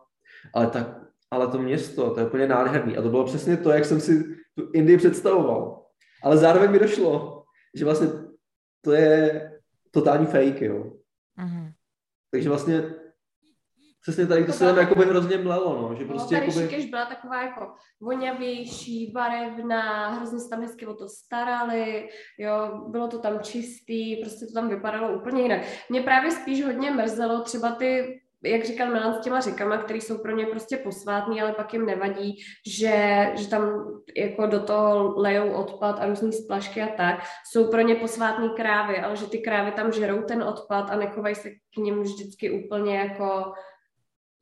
Ale, 0.54 0.68
tak, 0.68 1.02
ale 1.32 1.48
to 1.48 1.62
město, 1.62 2.14
to 2.14 2.20
je 2.20 2.26
úplně 2.26 2.48
nádherný. 2.48 2.98
A 2.98 3.02
to 3.02 3.10
bylo 3.10 3.26
přesně 3.26 3.58
to, 3.58 3.70
jak 3.72 3.86
jsem 3.86 4.00
si 4.00 4.24
tu 4.56 4.72
Indii 4.74 4.98
představoval. 4.98 5.86
Ale 6.24 6.38
zároveň 6.38 6.72
mi 6.72 6.80
došlo, 6.80 7.44
že 7.76 7.86
vlastně 7.86 8.08
to 8.82 8.92
je 8.92 9.52
totální 9.92 10.26
fake, 10.26 10.62
jo. 10.62 10.94
Mm-hmm. 11.40 11.72
Takže 12.32 12.50
vlastně 12.50 12.84
Přesně 14.02 14.28
tady 14.28 14.46
to 14.46 14.52
se 14.52 14.66
tam 14.66 14.78
jako 14.78 14.96
by 14.96 15.06
hrozně 15.06 15.38
mlelo, 15.38 15.82
no, 15.82 15.96
že 15.96 16.04
no, 16.04 16.10
prostě 16.10 16.36
no, 16.36 16.42
tady 16.42 16.62
jakoby... 16.62 16.88
byla 16.88 17.06
taková 17.06 17.44
jako 17.44 17.74
voňavější, 18.02 19.12
barevná, 19.12 20.10
hrozně 20.10 20.40
se 20.40 20.50
tam 20.50 20.62
hezky 20.62 20.86
o 20.86 20.94
to 20.94 21.10
starali, 21.10 22.10
jo, 22.38 22.86
bylo 22.88 23.08
to 23.08 23.20
tam 23.20 23.40
čistý, 23.40 24.16
prostě 24.16 24.46
to 24.46 24.54
tam 24.54 24.70
vypadalo 24.70 25.20
úplně 25.20 25.42
jinak. 25.42 25.62
Mě 25.90 26.02
právě 26.02 26.32
spíš 26.32 26.66
hodně 26.66 26.92
mrzelo 26.92 27.42
třeba 27.42 27.72
ty 27.72 28.22
jak 28.44 28.66
říkal 28.66 28.88
Milan 28.88 29.14
s 29.14 29.20
těma 29.20 29.40
řekama, 29.40 29.78
které 29.78 30.00
jsou 30.00 30.18
pro 30.18 30.32
ně 30.32 30.46
prostě 30.46 30.78
posvátný, 30.78 31.42
ale 31.42 31.54
pak 31.54 31.74
jim 31.74 31.86
nevadí, 31.86 32.36
že, 32.68 33.28
že 33.36 33.48
tam 33.48 33.92
jako 34.18 34.48
do 34.48 34.60
toho 34.60 35.14
lejou 35.22 35.52
odpad 35.52 36.00
a 36.00 36.06
různý 36.06 36.34
splašky 36.34 36.82
a 36.82 36.88
tak, 36.88 37.16
jsou 37.52 37.72
pro 37.72 37.82
ně 37.82 37.96
posvátný 37.96 38.50
krávy, 38.50 39.00
ale 39.00 39.16
že 39.16 39.30
ty 39.30 39.38
krávy 39.38 39.72
tam 39.72 39.92
žerou 39.92 40.22
ten 40.22 40.44
odpad 40.44 40.90
a 40.90 40.96
nechovají 40.96 41.36
se 41.36 41.50
k 41.50 41.78
ním 41.78 42.02
vždycky 42.02 42.66
úplně 42.66 42.98
jako 42.98 43.54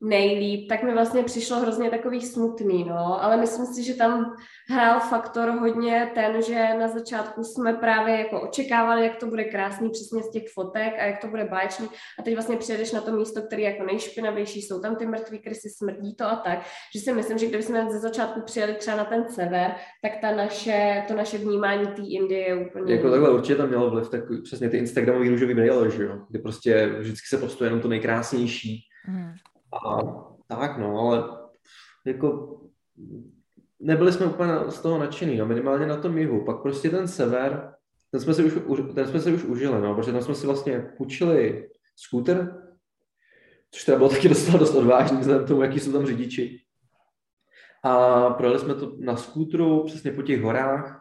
nejlíp, 0.00 0.68
tak 0.68 0.82
mi 0.82 0.92
vlastně 0.92 1.22
přišlo 1.22 1.56
hrozně 1.56 1.90
takový 1.90 2.20
smutný, 2.20 2.84
no, 2.84 3.24
ale 3.24 3.36
myslím 3.36 3.66
si, 3.66 3.84
že 3.84 3.94
tam 3.94 4.36
hrál 4.68 5.00
faktor 5.00 5.48
hodně 5.48 6.10
ten, 6.14 6.42
že 6.42 6.74
na 6.78 6.88
začátku 6.88 7.44
jsme 7.44 7.74
právě 7.74 8.18
jako 8.18 8.40
očekávali, 8.40 9.02
jak 9.02 9.16
to 9.16 9.26
bude 9.26 9.44
krásný 9.44 9.90
přesně 9.90 10.22
z 10.22 10.30
těch 10.30 10.42
fotek 10.54 10.94
a 10.98 11.04
jak 11.04 11.20
to 11.20 11.26
bude 11.26 11.44
báječný. 11.44 11.88
A 12.18 12.22
teď 12.22 12.34
vlastně 12.34 12.56
přijedeš 12.56 12.92
na 12.92 13.00
to 13.00 13.12
místo, 13.12 13.42
které 13.42 13.62
je 13.62 13.70
jako 13.70 13.84
nejšpinavější, 13.84 14.62
jsou 14.62 14.80
tam 14.80 14.96
ty 14.96 15.06
mrtvé 15.06 15.38
krysy, 15.38 15.68
smrdí 15.70 16.14
to 16.14 16.24
a 16.24 16.36
tak, 16.36 16.58
že 16.94 17.00
si 17.00 17.12
myslím, 17.12 17.38
že 17.38 17.46
kdyby 17.46 17.62
jsme 17.62 17.90
ze 17.90 17.98
začátku 17.98 18.40
přijeli 18.40 18.74
třeba 18.74 18.96
na 18.96 19.04
ten 19.04 19.24
sever, 19.28 19.74
tak 20.02 20.12
ta 20.20 20.34
naše, 20.34 21.04
to 21.08 21.14
naše 21.14 21.38
vnímání 21.38 21.86
té 21.86 22.02
Indie 22.02 22.48
je 22.48 22.66
úplně... 22.66 22.94
Jako 22.94 23.10
takhle 23.10 23.30
určitě 23.30 23.56
tam 23.56 23.68
mělo 23.68 23.90
vliv, 23.90 24.08
tak 24.08 24.20
přesně 24.42 24.68
ty 24.68 24.76
Instagramový 24.76 25.28
růžový 25.28 25.54
brýle, 25.54 25.90
že 25.90 26.04
jo, 26.04 26.18
kdy 26.28 26.38
prostě 26.38 26.86
vždycky 26.86 27.26
se 27.28 27.38
postuje 27.38 27.68
jenom 27.68 27.80
to 27.80 27.88
nejkrásnější. 27.88 28.80
Hmm 29.04 29.32
a 29.72 30.00
tak, 30.46 30.78
no, 30.78 30.98
ale 30.98 31.24
jako 32.06 32.60
nebyli 33.80 34.12
jsme 34.12 34.26
úplně 34.26 34.52
z 34.68 34.80
toho 34.80 34.98
nadšený, 34.98 35.36
no, 35.36 35.46
minimálně 35.46 35.86
na 35.86 35.96
tom 35.96 36.18
jihu. 36.18 36.44
Pak 36.44 36.62
prostě 36.62 36.90
ten 36.90 37.08
sever, 37.08 37.74
ten 38.10 38.20
jsme 38.20 38.34
si 38.34 38.44
už, 38.44 38.80
ten 38.94 39.06
jsme 39.06 39.20
si 39.20 39.32
už 39.32 39.44
užili, 39.44 39.80
no, 39.80 39.94
protože 39.94 40.12
tam 40.12 40.22
jsme 40.22 40.34
si 40.34 40.46
vlastně 40.46 40.92
půjčili 40.96 41.70
skúter, 41.96 42.62
což 43.70 43.84
teda 43.84 43.98
bylo 43.98 44.10
taky 44.10 44.28
dost, 44.28 44.50
dost 44.50 44.74
odvážný 44.74 45.18
vzhledem 45.18 45.46
tomu, 45.46 45.62
jaký 45.62 45.80
jsou 45.80 45.92
tam 45.92 46.06
řidiči. 46.06 46.58
A 47.84 48.30
projeli 48.30 48.58
jsme 48.58 48.74
to 48.74 48.96
na 48.98 49.16
skútru, 49.16 49.84
přesně 49.84 50.12
po 50.12 50.22
těch 50.22 50.42
horách. 50.42 51.00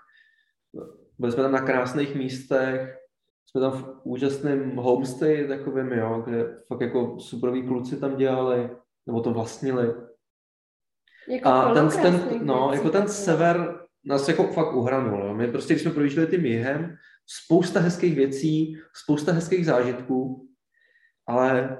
Byli 1.19 1.31
jsme 1.31 1.43
tam 1.43 1.51
na 1.51 1.61
krásných 1.61 2.15
místech, 2.15 2.98
jsme 3.49 3.61
tam 3.61 3.71
v 3.71 3.99
úžasném 4.03 4.75
homestay 4.75 5.47
takovým, 5.47 5.91
jo, 5.91 6.23
kde 6.25 6.61
fakt 6.67 6.81
jako 6.81 7.19
superoví 7.19 7.67
kluci 7.67 7.99
tam 7.99 8.17
dělali, 8.17 8.69
nebo 9.07 9.21
to 9.21 9.33
vlastnili. 9.33 9.93
Jako 11.29 11.49
a 11.49 11.73
ten, 11.73 11.89
ten, 11.89 12.45
no, 12.45 12.71
jako 12.73 12.89
ten 12.89 13.07
sever 13.07 13.79
nás 14.05 14.27
jako 14.27 14.43
fakt 14.43 14.75
uhranul. 14.75 15.25
Jo. 15.25 15.33
My 15.33 15.47
prostě, 15.47 15.73
když 15.73 15.83
jsme 15.83 15.91
projížděli 15.91 16.27
tím 16.27 16.45
jihem, 16.45 16.95
spousta 17.27 17.79
hezkých 17.79 18.15
věcí, 18.15 18.77
spousta 19.03 19.31
hezkých 19.31 19.65
zážitků, 19.65 20.47
ale 21.27 21.77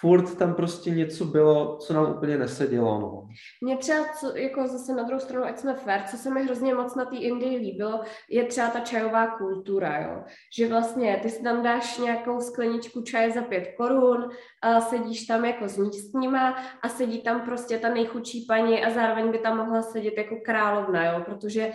furt 0.00 0.34
tam 0.34 0.54
prostě 0.54 0.90
něco 0.90 1.24
bylo, 1.24 1.76
co 1.76 1.94
nám 1.94 2.10
úplně 2.10 2.38
nesedělo. 2.38 3.00
No. 3.00 3.28
Mně 3.62 3.76
třeba, 3.76 4.04
co, 4.20 4.36
jako 4.36 4.66
zase 4.66 4.94
na 4.94 5.02
druhou 5.02 5.20
stranu, 5.20 5.44
ať 5.44 5.58
jsme 5.58 5.74
fair, 5.74 6.02
co 6.10 6.16
se 6.16 6.30
mi 6.30 6.44
hrozně 6.44 6.74
moc 6.74 6.94
na 6.94 7.04
té 7.04 7.16
Indii 7.16 7.58
líbilo, 7.58 8.00
je 8.30 8.44
třeba 8.44 8.68
ta 8.68 8.80
čajová 8.80 9.26
kultura, 9.26 10.00
jo. 10.00 10.24
Že 10.56 10.68
vlastně 10.68 11.18
ty 11.22 11.30
si 11.30 11.42
tam 11.42 11.62
dáš 11.62 11.98
nějakou 11.98 12.40
skleničku 12.40 13.02
čaje 13.02 13.30
za 13.30 13.42
pět 13.42 13.68
korun, 13.76 14.28
a 14.62 14.80
sedíš 14.80 15.26
tam 15.26 15.44
jako 15.44 15.68
s 15.68 15.78
místníma 15.78 16.56
a 16.82 16.88
sedí 16.88 17.22
tam 17.22 17.40
prostě 17.40 17.78
ta 17.78 17.88
nejchudší 17.88 18.46
paní 18.48 18.84
a 18.84 18.90
zároveň 18.90 19.32
by 19.32 19.38
tam 19.38 19.56
mohla 19.56 19.82
sedět 19.82 20.14
jako 20.16 20.36
královna, 20.44 21.12
jo, 21.12 21.22
protože 21.24 21.72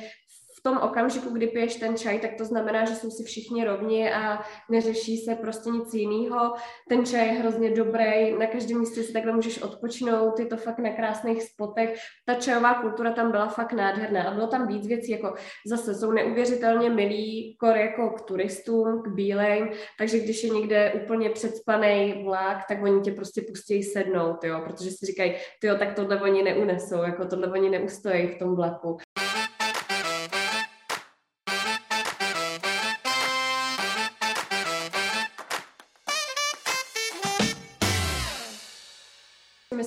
tom 0.64 0.78
okamžiku, 0.78 1.30
kdy 1.30 1.48
piješ 1.48 1.76
ten 1.76 1.98
čaj, 1.98 2.20
tak 2.20 2.32
to 2.38 2.46
znamená, 2.46 2.86
že 2.86 2.96
jsou 2.96 3.10
si 3.10 3.24
všichni 3.24 3.64
rovni 3.64 4.14
a 4.14 4.40
neřeší 4.70 5.18
se 5.18 5.36
prostě 5.36 5.70
nic 5.70 5.94
jiného. 5.94 6.54
Ten 6.90 7.06
čaj 7.06 7.28
je 7.28 7.34
hrozně 7.34 7.72
dobrý, 7.72 8.34
na 8.40 8.48
každém 8.48 8.80
místě 8.80 9.04
si 9.04 9.14
takhle 9.14 9.34
můžeš 9.34 9.62
odpočinout, 9.62 10.40
je 10.40 10.46
to 10.46 10.58
fakt 10.58 10.80
na 10.80 10.90
krásných 10.90 11.44
spotech. 11.44 12.00
Ta 12.26 12.34
čajová 12.34 12.74
kultura 12.74 13.12
tam 13.12 13.32
byla 13.32 13.48
fakt 13.48 13.74
nádherná 13.74 14.24
a 14.24 14.34
bylo 14.34 14.48
tam 14.48 14.68
víc 14.68 14.88
věcí, 14.88 15.12
jako 15.12 15.34
zase 15.68 15.96
jsou 15.96 16.12
neuvěřitelně 16.12 16.90
milí 16.90 17.58
kor 17.60 17.78
jako 17.78 18.10
k 18.10 18.22
turistům, 18.22 19.02
k 19.02 19.08
bílejm, 19.08 19.70
takže 19.98 20.20
když 20.20 20.44
je 20.44 20.50
někde 20.50 20.94
úplně 21.04 21.30
předspaný 21.30 22.24
vlak, 22.24 22.58
tak 22.68 22.84
oni 22.84 23.02
tě 23.02 23.12
prostě 23.12 23.42
pustí 23.42 23.84
sednout, 23.84 24.44
jo, 24.44 24.62
protože 24.66 24.92
si 24.92 25.06
říkají, 25.06 25.36
ty 25.62 25.68
jo, 25.68 25.76
tak 25.78 25.94
tohle 25.94 26.22
oni 26.22 26.44
neunesou, 26.44 27.04
jako 27.04 27.26
tohle 27.26 27.48
oni 27.48 27.70
neustojí 27.70 28.28
v 28.28 28.40
tom 28.40 28.56
vlaku. 28.56 28.98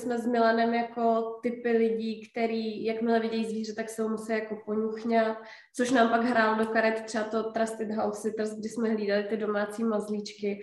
Jsme 0.07 0.19
s 0.19 0.27
Milanem 0.27 0.75
jako 0.75 1.39
typy 1.43 1.71
lidí, 1.71 2.29
který 2.31 2.85
jakmile 2.85 3.21
vidějí 3.21 3.45
zvíře, 3.45 3.75
tak 3.75 3.89
se 3.89 4.03
ho 4.03 4.09
musí 4.09 4.33
jako 4.33 4.57
ponuchňat, 4.67 5.39
což 5.77 5.91
nám 5.91 6.09
pak 6.09 6.25
hrál 6.25 6.57
do 6.57 6.67
karet 6.67 7.05
třeba 7.05 7.25
to 7.25 7.53
Trusted 7.53 7.91
House 7.91 8.21
Sitters, 8.21 8.55
kdy 8.55 8.69
jsme 8.69 8.89
hlídali 8.89 9.25
ty 9.25 9.37
domácí 9.37 9.85
mazlíčky. 9.85 10.61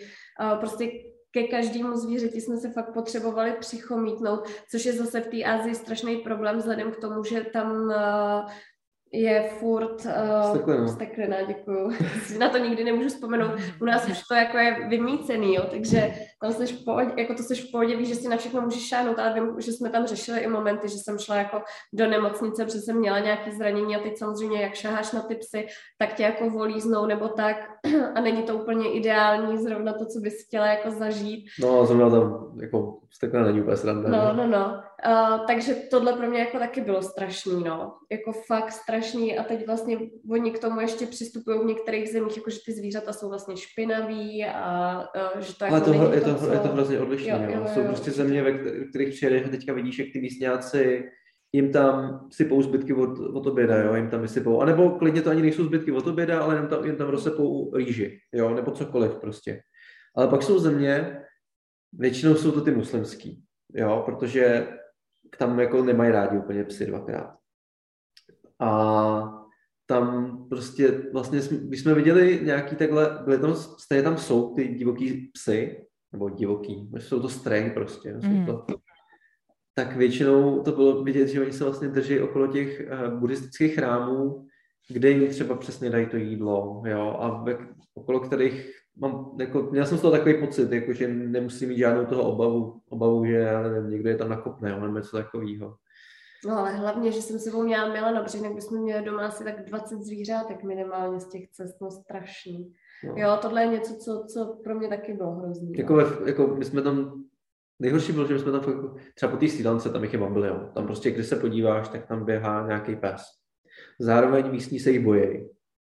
Prostě 0.60 0.92
ke 1.32 1.44
každému 1.44 1.96
zvířeti 1.96 2.42
jsme 2.42 2.58
se 2.58 2.72
fakt 2.72 2.94
potřebovali 2.94 3.54
přichomítnout, 3.60 4.48
což 4.72 4.86
je 4.86 4.94
zase 4.94 5.22
v 5.22 5.28
té 5.28 5.44
Asii 5.44 5.76
strašný 5.76 6.18
problém 6.18 6.58
vzhledem 6.58 6.92
k 6.92 6.98
tomu, 6.98 7.24
že 7.24 7.42
tam 7.42 7.94
je 9.14 9.50
furt 9.60 10.06
uh, 10.06 10.88
steklina, 10.88 11.42
děkuju. 11.42 11.92
Na 12.40 12.50
to 12.50 12.58
nikdy 12.58 12.84
nemůžu 12.84 13.10
vzpomenout. 13.10 13.52
U 13.82 13.86
nás 13.86 14.10
už 14.10 14.22
to 14.28 14.34
jako 14.34 14.58
je 14.58 14.88
vymícený, 14.90 15.56
jo, 15.56 15.64
takže 15.72 16.14
tam 16.44 16.54
seš 16.54 16.72
v 16.82 16.86
pohodě, 16.86 17.12
jako 17.18 17.34
to 17.34 17.44
seš 17.44 17.70
v 17.70 17.72
pohodě, 17.72 17.96
víš, 17.96 18.08
že 18.08 18.16
si 18.16 18.28
na 18.28 18.38
všechno 18.38 18.62
můžeš 18.62 18.88
šáhnout, 18.88 19.20
ale 19.20 19.34
vím, 19.34 19.56
že 19.62 19.72
jsme 19.72 19.90
tam 19.90 20.08
řešili 20.08 20.40
i 20.40 20.48
momenty, 20.48 20.90
že 20.90 20.98
jsem 20.98 21.20
šla 21.20 21.36
jako 21.36 21.62
do 21.94 22.08
nemocnice, 22.08 22.66
protože 22.66 22.80
jsem 22.80 22.98
měla 22.98 23.20
nějaké 23.20 23.52
zranění 23.52 23.96
a 23.96 24.00
teď 24.00 24.18
samozřejmě, 24.18 24.62
jak 24.62 24.74
šaháš 24.74 25.12
na 25.12 25.22
ty 25.22 25.36
psy, 25.36 25.68
tak 25.98 26.14
tě 26.14 26.24
jako 26.24 26.50
volíznou 26.50 27.06
nebo 27.06 27.28
tak 27.28 27.56
a 28.16 28.22
není 28.22 28.44
to 28.44 28.56
úplně 28.56 28.94
ideální 28.94 29.58
zrovna 29.58 29.94
to, 29.94 30.06
co 30.06 30.20
bys 30.20 30.46
chtěla 30.48 30.68
jako 30.68 30.92
zažít. 30.92 31.46
No, 31.60 31.86
zrovna 31.86 32.10
tam 32.10 32.52
jako 32.62 33.00
steklina 33.14 33.46
není 33.46 33.62
úplně 33.62 33.78
sranda. 33.78 34.10
No, 34.10 34.34
no, 34.34 34.48
no. 34.48 34.84
Uh, 35.08 35.46
takže 35.48 35.76
tohle 35.76 36.14
pro 36.14 36.28
mě 36.28 36.40
jako 36.40 36.60
taky 36.60 36.82
bylo 36.82 37.02
strašný, 37.02 37.64
no. 37.64 37.94
Jako 38.12 38.32
fakt 38.48 38.72
strašný 38.72 39.38
a 39.38 39.44
teď 39.44 39.68
vlastně 39.68 39.98
oni 40.32 40.52
k 40.52 40.60
tomu 40.60 40.80
ještě 40.80 41.06
přistupují 41.06 41.60
v 41.60 41.66
některých 41.66 42.10
zemích, 42.10 42.38
jako 42.38 42.50
že 42.50 42.60
ty 42.66 42.74
zvířata 42.74 43.14
jsou 43.14 43.30
vlastně 43.30 43.58
špinaví 43.58 44.46
a 44.46 44.98
uh, 45.36 45.42
že 45.42 45.58
to 45.58 45.66
Ale 45.66 45.74
jako 45.74 45.86
to, 45.86 45.92
není 45.92 46.14
je, 46.14 46.22
to, 46.22 46.33
to, 46.34 46.54
je 46.54 46.60
to 46.60 46.68
hrozně 46.68 47.00
odlišné, 47.00 47.32
jo, 47.32 47.52
jo, 47.52 47.60
jo, 47.60 47.68
Jsou 47.74 47.80
jo, 47.80 47.88
prostě 47.88 48.10
jo, 48.10 48.16
země, 48.16 48.44
ve 48.44 48.86
kterých 48.86 49.10
přijedeš 49.10 49.46
a 49.46 49.50
teďka 49.50 49.74
vidíš, 49.74 50.00
jak 50.00 50.08
ty 50.14 50.22
místňáci 50.22 51.10
jim 51.54 51.72
tam 51.72 52.28
sypou 52.32 52.62
zbytky 52.62 52.94
od, 52.94 53.20
od 53.20 53.48
oběda, 53.48 53.78
jo, 53.78 53.96
jim 53.96 54.10
tam 54.10 54.22
vysypou. 54.22 54.62
A 54.62 54.66
nebo 54.66 54.90
klidně 54.90 55.22
to 55.22 55.30
ani 55.30 55.42
nejsou 55.42 55.64
zbytky 55.64 55.92
od 55.92 56.08
oběda, 56.08 56.42
ale 56.42 56.56
jim 56.56 56.68
tam, 56.68 56.86
jim 56.86 56.96
tam 56.96 57.08
rozsepou 57.08 57.76
rýži, 57.76 58.20
jo, 58.34 58.56
nebo 58.56 58.72
cokoliv 58.72 59.16
prostě. 59.16 59.62
Ale 60.16 60.28
pak 60.28 60.44
jsou 60.44 60.60
země, 60.60 61.22
většinou 61.94 62.36
jsou 62.36 62.52
to 62.52 62.62
ty 62.62 62.72
muslimský, 62.72 63.44
jo, 63.74 64.02
protože 64.06 64.68
tam 65.38 65.60
jako 65.60 65.84
nemají 65.84 66.12
rádi 66.12 66.38
úplně 66.38 66.64
psy 66.64 66.86
dvakrát. 66.86 67.36
A 68.60 69.44
tam 69.86 70.38
prostě 70.50 70.92
vlastně, 71.14 71.40
když 71.52 71.82
jsme 71.82 71.94
viděli 71.94 72.40
nějaký 72.44 72.76
takhle, 72.76 73.20
byly 73.26 73.40
tam, 73.40 73.56
stejně 73.56 74.04
tam 74.04 74.18
jsou 74.18 74.56
ty 74.56 74.68
divoký 74.68 75.32
psy, 75.34 75.86
nebo 76.14 76.30
divoký, 76.30 76.92
jsou 76.98 77.20
to 77.20 77.30
strej 77.30 77.72
prostě, 77.72 78.16
jsou 78.22 78.28
Mm. 78.28 78.46
to, 78.46 78.66
tak 79.76 79.96
většinou 79.96 80.64
to 80.64 80.72
bylo 80.72 81.04
vidět, 81.04 81.28
že 81.28 81.42
oni 81.42 81.54
se 81.54 81.64
vlastně 81.64 81.88
drží 81.88 82.20
okolo 82.20 82.48
těch 82.48 82.82
uh, 82.92 83.20
buddhistických 83.20 83.76
chrámů, 83.76 84.48
kde 84.90 85.10
jim 85.10 85.30
třeba 85.30 85.56
přesně 85.56 85.90
dají 85.90 86.06
to 86.06 86.18
jídlo, 86.18 86.84
jo, 86.86 87.18
a 87.20 87.44
ve, 87.44 87.58
okolo 87.96 88.20
kterých 88.20 88.72
mám, 88.98 89.36
jako, 89.40 89.62
měl 89.72 89.86
jsem 89.86 89.98
z 89.98 90.02
toho 90.02 90.12
takový 90.12 90.34
pocit, 90.40 90.72
jako, 90.72 90.94
že 90.94 91.08
nemusím 91.08 91.70
mít 91.70 91.78
žádnou 91.78 92.06
toho 92.06 92.24
obavu, 92.24 92.82
obavu, 92.90 93.26
že 93.26 93.34
já 93.34 93.62
nevím, 93.62 93.90
někdo 93.90 94.10
je 94.10 94.18
tam 94.18 94.30
nakopne, 94.30 94.70
jo, 94.70 94.80
nebo 94.80 94.98
něco 94.98 95.18
takového. 95.18 95.76
No 96.46 96.58
ale 96.58 96.74
hlavně, 96.74 97.12
že 97.12 97.22
jsem 97.22 97.40
sebou 97.40 97.64
měla 97.64 97.94
Milano, 97.94 98.24
protože 98.24 98.38
jinak 98.38 98.54
bychom 98.54 98.82
měli 98.82 99.06
doma 99.06 99.28
asi 99.28 99.44
tak 99.44 99.66
20 99.66 100.02
zvířátek 100.02 100.64
minimálně 100.64 101.20
z 101.20 101.30
těch 101.30 101.50
cest, 101.50 101.82
no 101.82 101.92
strašný. 101.92 102.74
No. 103.04 103.14
Jo, 103.18 103.38
tohle 103.42 103.62
je 103.62 103.68
něco, 103.68 103.96
co, 103.96 104.26
co 104.34 104.60
pro 104.64 104.76
mě 104.76 104.88
taky 104.88 105.14
bylo 105.14 105.32
hrozný. 105.36 105.68
no. 105.72 105.74
Jako, 105.78 105.96
ve, 105.96 106.04
jako 106.30 106.48
my 106.48 106.66
jsme 106.66 106.82
tam, 106.82 107.24
nejhorší 107.80 108.12
bylo, 108.12 108.28
že 108.28 108.34
my 108.34 108.40
jsme 108.40 108.52
tam 108.52 108.62
fakt, 108.62 108.76
jako- 108.76 108.96
třeba 109.16 109.32
po 109.32 109.38
té 109.38 109.48
stýlance, 109.48 109.90
tam 109.90 110.04
jich 110.04 110.14
je 110.14 110.20
bambilion. 110.20 110.70
Tam 110.76 110.86
prostě, 110.86 111.12
když 111.12 111.28
se 111.28 111.36
podíváš, 111.36 111.88
tak 111.90 112.06
tam 112.08 112.26
běhá 112.26 112.68
nějaký 112.68 112.96
pes. 112.96 113.22
Zároveň 114.00 114.52
místní 114.52 114.80
se 114.80 114.92
jí 114.92 115.00
bojí. 115.00 115.50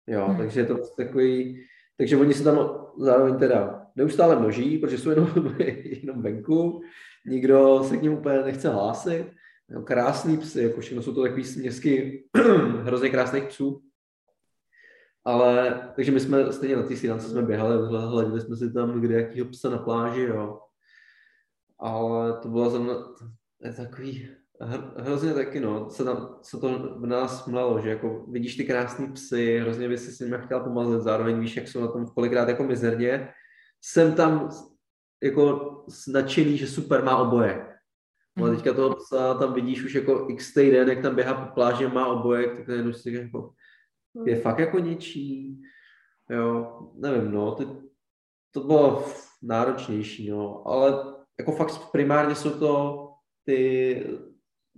Jo, 0.06 0.24
Hmm. 0.26 0.36
takže 0.36 0.60
je 0.60 0.66
to 0.66 0.74
prostě 0.74 1.04
takový, 1.04 1.64
takže 1.98 2.16
oni 2.16 2.34
se 2.34 2.44
tam 2.44 2.86
zároveň 2.98 3.36
teda 3.36 3.86
neustále 3.96 4.36
množí, 4.40 4.78
protože 4.78 4.98
jsou 4.98 5.10
jenom, 5.10 5.28
jenom 5.84 6.22
venku, 6.22 6.80
nikdo 7.26 7.82
se 7.84 7.96
k 7.96 8.02
ním 8.02 8.12
úplně 8.12 8.42
nechce 8.42 8.68
hlásit. 8.68 9.26
Jo, 9.70 9.82
krásný 9.82 10.36
psy, 10.36 10.62
jako 10.62 10.80
všechno 10.80 11.02
jsou 11.02 11.14
to 11.14 11.22
takový 11.22 11.44
směsky 11.44 12.24
hrozně 12.82 13.10
krásných 13.10 13.44
psů. 13.44 13.80
Ale, 15.26 15.80
takže 15.96 16.12
my 16.12 16.20
jsme 16.20 16.52
stejně 16.52 16.76
na 16.76 16.82
té 16.82 16.96
stýlance 16.96 17.28
jsme 17.28 17.42
běhali, 17.42 17.86
hledali 17.86 18.40
jsme 18.40 18.56
si 18.56 18.72
tam 18.72 19.00
kde 19.00 19.14
jakýho 19.14 19.46
psa 19.46 19.70
na 19.70 19.78
pláži, 19.78 20.22
jo. 20.22 20.60
Ale 21.78 22.32
to 22.42 22.48
bylo 22.48 22.70
za 22.70 22.78
mnou, 22.78 22.94
to 22.94 23.24
je 23.66 23.72
takový, 23.72 24.28
hr, 24.60 24.80
hrozně 24.96 25.34
taky, 25.34 25.60
no, 25.60 25.90
se, 25.90 26.04
tam, 26.04 26.38
se 26.42 26.58
to 26.58 26.68
v 26.98 27.06
nás 27.06 27.46
mlelo, 27.46 27.80
že 27.80 27.88
jako 27.90 28.24
vidíš 28.28 28.56
ty 28.56 28.64
krásný 28.64 29.12
psy, 29.12 29.58
hrozně 29.58 29.88
by 29.88 29.98
si 29.98 30.12
s 30.12 30.20
nimi 30.20 30.36
chtěla 30.44 30.60
pomazat, 30.60 31.02
zároveň 31.02 31.40
víš, 31.40 31.56
jak 31.56 31.68
jsou 31.68 31.80
na 31.80 31.88
tom 31.88 32.06
kolikrát 32.06 32.48
jako 32.48 32.64
mizerně. 32.64 33.28
Jsem 33.82 34.12
tam 34.14 34.48
jako 35.22 35.72
nadšený, 36.08 36.56
že 36.56 36.66
super 36.66 37.04
má 37.04 37.16
oboje. 37.16 37.66
Ale 38.38 38.48
Mhm. 38.50 38.56
teďka 38.56 38.74
toho 38.74 38.94
psa 38.96 39.34
tam 39.34 39.54
vidíš 39.54 39.84
už 39.84 39.94
jako 39.94 40.26
x 40.30 40.54
týden, 40.54 40.88
jak 40.88 41.02
tam 41.02 41.14
běhá 41.14 41.34
po 41.34 41.54
pláži, 41.54 41.86
má 41.86 42.06
obojek, 42.06 42.56
tak 42.56 42.68
najednou 42.68 42.92
si 42.92 43.10
jako, 43.12 43.38
Hmm. 43.40 43.50
Je 44.24 44.40
fakt 44.40 44.58
jako 44.58 44.78
něčí. 44.78 45.62
Jo, 46.30 46.78
nevím, 46.94 47.30
no, 47.30 47.54
ty, 47.54 47.66
to 48.50 48.60
bylo 48.60 49.04
náročnější, 49.42 50.30
no, 50.30 50.68
ale 50.68 51.16
jako 51.38 51.52
fakt 51.52 51.90
primárně 51.92 52.34
jsou 52.34 52.58
to 52.58 53.02
ty 53.44 54.18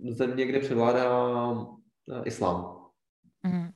země, 0.09 0.45
kde 0.45 0.59
převládá 0.59 1.05
eh, 2.11 2.21
islám. 2.25 2.79
Mm. 3.43 3.69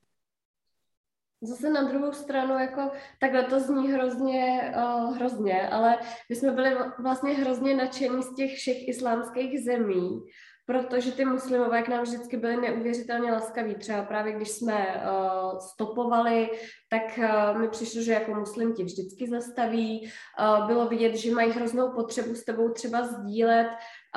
Zase 1.42 1.70
na 1.70 1.84
druhou 1.84 2.12
stranu, 2.12 2.60
jako 2.60 2.92
takhle 3.20 3.44
to 3.44 3.60
zní 3.60 3.92
hrozně, 3.92 4.74
uh, 4.76 5.16
hrozně, 5.16 5.70
ale 5.70 5.98
my 6.30 6.36
jsme 6.36 6.52
byli 6.52 6.76
vlastně 7.00 7.34
hrozně 7.34 7.76
nadšení 7.76 8.24
z 8.24 8.36
těch 8.36 8.56
všech 8.56 8.88
islámských 8.88 9.64
zemí, 9.64 10.22
protože 10.66 11.12
ty 11.12 11.26
muslimové 11.26 11.82
k 11.82 11.88
nám 11.88 12.04
vždycky 12.04 12.38
byli 12.38 12.58
neuvěřitelně 12.58 13.32
laskaví. 13.32 13.76
Třeba 13.76 14.04
právě 14.04 14.34
když 14.34 14.50
jsme 14.50 14.88
uh, 14.88 15.60
stopovali, 15.60 16.50
tak 16.90 17.04
uh, 17.18 17.60
mi 17.60 17.68
přišlo, 17.68 18.02
že 18.02 18.14
jako 18.14 18.34
muslim 18.34 18.74
ti 18.74 18.84
vždycky 18.84 19.30
zastaví. 19.30 20.10
Uh, 20.40 20.68
bylo 20.68 20.88
vidět, 20.88 21.16
že 21.16 21.36
mají 21.36 21.52
hroznou 21.52 21.92
potřebu 21.92 22.36
s 22.36 22.44
tebou 22.44 22.70
třeba 22.70 23.04
sdílet 23.08 23.68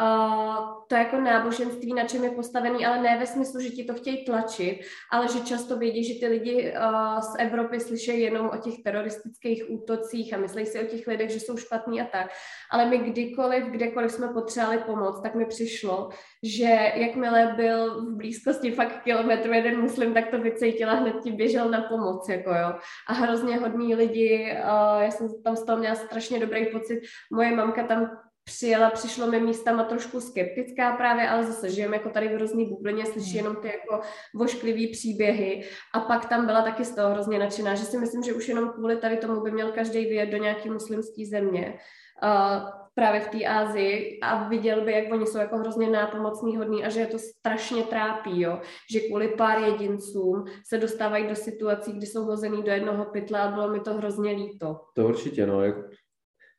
uh, 0.00 0.56
to 0.88 0.94
jako 0.94 1.20
náboženství, 1.20 1.94
na 1.94 2.04
čem 2.04 2.24
je 2.24 2.30
postavený, 2.30 2.86
ale 2.86 3.02
ne 3.02 3.18
ve 3.18 3.26
smyslu, 3.26 3.60
že 3.60 3.70
ti 3.70 3.84
to 3.84 3.94
chtějí 3.94 4.24
tlačit, 4.24 4.80
ale 5.12 5.28
že 5.28 5.40
často 5.40 5.76
vědí, 5.76 6.04
že 6.04 6.20
ty 6.20 6.26
lidi 6.26 6.72
uh, 6.72 7.20
z 7.20 7.34
Evropy 7.38 7.80
slyší 7.80 8.20
jenom 8.20 8.50
o 8.52 8.56
těch 8.56 8.74
teroristických 8.84 9.64
útocích 9.70 10.34
a 10.34 10.38
myslí 10.38 10.66
si 10.66 10.80
o 10.80 10.86
těch 10.86 11.06
lidech, 11.06 11.30
že 11.30 11.40
jsou 11.40 11.56
špatní 11.56 12.00
a 12.00 12.04
tak. 12.04 12.30
Ale 12.70 12.86
my 12.86 12.98
kdykoliv, 12.98 13.64
kdekoliv 13.64 14.12
jsme 14.12 14.28
potřebovali 14.28 14.78
pomoc, 14.78 15.22
tak 15.22 15.34
mi 15.34 15.46
přišlo, 15.46 16.08
že 16.42 16.92
jakmile 16.94 17.54
byl 17.56 18.02
v 18.02 18.16
blízkosti 18.16 18.70
fakt 18.70 19.02
kilometru 19.02 19.52
jeden 19.52 19.80
muslim, 19.80 20.14
tak 20.14 20.28
to 20.28 20.38
vycítila, 20.38 20.94
hned 20.94 21.14
ti 21.22 21.32
běžel 21.32 21.70
na 21.70 21.80
pomoc, 21.80 22.28
jako 22.28 22.50
jo. 22.50 22.74
A 23.08 23.12
hrozně 23.12 23.56
hodní 23.56 23.94
lidi, 23.94 24.56
uh, 24.62 25.02
já 25.02 25.10
jsem 25.10 25.28
tam 25.44 25.56
z 25.56 25.64
toho 25.64 25.78
měla 25.78 25.94
strašně 25.94 26.40
dobrý 26.40 26.66
pocit, 26.66 27.00
moje 27.32 27.56
mamka 27.56 27.82
tam 27.82 28.10
přijela, 28.46 28.90
přišlo 28.90 29.26
mi 29.26 29.40
místama 29.40 29.84
trošku 29.84 30.20
skeptická 30.20 30.96
právě, 30.96 31.28
ale 31.28 31.44
zase 31.44 31.70
žijeme 31.70 31.96
jako 31.96 32.10
tady 32.10 32.28
v 32.28 32.32
hrozný 32.32 32.64
bublině, 32.64 33.06
slyší 33.06 33.36
jenom 33.36 33.56
ty 33.56 33.68
jako 33.68 34.00
vošklivý 34.34 34.86
příběhy 34.86 35.64
a 35.94 36.00
pak 36.00 36.28
tam 36.28 36.46
byla 36.46 36.62
taky 36.62 36.84
z 36.84 36.94
toho 36.94 37.10
hrozně 37.10 37.38
nadšená, 37.38 37.74
že 37.74 37.84
si 37.84 37.98
myslím, 37.98 38.22
že 38.22 38.34
už 38.34 38.48
jenom 38.48 38.68
kvůli 38.68 38.96
tady 38.96 39.16
tomu 39.16 39.40
by 39.40 39.50
měl 39.50 39.72
každý 39.72 40.04
vyjet 40.04 40.30
do 40.30 40.36
nějaký 40.36 40.70
muslimské 40.70 41.26
země. 41.26 41.78
Uh, 42.22 42.70
právě 42.94 43.20
v 43.20 43.28
té 43.28 43.44
Ázii 43.44 44.18
a 44.22 44.48
viděl 44.48 44.84
by, 44.84 44.92
jak 44.92 45.12
oni 45.12 45.26
jsou 45.26 45.38
jako 45.38 45.56
hrozně 45.56 45.90
nápomocný 45.90 46.56
hodný 46.56 46.84
a 46.84 46.88
že 46.88 47.00
je 47.00 47.06
to 47.06 47.18
strašně 47.18 47.82
trápí, 47.82 48.40
jo? 48.40 48.60
že 48.92 49.00
kvůli 49.00 49.28
pár 49.28 49.58
jedincům 49.58 50.44
se 50.68 50.78
dostávají 50.78 51.26
do 51.28 51.36
situací, 51.36 51.92
kdy 51.92 52.06
jsou 52.06 52.24
hozený 52.24 52.62
do 52.62 52.70
jednoho 52.70 53.04
pytle 53.04 53.40
a 53.40 53.50
bylo 53.50 53.70
mi 53.70 53.80
to 53.80 53.94
hrozně 53.94 54.30
líto. 54.32 54.80
To 54.94 55.06
určitě, 55.06 55.46
no, 55.46 55.62
jak, 55.62 55.76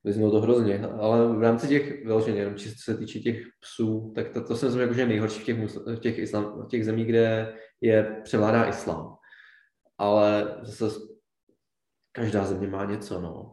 vyznělo 0.07 0.31
to 0.31 0.41
hrozně, 0.41 0.79
ale 0.79 1.37
v 1.37 1.41
rámci 1.41 1.67
těch, 1.67 2.05
vyloženě, 2.05 2.39
jenom 2.39 2.55
čistě 2.55 2.91
se 2.91 2.97
týče 2.97 3.19
těch 3.19 3.37
psů, 3.59 4.11
tak 4.15 4.29
to, 4.29 4.43
to 4.43 4.55
si 4.55 4.65
myslím, 4.65 4.81
jako, 4.81 4.93
že 4.93 5.01
je 5.01 5.07
nejhorší 5.07 5.39
v 5.39 5.43
těch, 5.43 5.57
v 5.85 5.99
těch, 5.99 6.17
islam, 6.17 6.63
v 6.65 6.67
těch 6.67 6.85
zemích, 6.85 7.07
kde 7.07 7.55
je 7.81 8.21
převládá 8.23 8.69
islám. 8.69 9.15
Ale 9.97 10.57
zase 10.61 10.99
každá 12.11 12.45
země 12.45 12.67
má 12.67 12.85
něco, 12.85 13.21
no. 13.21 13.51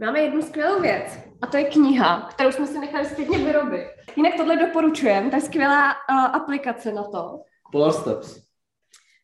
Máme 0.00 0.20
jednu 0.20 0.42
skvělou 0.42 0.80
věc 0.80 1.23
a 1.42 1.46
to 1.46 1.56
je 1.56 1.64
kniha, 1.64 2.28
kterou 2.30 2.52
jsme 2.52 2.66
si 2.66 2.78
nechali 2.78 3.04
zpětně 3.04 3.38
vyrobit. 3.38 3.86
Jinak 4.16 4.34
tohle 4.36 4.56
doporučujem, 4.56 5.30
to 5.30 5.36
je 5.36 5.42
skvělá 5.42 5.92
uh, 6.10 6.16
aplikace 6.36 6.92
na 6.92 7.02
to. 7.02 7.40
Polar 7.72 7.92
Steps. 7.92 8.38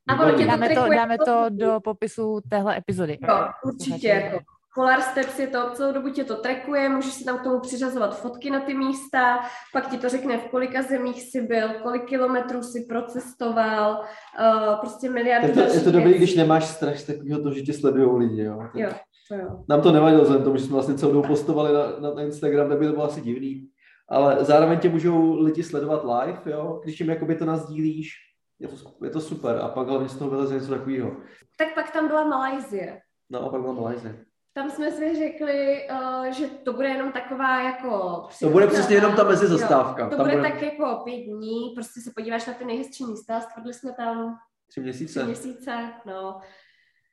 A 0.08 0.20
ono 0.22 0.32
tě 0.32 0.44
to 0.44 0.50
Dáme 0.50 0.68
to, 0.68 0.88
dáme 0.88 1.18
to 1.18 1.30
jako- 1.30 1.48
do 1.48 1.80
popisu 1.80 2.40
téhle 2.50 2.76
epizody. 2.78 3.18
Jo, 3.28 3.48
určitě. 3.64 4.08
Jako. 4.08 4.38
Polar 4.74 5.00
Steps 5.00 5.38
je 5.38 5.46
to, 5.46 5.70
celou 5.74 5.92
dobu 5.92 6.08
tě 6.08 6.24
to 6.24 6.36
trackuje, 6.36 6.88
můžeš 6.88 7.12
si 7.12 7.24
tam 7.24 7.38
k 7.38 7.42
tomu 7.42 7.60
přiřazovat 7.60 8.20
fotky 8.20 8.50
na 8.50 8.60
ty 8.60 8.74
místa, 8.74 9.40
pak 9.72 9.90
ti 9.90 9.98
to 9.98 10.08
řekne, 10.08 10.38
v 10.38 10.48
kolika 10.48 10.82
zemích 10.82 11.22
jsi 11.22 11.40
byl, 11.40 11.68
kolik 11.82 12.04
kilometrů 12.04 12.62
si 12.62 12.80
procestoval, 12.88 13.92
uh, 14.40 14.80
prostě 14.80 15.10
miliardy 15.10 15.48
Je 15.48 15.54
to, 15.54 15.60
je 15.60 15.80
to 15.80 15.90
dobrý, 15.90 16.04
věcí. 16.04 16.18
když 16.18 16.34
nemáš 16.34 16.64
strach 16.66 16.98
z 16.98 17.04
takového 17.06 17.42
toho, 17.42 17.54
že 17.54 17.62
tě 17.62 17.72
sledují 17.72 18.28
lidi, 18.28 18.42
jo. 18.42 18.58
Jo, 18.74 18.88
to 18.90 18.96
jo. 19.34 19.64
Nám 19.68 19.82
to 19.82 19.92
nevadilo 19.92 20.22
vzhledem 20.22 20.44
tomu, 20.44 20.56
že 20.56 20.64
jsme 20.64 20.72
vlastně 20.74 20.94
celou 20.94 21.12
dobu 21.12 21.28
postovali 21.28 21.72
na, 22.00 22.10
na 22.14 22.22
Instagram, 22.22 22.68
tak 22.68 22.78
by 22.78 22.86
to 22.86 22.92
bylo 22.92 23.04
asi 23.04 23.20
divný. 23.20 23.68
Ale 24.08 24.44
zároveň 24.44 24.78
tě 24.78 24.88
můžou 24.88 25.38
lidi 25.40 25.62
sledovat 25.62 26.02
live, 26.04 26.40
jo, 26.46 26.80
když 26.84 27.00
jim 27.00 27.08
jakoby 27.10 27.34
to 27.34 27.44
nazdílíš, 27.44 28.12
je 28.58 28.68
to, 28.68 29.04
je 29.04 29.10
to 29.10 29.20
super. 29.20 29.58
A 29.62 29.68
pak 29.68 29.88
hlavně 29.88 30.08
z 30.08 30.16
toho 30.16 30.30
vyleze 30.30 30.54
něco 30.54 30.68
takového. 30.70 31.16
Tak 31.58 31.74
pak 31.74 31.90
tam 31.92 32.08
byla 32.08 32.24
Malajzie. 32.24 33.00
No 33.30 33.42
a 33.46 33.48
pak 33.48 33.60
byla 33.60 33.72
Malajzie. 33.72 34.24
Tam 34.54 34.70
jsme 34.70 34.90
si 34.92 35.16
řekli, 35.16 35.88
uh, 35.90 36.26
že 36.32 36.46
to 36.46 36.72
bude 36.72 36.88
jenom 36.88 37.12
taková 37.12 37.62
jako... 37.62 38.22
To 38.40 38.48
bude 38.48 38.66
přesně 38.66 38.94
jenom 38.96 39.16
ta 39.16 39.24
mezizastávka. 39.24 40.04
Jo, 40.04 40.10
to 40.10 40.16
Tam 40.16 40.26
bude 40.26 40.36
bude- 40.36 40.50
tak 40.50 40.62
jako 40.62 41.00
pět 41.04 41.16
dní, 41.16 41.72
prostě 41.74 42.00
se 42.00 42.10
podíváš 42.16 42.46
na 42.46 42.52
ty 42.52 42.64
nejhezčí 42.64 43.04
místa, 43.06 43.40
stvrdli 43.40 43.74
jsme 43.74 43.92
tam 43.92 44.34
Tři 44.68 44.70
tři 44.70 44.80
měsíce. 44.80 45.24
měsíce, 45.24 45.92
no. 46.06 46.40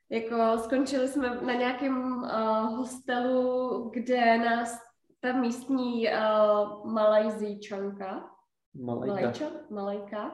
Jako 0.10 0.58
skončili 0.58 1.08
jsme 1.08 1.42
na 1.42 1.54
nějakém 1.54 2.24
uh, 2.24 2.30
hostelu, 2.78 3.90
kde 3.94 4.38
nás 4.38 4.80
ta 5.20 5.34
místní 5.34 6.08
uh, 6.08 6.94
Malajzíčanka, 6.94 8.30
Malajka. 8.76 9.16
Malajča, 9.16 9.46
Malajka, 9.70 10.32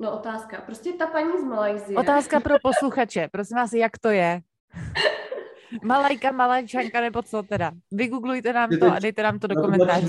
no 0.00 0.18
otázka, 0.18 0.60
prostě 0.60 0.92
ta 0.92 1.06
paní 1.06 1.40
z 1.40 1.44
Malajzie. 1.44 1.98
Otázka 1.98 2.40
pro 2.40 2.54
posluchače, 2.62 3.28
prosím 3.32 3.56
vás, 3.56 3.72
jak 3.72 3.98
to 3.98 4.08
je? 4.08 4.40
Malajka, 5.84 6.32
malajčanka 6.32 7.00
nebo 7.00 7.22
co 7.22 7.42
teda? 7.42 7.72
Vygooglujte 7.92 8.52
nám 8.52 8.70
to 8.80 8.92
a 8.92 8.98
dejte 8.98 9.22
nám 9.22 9.38
to 9.38 9.46
do 9.46 9.54
komentářů. 9.54 10.06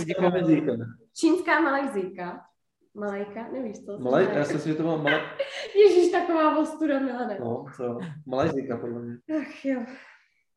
čínská. 1.14 1.60
Malajzíka. 1.60 2.49
Malajka, 2.96 3.48
nevíš 3.52 3.78
to? 3.86 4.00
Malaj, 4.00 4.28
já 4.34 4.46
si 4.46 4.54
myslím, 4.54 4.74
že 4.74 4.78
to 4.78 4.84
byla 4.84 4.98
Malaj... 4.98 5.22
Ježíš, 5.86 6.12
taková 6.12 6.58
ostuda, 6.58 7.00
Milane. 7.00 7.38
No, 7.40 7.66
co? 7.78 7.98
Malajzíka, 8.26 8.78
podle 8.78 9.00
mě. 9.00 9.18
Ach 9.40 9.66
jo. 9.66 9.82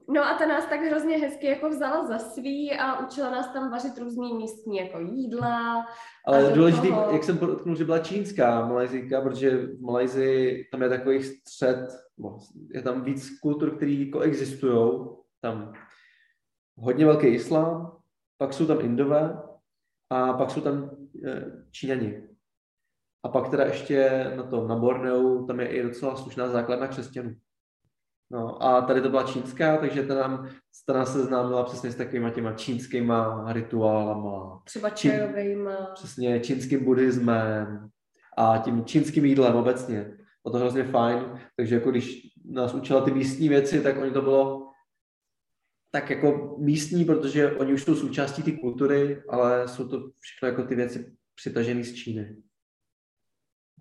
No 0.09 0.24
a 0.24 0.35
ta 0.39 0.47
nás 0.47 0.66
tak 0.66 0.80
hrozně 0.80 1.18
hezky 1.18 1.47
jako 1.47 1.68
vzala 1.68 2.07
za 2.07 2.18
svý 2.18 2.72
a 2.72 3.07
učila 3.07 3.30
nás 3.30 3.53
tam 3.53 3.70
vařit 3.70 3.99
různý 3.99 4.35
místní 4.35 4.76
jako 4.76 5.01
jídla. 5.01 5.87
Ale 6.26 6.53
důležitý, 6.53 6.89
toho... 6.89 7.11
jak 7.12 7.24
jsem 7.24 7.39
podotknul, 7.39 7.76
že 7.76 7.85
byla 7.85 7.99
čínská 7.99 8.66
Malajzíka, 8.66 9.20
protože 9.20 9.57
v 9.66 9.80
Malajzii 9.80 10.68
tam 10.72 10.83
je 10.83 10.89
takový 10.89 11.22
střed, 11.22 11.89
je 12.74 12.83
tam 12.83 13.03
víc 13.03 13.39
kultur, 13.41 13.76
které 13.76 14.07
koexistují. 14.12 15.07
Tam 15.41 15.72
hodně 16.76 17.07
velký 17.07 17.26
islám, 17.26 17.97
pak 18.39 18.53
jsou 18.53 18.66
tam 18.66 18.80
Indové 18.80 19.43
a 20.11 20.33
pak 20.33 20.51
jsou 20.51 20.61
tam 20.61 20.91
Číňani. 21.70 22.22
A 23.24 23.28
pak 23.28 23.48
teda 23.48 23.64
ještě 23.64 24.30
na 24.36 24.42
tom, 24.42 24.68
na 24.68 24.76
Borneu, 24.76 25.46
tam 25.46 25.60
je 25.60 25.66
i 25.66 25.82
docela 25.82 26.16
slušná 26.16 26.48
základna 26.48 26.86
křesťanů. 26.86 27.34
No 28.30 28.62
a 28.62 28.80
tady 28.82 29.00
to 29.00 29.10
byla 29.10 29.22
čínská, 29.22 29.76
takže 29.76 30.02
ta 30.02 30.14
nám, 30.14 30.48
ta 30.86 30.92
nás 30.92 31.12
seznámila 31.12 31.64
přesně 31.64 31.90
s 31.90 31.94
takovýma 31.94 32.30
těma 32.30 32.52
čínskýma 32.52 33.44
rituálama. 33.52 34.62
Třeba 34.64 34.90
čajovejma. 34.90 35.76
Čín, 35.76 35.86
přesně, 35.94 36.40
čínským 36.40 36.84
buddhismem 36.84 37.88
a 38.38 38.58
tím 38.58 38.84
čínským 38.84 39.24
jídlem 39.24 39.56
obecně. 39.56 40.16
Bylo 40.42 40.52
to 40.52 40.58
hrozně 40.58 40.84
fajn, 40.84 41.40
takže 41.56 41.74
jako 41.74 41.90
když 41.90 42.20
nás 42.44 42.74
učila 42.74 43.00
ty 43.00 43.10
místní 43.10 43.48
věci, 43.48 43.80
tak 43.80 43.98
oni 44.02 44.10
to 44.10 44.22
bylo 44.22 44.71
tak 45.95 46.11
jako 46.11 46.57
místní, 46.59 47.05
protože 47.05 47.53
oni 47.53 47.72
už 47.72 47.84
jsou 47.84 47.95
součástí 47.95 48.43
té 48.43 48.53
kultury, 48.53 49.22
ale 49.28 49.68
jsou 49.68 49.88
to 49.88 50.11
všechno 50.18 50.49
jako 50.49 50.62
ty 50.62 50.74
věci 50.74 51.16
přitažené 51.34 51.84
z 51.84 51.95
Číny. 51.95 52.36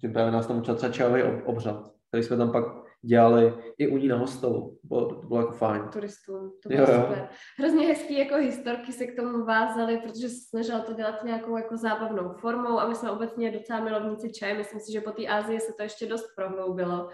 Že 0.03 0.09
právě 0.09 0.32
nás 0.32 0.47
tam 0.47 0.59
učil 0.59 0.76
třeba 0.76 0.91
čajový 0.91 1.24
obřad, 1.24 1.91
který 2.09 2.24
jsme 2.24 2.38
tam 2.38 2.51
pak 2.51 2.66
dělali 3.01 3.53
i 3.78 3.88
u 3.88 3.97
ní 3.97 4.07
na 4.07 4.18
hostelu. 4.18 4.80
Bylo, 4.84 5.05
to 5.05 5.28
bylo 5.28 5.39
jako 5.39 5.51
fajn. 5.51 5.84
Turistům, 5.93 6.51
to 6.64 6.70
bylo 6.70 6.82
jo, 6.82 6.86
super. 6.86 7.18
Jo. 7.18 7.28
Hrozně 7.59 7.88
hezký 7.88 8.18
jako 8.20 8.36
historky 8.36 8.91
se 8.93 9.05
k 9.05 9.16
tomu 9.16 9.45
vázali, 9.45 9.97
protože 9.97 10.30
se 10.30 10.36
snažila 10.49 10.80
to 10.80 10.93
dělat 10.93 11.24
nějakou 11.24 11.57
jako 11.57 11.78
zábavnou 11.78 12.34
formou 12.34 12.80
a 12.80 12.88
my 12.88 12.95
jsme 12.95 13.12
obecně 13.12 13.51
docela 13.51 13.80
milovníci 13.80 14.32
čaje. 14.32 14.57
Myslím 14.57 14.80
si, 14.80 14.91
že 14.91 15.01
po 15.01 15.12
té 15.12 15.28
Ázii 15.28 15.59
se 15.59 15.74
to 15.78 15.84
ještě 15.84 16.05
dost 16.05 16.26
prohloubilo 16.36 17.09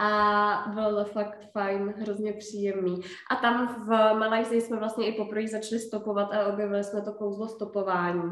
a 0.00 0.72
bylo 0.74 1.04
to 1.04 1.10
fakt 1.10 1.52
fajn, 1.52 1.94
hrozně 1.96 2.32
příjemný. 2.32 3.00
A 3.30 3.36
tam 3.36 3.68
v 3.68 3.88
Malajzii 4.18 4.60
jsme 4.60 4.76
vlastně 4.76 5.06
i 5.06 5.12
poprvé 5.12 5.48
začali 5.48 5.80
stopovat 5.80 6.32
a 6.32 6.46
objevili 6.46 6.84
jsme 6.84 7.02
to 7.02 7.12
kouzlo 7.12 7.48
stopování. 7.48 8.30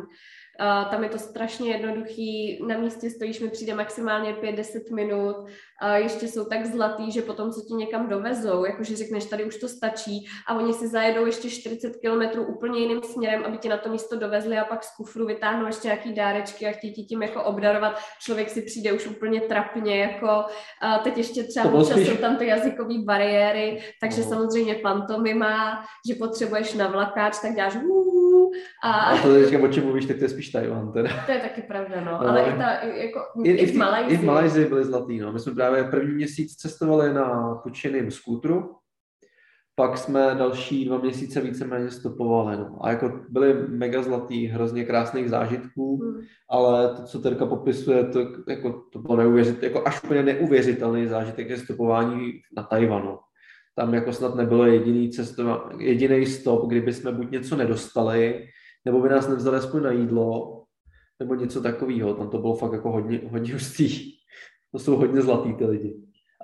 Uh, 0.60 0.90
tam 0.90 1.02
je 1.02 1.08
to 1.08 1.18
strašně 1.18 1.70
jednoduchý, 1.70 2.58
na 2.66 2.78
místě 2.78 3.10
stojíš, 3.10 3.40
mi 3.40 3.48
přijde 3.48 3.74
maximálně 3.74 4.32
5-10 4.32 4.94
minut, 4.94 5.36
uh, 5.36 5.94
ještě 5.94 6.28
jsou 6.28 6.44
tak 6.44 6.66
zlatý, 6.66 7.12
že 7.12 7.22
potom, 7.22 7.52
co 7.52 7.60
ti 7.60 7.74
někam 7.74 8.08
dovezou, 8.08 8.64
jakože 8.64 8.96
řekneš, 8.96 9.24
tady 9.24 9.44
už 9.44 9.56
to 9.56 9.68
stačí 9.68 10.26
a 10.48 10.54
oni 10.54 10.72
si 10.72 10.88
zajedou 10.88 11.26
ještě 11.26 11.50
40 11.50 11.96
kilometrů 11.96 12.44
úplně 12.44 12.80
jiným 12.80 13.02
směrem, 13.02 13.44
aby 13.44 13.58
ti 13.58 13.68
na 13.68 13.76
to 13.76 13.88
místo 13.88 14.18
dovezli 14.18 14.58
a 14.58 14.64
pak 14.64 14.84
z 14.84 14.96
kufru 14.96 15.26
vytáhnou 15.26 15.66
ještě 15.66 15.88
nějaký 15.88 16.12
dárečky 16.12 16.66
a 16.66 16.72
chtějí 16.72 16.94
ti 16.94 17.02
tím 17.02 17.22
jako 17.22 17.42
obdarovat. 17.42 17.98
Člověk 18.22 18.50
si 18.50 18.62
přijde 18.62 18.92
už 18.92 19.06
úplně 19.06 19.40
trapně, 19.40 20.00
jako 20.00 20.26
uh, 20.26 21.02
teď 21.02 21.18
ještě 21.18 21.42
třeba 21.42 21.72
občas 21.72 21.98
jsou 21.98 22.16
tam 22.16 22.36
ty 22.36 22.46
jazykové 22.46 22.94
bariéry, 23.04 23.82
takže 24.00 24.20
no. 24.20 24.28
samozřejmě 24.28 24.74
pantomima, 24.74 25.84
že 26.08 26.14
potřebuješ 26.14 26.74
na 26.74 26.88
vlakáč, 26.88 27.38
tak 27.42 27.54
děláš 27.54 27.74
a... 28.82 28.92
a 28.92 29.22
to 29.22 29.34
teďka 29.34 29.58
o 29.58 29.68
čem 29.68 29.84
mluvíš, 29.84 30.06
tak 30.06 30.18
to 30.18 30.24
je 30.24 30.28
spíš 30.28 30.48
Tajvan 30.48 30.92
teda. 30.92 31.10
To 31.26 31.32
je 31.32 31.40
taky 31.40 31.62
pravda, 31.62 32.00
no. 32.00 32.12
no 32.12 32.20
ale 32.20 32.42
i, 32.42 32.58
ta, 32.58 32.70
jako, 32.84 33.20
i, 33.44 33.50
i, 33.50 33.66
v 33.66 33.76
Malajzii. 33.76 34.14
I 34.14 34.16
v 34.16 34.24
Malajzii 34.24 34.66
byli 34.66 34.84
zlatý, 34.84 35.18
no. 35.18 35.32
My 35.32 35.40
jsme 35.40 35.54
právě 35.54 35.84
první 35.84 36.14
měsíc 36.14 36.56
cestovali 36.56 37.14
na 37.14 37.54
pučeným 37.54 38.10
skútru, 38.10 38.74
pak 39.74 39.98
jsme 39.98 40.34
další 40.38 40.84
dva 40.84 40.98
měsíce 40.98 41.40
víceméně 41.40 41.90
stopovali. 41.90 42.56
No. 42.56 42.78
A 42.80 42.90
jako 42.90 43.20
byly 43.28 43.54
mega 43.68 44.02
zlatý, 44.02 44.46
hrozně 44.46 44.84
krásných 44.84 45.30
zážitků, 45.30 45.96
hmm. 45.96 46.20
ale 46.50 46.94
to, 46.96 47.02
co 47.02 47.18
Terka 47.18 47.46
popisuje, 47.46 48.04
to, 48.04 48.18
jako, 48.48 48.82
to 48.92 48.98
bylo 48.98 49.16
neuvěřit, 49.16 49.62
jako 49.62 49.82
až 49.86 50.04
úplně 50.04 50.22
neuvěřitelný 50.22 51.06
zážitek 51.06 51.50
je 51.50 51.58
stopování 51.58 52.32
na 52.56 52.62
Tajvanu 52.62 53.18
tam 53.78 53.94
jako 53.94 54.12
snad 54.12 54.34
nebylo 54.34 54.66
jediný 54.66 55.10
cestova, 55.10 55.70
jediný 55.78 56.26
stop, 56.26 56.68
kdyby 56.68 56.92
jsme 56.92 57.12
buď 57.12 57.30
něco 57.30 57.56
nedostali, 57.56 58.48
nebo 58.84 59.00
by 59.00 59.08
nás 59.08 59.28
nevzali 59.28 59.56
aspoň 59.56 59.82
na 59.82 59.90
jídlo, 59.90 60.64
nebo 61.20 61.34
něco 61.34 61.62
takového. 61.62 62.14
Tam 62.14 62.30
to 62.30 62.38
bylo 62.38 62.54
fakt 62.56 62.72
jako 62.72 62.90
hodně, 62.92 63.20
hodně 63.30 63.52
hustý. 63.52 64.12
To 64.72 64.78
jsou 64.78 64.96
hodně 64.96 65.22
zlatý 65.22 65.54
ty 65.54 65.64
lidi. 65.64 65.94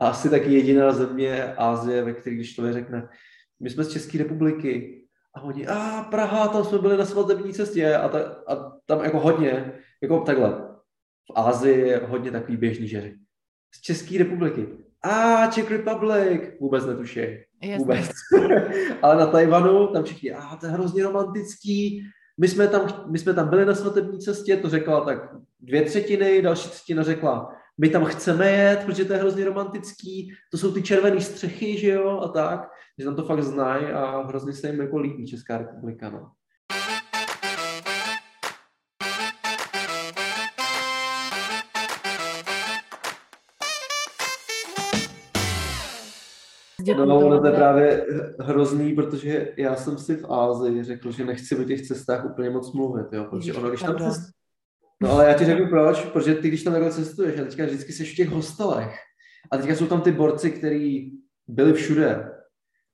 A 0.00 0.08
asi 0.08 0.30
taky 0.30 0.52
jediná 0.52 0.92
země 0.92 1.54
Ázie, 1.54 2.04
ve 2.04 2.12
které 2.12 2.36
když 2.36 2.56
to 2.56 2.72
řekne, 2.72 3.08
my 3.60 3.70
jsme 3.70 3.84
z 3.84 3.92
České 3.92 4.18
republiky, 4.18 5.02
a 5.34 5.42
oni, 5.42 5.66
a 5.66 6.06
Praha, 6.10 6.48
tam 6.48 6.64
jsme 6.64 6.78
byli 6.78 6.96
na 6.96 7.04
svatební 7.04 7.52
cestě 7.52 7.96
a, 7.96 8.08
ta, 8.08 8.18
a 8.48 8.72
tam 8.86 9.04
jako 9.04 9.20
hodně, 9.20 9.72
jako 10.02 10.20
takhle, 10.20 10.50
v 11.30 11.32
Ázii 11.34 11.78
je 11.78 11.98
hodně 12.06 12.30
takový 12.30 12.56
běžný, 12.56 12.88
že 12.88 13.12
z 13.74 13.80
České 13.80 14.18
republiky 14.18 14.83
a 15.04 15.46
Czech 15.46 15.70
Republic, 15.70 16.42
vůbec 16.60 16.86
netuší. 16.86 17.20
Vůbec. 17.78 18.10
Ale 19.02 19.16
na 19.16 19.26
Tajvanu, 19.26 19.86
tam 19.86 20.04
všichni, 20.04 20.32
a 20.32 20.56
to 20.56 20.66
je 20.66 20.72
hrozně 20.72 21.02
romantický, 21.02 22.02
my 22.40 22.48
jsme, 22.48 22.68
tam, 22.68 23.04
my 23.10 23.18
jsme 23.18 23.34
tam 23.34 23.48
byli 23.48 23.66
na 23.66 23.74
svatební 23.74 24.18
cestě, 24.18 24.56
to 24.56 24.68
řekla 24.68 25.04
tak 25.04 25.18
dvě 25.60 25.82
třetiny, 25.82 26.42
další 26.42 26.68
třetina 26.68 27.02
řekla, 27.02 27.52
my 27.78 27.88
tam 27.88 28.04
chceme 28.04 28.50
jet, 28.50 28.84
protože 28.86 29.04
to 29.04 29.12
je 29.12 29.18
hrozně 29.18 29.44
romantický, 29.44 30.32
to 30.50 30.58
jsou 30.58 30.72
ty 30.72 30.82
červené 30.82 31.20
střechy, 31.20 31.78
že 31.78 31.90
jo, 31.90 32.20
a 32.20 32.28
tak, 32.28 32.68
že 32.98 33.04
tam 33.04 33.16
to 33.16 33.24
fakt 33.24 33.42
znají 33.42 33.86
a 33.86 34.22
hrozně 34.26 34.52
se 34.52 34.66
jim 34.66 34.80
jako 34.80 34.98
líbí 34.98 35.26
Česká 35.26 35.58
republika, 35.58 36.10
no. 36.10 36.30
No, 46.92 47.04
no, 47.04 47.40
to 47.40 47.46
je 47.46 47.52
právě 47.52 48.06
hrozný, 48.40 48.94
protože 48.94 49.52
já 49.56 49.76
jsem 49.76 49.98
si 49.98 50.16
v 50.16 50.32
Ázii 50.32 50.84
řekl, 50.84 51.10
že 51.10 51.24
nechci 51.24 51.56
o 51.56 51.64
těch 51.64 51.82
cestách 51.82 52.24
úplně 52.24 52.50
moc 52.50 52.72
mluvit, 52.72 53.06
jo, 53.12 53.26
protože 53.30 53.54
ono, 53.54 53.68
když 53.68 53.82
tam 53.82 53.98
cest... 53.98 54.20
No 55.02 55.12
ale 55.12 55.26
já 55.26 55.34
ti 55.34 55.44
řeknu 55.44 55.68
proč, 55.68 56.04
protože 56.04 56.34
ty, 56.34 56.48
když 56.48 56.62
tam 56.62 56.72
takhle 56.72 56.92
cestuješ, 56.92 57.40
a 57.40 57.44
teďka 57.44 57.64
vždycky 57.64 57.92
jsi 57.92 58.04
v 58.04 58.14
těch 58.14 58.28
hostelech, 58.28 58.96
a 59.50 59.56
teďka 59.56 59.74
jsou 59.74 59.86
tam 59.86 60.00
ty 60.00 60.12
borci, 60.12 60.50
kteří 60.50 61.12
byli 61.48 61.72
všude, 61.72 62.30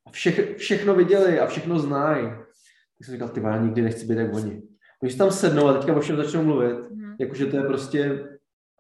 a 0.07 0.11
všech, 0.11 0.57
všechno 0.57 0.95
viděli 0.95 1.41
a 1.41 1.47
všechno 1.47 1.79
znají. 1.79 2.25
Tak 2.25 3.05
jsem 3.05 3.15
říkal, 3.15 3.29
ty 3.29 3.41
já 3.41 3.63
nikdy 3.63 3.83
nechci 3.83 4.07
být 4.07 4.19
jak 4.19 4.35
oni. 4.35 4.63
Když 5.01 5.15
tam 5.15 5.31
sednou 5.31 5.69
a 5.69 5.73
teďka 5.73 5.97
o 5.97 6.01
všem 6.01 6.17
začnou 6.17 6.43
mluvit, 6.45 6.91
mm. 6.91 7.15
jakože 7.21 7.47
to 7.47 7.57
je 7.57 7.63
prostě 7.63 8.29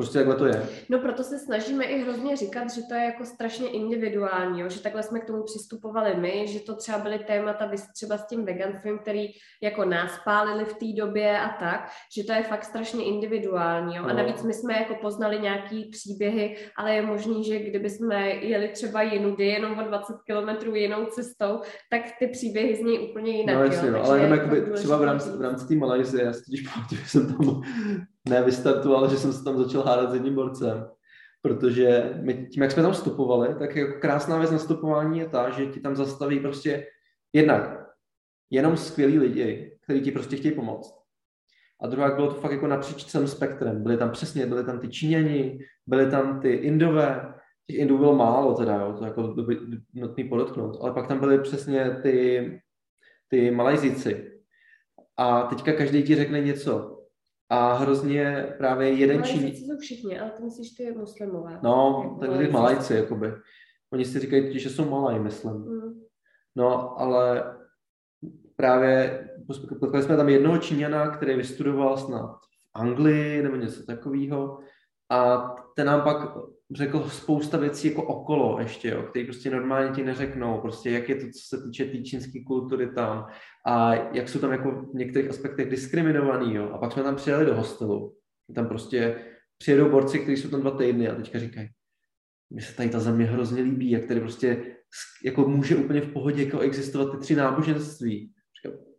Prostě 0.00 0.18
takhle 0.18 0.36
to 0.36 0.46
je. 0.46 0.68
No 0.88 0.98
proto 0.98 1.24
se 1.24 1.38
snažíme 1.38 1.84
i 1.84 2.02
hrozně 2.02 2.36
říkat, 2.36 2.70
že 2.70 2.82
to 2.88 2.94
je 2.94 3.04
jako 3.04 3.24
strašně 3.24 3.68
individuální, 3.68 4.60
jo? 4.60 4.68
že 4.68 4.82
takhle 4.82 5.02
jsme 5.02 5.20
k 5.20 5.26
tomu 5.26 5.42
přistupovali 5.42 6.14
my, 6.16 6.48
že 6.48 6.60
to 6.60 6.76
třeba 6.76 6.98
byly 6.98 7.18
témata 7.18 7.70
třeba 7.94 8.18
s 8.18 8.26
tím 8.26 8.44
veganstvím, 8.44 8.98
který 8.98 9.28
jako 9.62 9.84
nás 9.84 10.20
pálili 10.24 10.64
v 10.64 10.74
té 10.74 10.86
době 10.96 11.40
a 11.40 11.48
tak, 11.48 11.90
že 12.16 12.24
to 12.24 12.32
je 12.32 12.42
fakt 12.42 12.64
strašně 12.64 13.04
individuální. 13.04 13.96
Jo? 13.96 14.04
A 14.04 14.12
no. 14.12 14.16
navíc 14.16 14.42
my 14.42 14.54
jsme 14.54 14.74
jako 14.74 14.94
poznali 14.94 15.40
nějaký 15.40 15.84
příběhy, 15.84 16.56
ale 16.76 16.94
je 16.94 17.02
možný, 17.02 17.44
že 17.44 17.58
kdyby 17.58 17.90
jsme 17.90 18.30
jeli 18.30 18.68
třeba 18.68 19.02
jinudy, 19.02 19.46
jenom 19.46 19.78
o 19.78 19.82
20 19.82 20.16
kilometrů 20.26 20.74
jinou 20.74 21.04
cestou, 21.06 21.60
tak 21.90 22.02
ty 22.18 22.26
příběhy 22.26 22.76
z 22.76 22.80
něj 22.80 23.08
úplně 23.10 23.32
jinak. 23.32 23.56
No 23.56 23.64
jasně, 23.64 23.88
jo? 23.88 23.94
no, 23.94 24.04
ale 24.04 24.18
jenom 24.18 24.38
jakoby, 24.38 24.62
třeba 24.74 24.96
v 24.96 25.02
rámci, 25.02 25.30
v 25.30 25.40
rámci 25.40 25.68
té 25.68 25.74
Malajzie, 25.74 26.24
já 26.24 26.32
si 26.32 26.44
totiž 26.44 26.68
pamatuju, 26.68 27.00
jsem 27.04 27.34
tam 27.34 27.62
ne 28.28 28.42
vystartoval, 28.42 29.10
že 29.10 29.16
jsem 29.16 29.32
se 29.32 29.44
tam 29.44 29.58
začal 29.58 29.82
hádat 29.82 30.10
s 30.10 30.14
jedním 30.14 30.34
borcem, 30.34 30.88
protože 31.42 32.12
my, 32.22 32.46
tím, 32.52 32.62
jak 32.62 32.72
jsme 32.72 32.82
tam 32.82 32.92
vstupovali, 32.92 33.54
tak 33.58 33.76
jako 33.76 34.00
krásná 34.00 34.38
věc 34.38 34.50
na 34.50 34.58
stopování 34.58 35.18
je 35.18 35.28
ta, 35.28 35.50
že 35.50 35.66
ti 35.66 35.80
tam 35.80 35.96
zastaví 35.96 36.40
prostě 36.40 36.86
jednak 37.32 37.86
jenom 38.50 38.76
skvělí 38.76 39.18
lidi, 39.18 39.78
kteří 39.84 40.00
ti 40.00 40.12
prostě 40.12 40.36
chtějí 40.36 40.54
pomoct. 40.54 41.00
A 41.82 41.86
druhá 41.86 42.14
bylo 42.14 42.34
to 42.34 42.40
fakt 42.40 42.52
jako 42.52 42.66
napříč 42.66 43.04
celým 43.04 43.28
spektrem. 43.28 43.82
Byly 43.82 43.96
tam 43.96 44.10
přesně, 44.10 44.46
byly 44.46 44.64
tam 44.64 44.80
ty 44.80 44.88
Číňani, 44.88 45.58
byly 45.86 46.10
tam 46.10 46.40
ty 46.40 46.52
Indové, 46.52 47.34
těch 47.66 47.76
Indů 47.76 47.98
bylo 47.98 48.14
málo 48.14 48.54
teda, 48.54 48.74
jo, 48.74 48.92
to 48.98 49.04
jako 49.04 49.34
nutný 49.94 50.24
podotknout, 50.24 50.78
ale 50.80 50.92
pak 50.92 51.06
tam 51.06 51.18
byly 51.18 51.38
přesně 51.38 51.90
ty, 52.02 52.62
ty 53.28 53.50
Malajzíci. 53.50 54.40
A 55.16 55.42
teďka 55.42 55.72
každý 55.72 56.02
ti 56.02 56.14
řekne 56.14 56.40
něco 56.40 56.99
a 57.50 57.72
hrozně 57.72 58.54
právě 58.58 58.92
jeden 58.92 59.22
čin... 59.22 59.56
jsou 59.56 59.78
všichni, 59.78 60.20
ale 60.20 60.30
ty 60.30 60.42
myslíš, 60.42 60.70
ty 60.70 60.92
muslimové. 60.92 61.60
No, 61.62 62.00
jako 62.04 62.32
tak 62.32 62.46
ty 62.46 62.52
malajci, 62.52 62.94
jakoby. 62.94 63.32
Oni 63.92 64.04
si 64.04 64.18
říkají, 64.18 64.58
že 64.58 64.70
jsou 64.70 64.90
malaj, 64.90 65.18
myslím. 65.18 65.52
Mm. 65.52 66.00
No, 66.56 67.00
ale 67.00 67.56
právě 68.56 69.28
potkali 69.80 70.02
jsme 70.02 70.16
tam 70.16 70.28
jednoho 70.28 70.58
Číňana, 70.58 71.10
který 71.10 71.36
vystudoval 71.36 71.98
snad 71.98 72.36
v 72.36 72.80
Anglii 72.80 73.42
nebo 73.42 73.56
něco 73.56 73.86
takového. 73.86 74.58
A 75.10 75.48
ten 75.76 75.86
nám 75.86 76.02
pak 76.02 76.36
řekl 76.74 77.08
spousta 77.08 77.58
věcí 77.58 77.88
jako 77.88 78.02
okolo 78.02 78.60
ještě, 78.60 78.88
jo, 78.88 79.02
který 79.02 79.24
prostě 79.24 79.50
normálně 79.50 79.90
ti 79.90 80.04
neřeknou, 80.04 80.60
prostě 80.60 80.90
jak 80.90 81.08
je 81.08 81.14
to, 81.14 81.26
co 81.26 81.56
se 81.56 81.62
týče 81.62 81.84
té 81.84 81.90
tý 81.90 82.04
čínské 82.04 82.44
kultury 82.44 82.86
tam 82.94 83.26
a 83.66 83.94
jak 83.94 84.28
jsou 84.28 84.38
tam 84.38 84.52
jako 84.52 84.70
v 84.70 84.94
některých 84.94 85.30
aspektech 85.30 85.70
diskriminovaný, 85.70 86.54
jo. 86.54 86.70
A 86.72 86.78
pak 86.78 86.92
jsme 86.92 87.02
tam 87.02 87.16
přijeli 87.16 87.46
do 87.46 87.54
hostelu. 87.54 88.16
Tam 88.54 88.68
prostě 88.68 89.24
přijedou 89.58 89.90
borci, 89.90 90.18
kteří 90.18 90.42
jsou 90.42 90.48
tam 90.48 90.60
dva 90.60 90.70
týdny 90.70 91.08
a 91.08 91.14
teďka 91.14 91.38
říkají, 91.38 91.68
mně 92.50 92.62
se 92.62 92.76
tady 92.76 92.88
ta 92.88 93.00
země 93.00 93.24
hrozně 93.24 93.62
líbí, 93.62 93.90
jak 93.90 94.04
tady 94.04 94.20
prostě 94.20 94.62
jako 95.24 95.48
může 95.48 95.76
úplně 95.76 96.00
v 96.00 96.12
pohodě 96.12 96.44
jako 96.44 96.58
existovat 96.58 97.12
ty 97.12 97.18
tři 97.18 97.36
náboženství. 97.36 98.32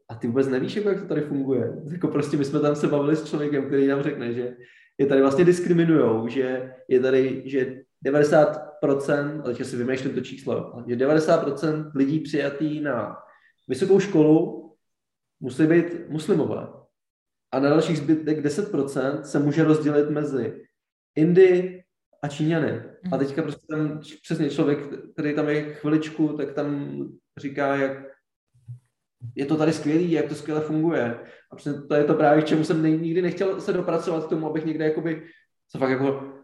A 0.10 0.16
ty 0.16 0.28
vůbec 0.28 0.48
nevíš, 0.48 0.76
jako 0.76 0.90
jak 0.90 1.02
to 1.02 1.08
tady 1.08 1.22
funguje. 1.22 1.74
Jako 1.92 2.08
prostě 2.08 2.38
my 2.38 2.46
jsme 2.46 2.60
tam 2.60 2.76
se 2.76 2.88
bavili 2.88 3.16
s 3.16 3.30
člověkem, 3.30 3.68
který 3.68 3.88
nám 3.88 4.04
řekne, 4.04 4.34
že 4.34 4.56
je 4.98 5.06
tady 5.06 5.22
vlastně 5.22 5.46
diskriminují, 5.46 6.32
že 6.32 6.74
je 6.88 7.00
tady, 7.00 7.44
že 7.46 7.82
90%, 8.06 9.42
ale 9.44 9.56
si 9.56 9.76
vymýšlím 9.78 10.16
to 10.16 10.22
číslo, 10.22 10.84
že 10.88 10.96
90% 10.96 11.92
lidí 11.96 12.20
přijatý 12.20 12.82
na 12.82 13.18
vysokou 13.68 14.00
školu 14.00 14.62
musí 15.40 15.68
být 15.68 16.10
muslimové. 16.10 16.68
A 17.52 17.60
na 17.60 17.70
dalších 17.70 17.98
zbytek 17.98 18.46
10% 18.46 19.22
se 19.22 19.40
může 19.40 19.64
rozdělit 19.64 20.10
mezi 20.10 20.66
Indy 21.16 21.84
a 22.24 22.28
Číňany. 22.28 22.72
A 23.12 23.16
mhm. 23.16 23.20
teďka 23.20 23.42
prostě 23.42 23.66
ten 23.70 24.00
přesně 24.24 24.50
člověk, 24.50 24.80
který 25.14 25.36
tam 25.36 25.50
je 25.50 25.74
chviličku, 25.74 26.28
tak 26.28 26.54
tam 26.54 26.98
říká, 27.38 27.76
jak 27.76 27.92
je 29.36 29.46
to 29.46 29.58
tady 29.58 29.74
skvělý, 29.74 30.12
jak 30.12 30.26
to 30.26 30.36
skvěle 30.36 30.62
funguje. 30.62 31.20
A 31.52 31.56
to 31.88 31.96
je 31.96 32.04
to 32.04 32.14
právě, 32.14 32.44
k 32.44 32.46
čemu 32.46 32.64
jsem 32.64 33.02
nikdy 33.02 33.22
nechtěl 33.22 33.62
se 33.62 33.74
dopracovat 33.74 34.26
k 34.26 34.30
tomu, 34.30 34.48
abych 34.48 34.66
někde 34.66 34.86
jakoby, 34.86 35.24
co 35.72 35.80
fakt 35.80 35.90
jako 35.90 36.41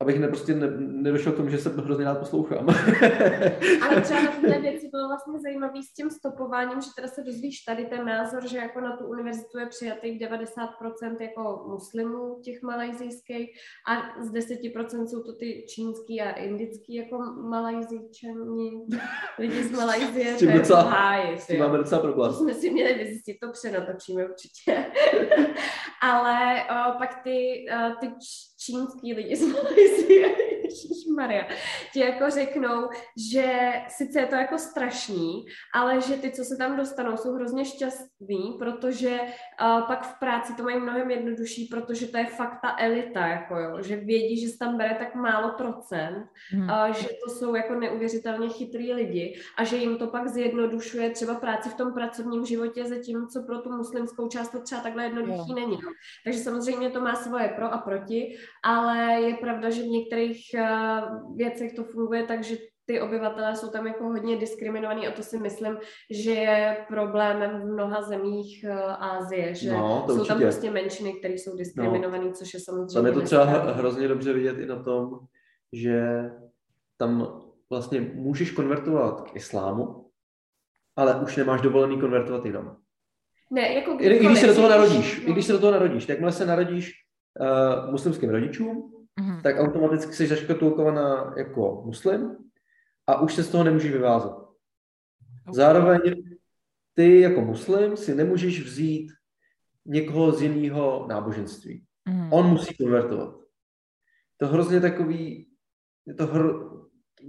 abych 0.00 0.20
ne, 0.20 0.28
prostě 0.28 0.54
ne, 0.54 0.66
nedošel 0.78 1.32
k 1.32 1.36
tomu, 1.36 1.48
že 1.48 1.58
se 1.58 1.70
hrozně 1.70 2.04
rád 2.04 2.18
poslouchám. 2.18 2.68
Ale 3.88 4.00
třeba 4.00 4.22
na 4.22 4.30
tyhle 4.30 4.58
věci 4.60 4.88
bylo 4.88 5.08
vlastně 5.08 5.40
zajímavé 5.40 5.82
s 5.82 5.92
tím 5.92 6.10
stopováním, 6.10 6.80
že 6.80 6.88
teda 6.96 7.08
se 7.08 7.22
dozvíš 7.22 7.60
tady 7.60 7.84
ten 7.84 8.04
názor, 8.04 8.48
že 8.48 8.58
jako 8.58 8.80
na 8.80 8.96
tu 8.96 9.06
univerzitu 9.06 9.58
je 9.58 9.66
přijatých 9.66 10.20
90% 10.20 11.16
jako 11.20 11.64
muslimů 11.68 12.40
těch 12.44 12.62
malajzijských 12.62 13.50
a 13.88 14.22
z 14.22 14.32
10% 14.32 15.06
jsou 15.06 15.22
to 15.22 15.32
ty 15.32 15.66
čínský 15.68 16.20
a 16.20 16.30
indický 16.30 16.94
jako 16.94 17.18
malajzíčani, 17.48 18.86
lidi 19.38 19.64
z 19.64 19.70
Malajzie. 19.70 20.34
S 20.34 20.38
tím, 20.38 20.52
docela, 20.52 20.82
háji, 20.82 21.38
s 21.38 21.46
tím 21.46 21.58
máme 21.58 21.78
docela 21.78 22.00
problém. 22.00 22.32
To 22.32 22.38
jsme 22.38 22.54
si 22.54 22.70
měli 22.70 22.94
vyzjistit, 22.94 23.36
to 23.40 23.52
přenatočíme 23.52 24.24
určitě. 24.24 24.86
Ale 26.02 26.64
o, 26.64 26.98
pak 26.98 27.22
ty, 27.22 27.66
o, 27.70 28.00
ty 28.00 28.06
čínský 28.06 28.57
lidi 29.14 29.36
z 29.36 29.42
Malajzie, 29.42 30.47
Maria, 31.18 31.44
ti 31.92 32.00
jako 32.00 32.30
řeknou, 32.30 32.88
že 33.32 33.72
sice 33.88 34.20
je 34.20 34.26
to 34.26 34.34
jako 34.34 34.58
strašný, 34.58 35.44
ale 35.74 36.00
že 36.00 36.14
ty, 36.14 36.30
co 36.30 36.44
se 36.44 36.56
tam 36.56 36.76
dostanou, 36.76 37.16
jsou 37.16 37.34
hrozně 37.34 37.64
šťastní, 37.64 38.56
protože 38.58 39.20
uh, 39.20 39.86
pak 39.86 40.02
v 40.06 40.18
práci 40.18 40.54
to 40.56 40.62
mají 40.62 40.80
mnohem 40.80 41.10
jednodušší, 41.10 41.64
protože 41.64 42.06
to 42.06 42.18
je 42.18 42.26
fakt 42.26 42.60
ta 42.62 42.76
elita, 42.78 43.26
jako 43.26 43.58
jo, 43.58 43.82
že 43.82 43.96
vědí, 43.96 44.40
že 44.40 44.48
se 44.48 44.58
tam 44.58 44.78
bere 44.78 44.94
tak 44.94 45.14
málo 45.14 45.50
procent, 45.58 46.26
hmm. 46.50 46.62
uh, 46.62 46.94
že 46.94 47.08
to 47.24 47.34
jsou 47.34 47.54
jako 47.54 47.74
neuvěřitelně 47.74 48.48
chytrý 48.48 48.92
lidi 48.92 49.40
a 49.58 49.64
že 49.64 49.76
jim 49.76 49.96
to 49.96 50.06
pak 50.06 50.28
zjednodušuje 50.28 51.10
třeba 51.10 51.34
práci 51.34 51.68
v 51.68 51.74
tom 51.74 51.92
pracovním 51.92 52.46
životě, 52.46 52.84
zatímco 52.84 53.42
pro 53.42 53.58
tu 53.58 53.72
muslimskou 53.72 54.28
část 54.28 54.48
to 54.48 54.60
třeba 54.60 54.80
takhle 54.80 55.04
jednoduchý 55.04 55.50
jo. 55.50 55.54
není. 55.54 55.78
No. 55.84 55.90
Takže 56.24 56.38
samozřejmě 56.40 56.90
to 56.90 57.00
má 57.00 57.14
svoje 57.14 57.48
pro 57.48 57.72
a 57.72 57.78
proti, 57.78 58.36
ale 58.64 59.20
je 59.20 59.34
pravda, 59.36 59.70
že 59.70 59.82
v 59.82 59.86
některých 59.86 60.40
uh, 60.54 61.07
věcech 61.36 61.72
to 61.72 61.84
funguje 61.84 62.22
tak, 62.22 62.44
že 62.44 62.56
ty 62.88 63.00
obyvatelé 63.00 63.56
jsou 63.56 63.70
tam 63.70 63.86
jako 63.86 64.04
hodně 64.04 64.36
diskriminovaní 64.36 65.08
a 65.08 65.12
to 65.12 65.22
si 65.22 65.38
myslím, 65.38 65.78
že 66.10 66.30
je 66.30 66.76
problémem 66.88 67.60
v 67.60 67.64
mnoha 67.64 68.02
zemích 68.02 68.64
Ázie, 68.98 69.54
že 69.54 69.72
no, 69.72 70.04
jsou 70.06 70.14
určitě. 70.14 70.28
tam 70.28 70.40
prostě 70.40 70.70
menšiny, 70.70 71.12
které 71.12 71.34
jsou 71.34 71.56
diskriminované, 71.56 72.24
no. 72.24 72.32
což 72.32 72.54
je 72.54 72.60
samozřejmě 72.60 72.94
Tam 72.94 73.06
je 73.06 73.12
to 73.12 73.20
třeba 73.20 73.44
hrozně 73.72 74.08
dobře 74.08 74.32
vidět 74.32 74.58
i 74.58 74.66
na 74.66 74.82
tom, 74.82 75.18
že 75.72 76.30
tam 76.96 77.42
vlastně 77.70 78.00
můžeš 78.00 78.50
konvertovat 78.50 79.20
k 79.20 79.36
islámu, 79.36 80.10
ale 80.96 81.20
už 81.20 81.36
nemáš 81.36 81.60
dovolený 81.60 82.00
konvertovat 82.00 82.44
jinam. 82.44 82.76
Ne, 83.50 83.74
jako 83.74 83.96
I, 84.00 84.06
I 84.06 84.26
když 84.26 84.40
se 84.40 84.46
do 84.46 84.54
toho 84.54 84.68
narodíš, 84.68 85.22
no. 85.22 85.28
i 85.28 85.32
když 85.32 85.46
se 85.46 85.52
do 85.52 85.58
toho 85.58 85.72
narodíš, 85.72 86.08
jakmile 86.08 86.32
se 86.32 86.46
narodíš 86.46 86.92
uh, 87.40 87.90
muslimským 87.90 88.30
rodičům, 88.30 88.97
mm-hmm. 89.18 89.42
tak 89.42 89.58
automaticky 89.58 90.12
jsi 90.12 90.26
zaškatulkovaná 90.26 91.34
jako 91.36 91.82
muslim 91.84 92.36
a 93.06 93.20
už 93.20 93.34
se 93.34 93.42
z 93.42 93.50
toho 93.50 93.64
nemůžeš 93.64 93.92
vyvázat. 93.92 94.36
Okay. 94.36 95.54
Zároveň 95.54 96.00
ty 96.94 97.20
jako 97.20 97.40
muslim 97.40 97.96
si 97.96 98.14
nemůžeš 98.14 98.64
vzít 98.64 99.12
někoho 99.86 100.32
z 100.32 100.42
jiného 100.42 101.06
náboženství. 101.08 101.84
Mm. 102.08 102.32
On 102.32 102.46
musí 102.46 102.76
konvertovat. 102.76 103.34
To 104.36 104.46
hrozně 104.46 104.80
takový, 104.80 105.48
je 106.06 106.14
to 106.14 106.26
hr... 106.26 106.42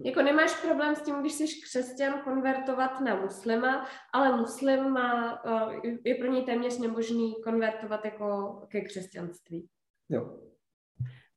Jako 0.06 0.22
nemáš 0.22 0.62
problém 0.62 0.96
s 0.96 1.02
tím, 1.02 1.16
když 1.16 1.34
jsi 1.34 1.46
křesťan, 1.64 2.22
konvertovat 2.24 3.02
na 3.02 3.22
muslima, 3.22 3.88
ale 4.14 4.38
muslim 4.38 4.90
má, 4.90 5.42
eh, 5.46 5.92
je 6.06 6.16
pro 6.16 6.32
něj 6.32 6.44
téměř 6.44 6.80
nemožný 6.80 7.36
konvertovat 7.44 8.06
jako 8.06 8.60
ke 8.68 8.82
křesťanství. 8.82 9.68
Jo. 10.10 10.49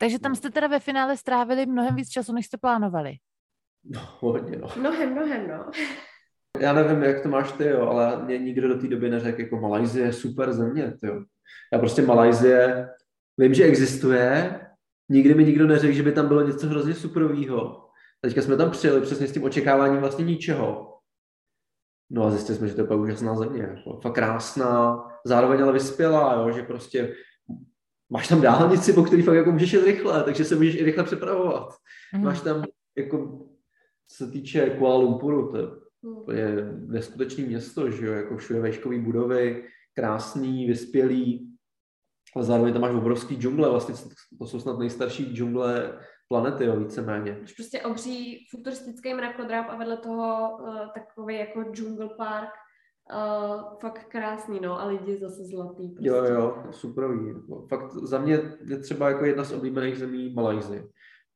Takže 0.03 0.19
tam 0.19 0.35
jste 0.35 0.51
teda 0.51 0.67
ve 0.67 0.81
finále 0.81 1.17
strávili 1.17 1.67
mnohem 1.67 1.95
víc 1.95 2.09
času, 2.09 2.33
než 2.33 2.47
jste 2.47 2.57
plánovali. 2.57 3.13
No, 3.85 4.01
hodně, 4.21 4.59
no. 4.59 4.69
Mnohem, 4.77 5.13
mnohem, 5.13 5.49
no. 5.49 5.71
Já 6.61 6.73
nevím, 6.73 7.03
jak 7.03 7.23
to 7.23 7.29
máš 7.29 7.53
ty, 7.53 7.65
jo, 7.65 7.87
ale 7.87 8.25
mě 8.25 8.39
nikdo 8.39 8.69
do 8.69 8.81
té 8.81 8.89
doby 8.89 9.11
neřekl, 9.11 9.41
jako 9.41 9.61
Malajzie 9.61 10.07
je 10.07 10.13
super 10.13 10.53
země, 10.53 10.95
jo. 11.03 11.23
Já 11.73 11.79
prostě 11.79 12.03
Malajzie, 12.03 12.89
vím, 13.39 13.55
že 13.55 13.65
existuje, 13.65 14.61
nikdy 15.09 15.35
mi 15.35 15.45
nikdo 15.45 15.67
neřekl, 15.67 15.95
že 15.95 16.03
by 16.03 16.13
tam 16.13 16.29
bylo 16.29 16.47
něco 16.47 16.67
hrozně 16.67 16.95
superového. 16.95 17.89
Teďka 18.21 18.43
jsme 18.43 18.57
tam 18.57 18.71
přijeli 18.71 19.01
přesně 19.01 19.27
s 19.27 19.33
tím 19.33 19.45
očekáváním 19.45 20.01
vlastně 20.01 20.25
ničeho. 20.25 20.99
No 22.11 22.25
a 22.25 22.31
zjistili 22.31 22.59
jsme, 22.59 22.69
že 22.69 22.75
to 22.75 22.93
je 22.93 23.01
úžasná 23.01 23.37
země, 23.37 23.63
jako, 23.63 24.01
fakt 24.01 24.15
krásná, 24.15 25.05
zároveň 25.25 25.63
ale 25.63 25.73
vyspělá, 25.73 26.35
jo, 26.35 26.51
že 26.51 26.63
prostě 26.63 27.15
máš 28.13 28.29
tam 28.29 28.41
dálnici, 28.41 28.93
po 28.93 29.03
který 29.03 29.23
fakt 29.23 29.35
jako 29.35 29.53
můžeš 29.53 29.73
jít 29.73 29.85
rychle, 29.85 30.23
takže 30.25 30.45
se 30.45 30.57
můžeš 30.57 30.75
i 30.75 30.85
rychle 30.85 31.05
přepravovat. 31.05 31.69
Mm. 32.15 32.25
Máš 32.25 32.41
tam, 32.41 32.65
jako, 32.97 33.47
co 34.09 34.25
se 34.25 34.31
týče 34.31 34.71
Kuala 34.71 34.97
Lumpuru, 34.97 35.53
to 35.53 35.57
je, 35.57 35.67
to 36.27 36.33
je 36.33 36.73
neskutečné 36.87 37.45
město, 37.45 37.91
že 37.91 38.07
jo, 38.07 38.13
jako 38.13 38.37
všude 38.37 38.61
vejškové 38.61 38.99
budovy, 38.99 39.69
krásný, 39.95 40.67
vyspělý, 40.67 41.57
ale 42.37 42.45
zároveň 42.45 42.73
tam 42.73 42.83
máš 42.83 42.95
obrovský 42.95 43.37
džungle, 43.37 43.71
vlastně 43.71 43.95
to 44.39 44.47
jsou 44.47 44.61
snad 44.61 44.79
nejstarší 44.79 45.35
džungle 45.35 45.99
planety, 46.29 46.65
jo, 46.65 46.77
víceméně. 46.77 47.39
Máš 47.41 47.53
prostě 47.53 47.83
obří 47.83 48.47
futuristický 48.51 49.15
mrakodráp 49.15 49.67
a 49.69 49.77
vedle 49.77 49.97
toho 49.97 50.59
uh, 50.61 50.79
takový 50.95 51.39
jako 51.39 51.65
jungle 51.75 52.09
park, 52.17 52.51
Uh, 53.11 53.79
fakt 53.81 54.05
krásný, 54.05 54.61
no, 54.61 54.81
a 54.81 54.87
lidi 54.87 55.17
zase 55.17 55.45
zlatý. 55.45 55.89
Prostě. 55.89 56.09
Jo, 56.09 56.25
jo, 56.25 56.65
superový. 56.71 57.29
Jako, 57.29 57.67
fakt 57.69 57.93
za 57.93 58.19
mě 58.19 58.41
je 58.65 58.79
třeba 58.79 59.09
jako 59.09 59.25
jedna 59.25 59.45
z 59.45 59.53
oblíbených 59.53 59.99
zemí 59.99 60.35
Malajzy. 60.35 60.91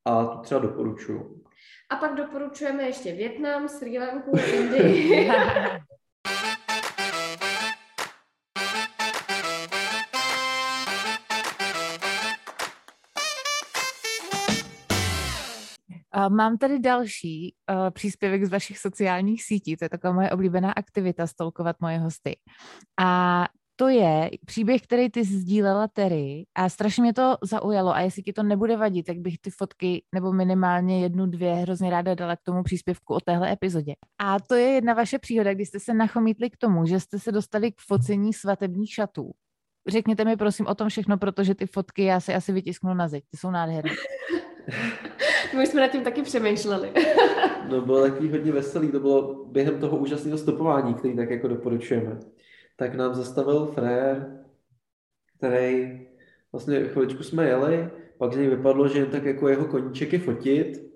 A 0.05 0.25
to 0.25 0.39
třeba 0.39 0.61
doporučuju. 0.61 1.43
A 1.91 1.97
pak 1.97 2.15
doporučujeme 2.15 2.83
ještě 2.83 3.13
Větnam, 3.13 3.69
Sri 3.69 3.99
Lanku, 3.99 4.39
Indii. 4.55 5.31
Mám 16.29 16.59
tady 16.59 16.79
další 16.79 17.55
uh, 17.71 17.91
příspěvek 17.91 18.45
z 18.45 18.51
vašich 18.51 18.79
sociálních 18.79 19.45
sítí, 19.45 19.77
to 19.77 19.85
je 19.85 19.89
taková 19.89 20.13
moje 20.13 20.31
oblíbená 20.31 20.73
aktivita, 20.73 21.27
stolkovat 21.27 21.77
moje 21.81 21.99
hosty. 21.99 22.37
A 23.01 23.45
to 23.77 23.89
je 23.89 24.31
příběh, 24.47 24.83
který 24.83 25.11
ty 25.11 25.25
sdílela 25.25 25.89
Terry 25.89 26.47
a 26.55 26.69
strašně 26.69 27.03
mě 27.03 27.13
to 27.13 27.37
zaujalo 27.43 27.95
a 27.95 28.01
jestli 28.01 28.23
ti 28.23 28.33
to 28.33 28.43
nebude 28.43 28.77
vadit, 28.77 29.07
tak 29.07 29.19
bych 29.19 29.39
ty 29.39 29.51
fotky 29.51 30.05
nebo 30.15 30.33
minimálně 30.33 31.03
jednu, 31.03 31.27
dvě 31.27 31.55
hrozně 31.55 31.91
ráda 31.91 32.15
dala 32.15 32.37
k 32.37 32.43
tomu 32.43 32.63
příspěvku 32.63 33.15
o 33.15 33.21
téhle 33.21 33.53
epizodě. 33.53 33.95
A 34.19 34.41
to 34.41 34.55
je 34.55 34.67
jedna 34.67 34.95
vaše 34.95 35.19
příhoda, 35.19 35.55
kdy 35.55 35.67
jste 35.67 35.81
se 35.81 35.95
nachomítli 35.95 36.51
k 36.51 36.57
tomu, 36.57 36.87
že 36.87 37.01
jste 37.01 37.19
se 37.19 37.33
dostali 37.33 37.73
k 37.73 37.81
focení 37.87 38.33
svatebních 38.33 38.95
šatů. 38.95 39.31
Řekněte 39.89 40.25
mi 40.25 40.37
prosím 40.37 40.67
o 40.67 40.75
tom 40.75 40.89
všechno, 40.89 41.19
protože 41.19 41.55
ty 41.55 41.67
fotky 41.67 42.05
já 42.05 42.21
si 42.21 42.35
asi 42.35 42.53
vytisknu 42.53 42.95
na 42.95 43.09
zeď, 43.09 43.25
ty 43.31 43.37
jsou 43.37 43.51
nádherné. 43.51 43.91
My 45.57 45.67
jsme 45.67 45.81
nad 45.81 45.89
tím 45.89 46.05
taky 46.05 46.23
přemýšleli. 46.23 46.93
no 47.69 47.81
bylo 47.81 48.03
takový 48.03 48.31
hodně 48.31 48.53
veselý, 48.53 48.89
to 48.93 49.01
bylo 49.01 49.45
během 49.45 49.81
toho 49.81 49.97
úžasného 49.97 50.39
stopování, 50.39 50.95
který 50.95 51.17
tak 51.17 51.31
jako 51.31 51.49
doporučujeme. 51.49 52.19
Tak 52.77 52.95
nám 52.95 53.15
zastavil 53.15 53.67
frér, 53.67 54.41
který 55.39 56.01
vlastně 56.53 56.85
chviličku 56.85 57.23
jsme 57.23 57.47
jeli, 57.47 57.91
pak 58.19 58.33
z 58.33 58.37
něj 58.37 58.49
vypadlo, 58.49 58.89
že 58.89 58.99
jen 58.99 59.11
tak 59.11 59.25
jako 59.25 59.49
jeho 59.49 59.65
koníček 59.65 60.13
je 60.13 60.19
fotit, 60.19 60.93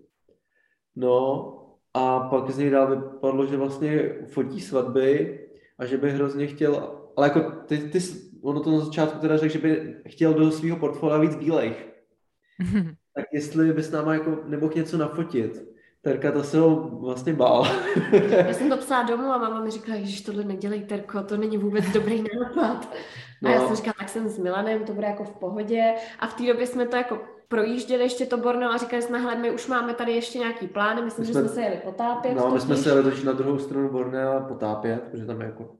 no 0.96 1.46
a 1.94 2.20
pak 2.20 2.50
z 2.50 2.58
něj 2.58 2.70
dál 2.70 2.96
vypadlo, 2.96 3.46
že 3.46 3.56
vlastně 3.56 4.14
fotí 4.26 4.60
svatby 4.60 5.38
a 5.78 5.86
že 5.86 5.98
by 5.98 6.10
hrozně 6.10 6.46
chtěl, 6.46 7.00
ale 7.16 7.28
jako 7.28 7.40
ty, 7.66 7.78
ty 7.78 7.98
ono 8.42 8.60
to 8.60 8.70
na 8.70 8.80
začátku 8.80 9.18
teda 9.18 9.36
řekl, 9.36 9.52
že 9.52 9.58
by 9.58 9.96
chtěl 10.08 10.34
do 10.34 10.50
svého 10.50 10.76
portfolia 10.76 11.18
víc 11.18 11.36
bílejch. 11.36 11.88
tak 13.14 13.24
jestli 13.32 13.72
bys 13.72 13.90
nám 13.90 14.08
jako 14.08 14.38
nemohl 14.46 14.72
něco 14.76 14.96
nafotit. 14.96 15.70
Terka 16.02 16.32
to 16.32 16.44
se 16.44 16.58
ho 16.58 16.98
vlastně 17.00 17.32
bál. 17.32 17.66
Já 18.30 18.54
jsem 18.54 18.70
to 18.70 18.76
psala 18.76 19.02
domů 19.02 19.24
a 19.24 19.38
máma 19.38 19.64
mi 19.64 19.70
říkala, 19.70 19.98
že 20.02 20.24
tohle 20.24 20.44
nedělej, 20.44 20.80
Terko, 20.80 21.22
to 21.22 21.36
není 21.36 21.58
vůbec 21.58 21.84
dobrý 21.84 22.22
nápad. 22.22 22.88
No. 23.42 23.50
A 23.50 23.52
já 23.52 23.66
jsem 23.66 23.76
říkala, 23.76 23.94
tak 23.98 24.08
jsem 24.08 24.28
s 24.28 24.38
Milanem, 24.38 24.84
to 24.84 24.92
bude 24.92 25.06
jako 25.06 25.24
v 25.24 25.30
pohodě. 25.30 25.94
A 26.18 26.26
v 26.26 26.34
té 26.34 26.46
době 26.46 26.66
jsme 26.66 26.86
to 26.86 26.96
jako 26.96 27.18
projížděli 27.48 28.02
ještě 28.02 28.26
to 28.26 28.36
Borneo 28.36 28.70
a 28.70 28.76
říkali 28.76 29.02
jsme, 29.02 29.18
hele, 29.18 29.36
my 29.36 29.50
už 29.50 29.66
máme 29.66 29.94
tady 29.94 30.12
ještě 30.12 30.38
nějaký 30.38 30.68
plány, 30.68 31.02
myslím, 31.02 31.26
my 31.26 31.32
jsme, 31.32 31.42
že 31.42 31.48
jsme 31.48 31.54
se 31.54 31.62
jeli 31.62 31.76
potápět. 31.76 32.34
No, 32.34 32.50
my 32.50 32.60
jsme 32.60 32.76
se 32.76 32.88
jeli 32.88 33.02
totiž 33.02 33.22
na 33.22 33.32
druhou 33.32 33.58
stranu 33.58 33.88
Bornea 33.88 34.40
potápět, 34.40 35.02
protože 35.02 35.26
tam 35.26 35.40
je 35.40 35.46
jako 35.46 35.76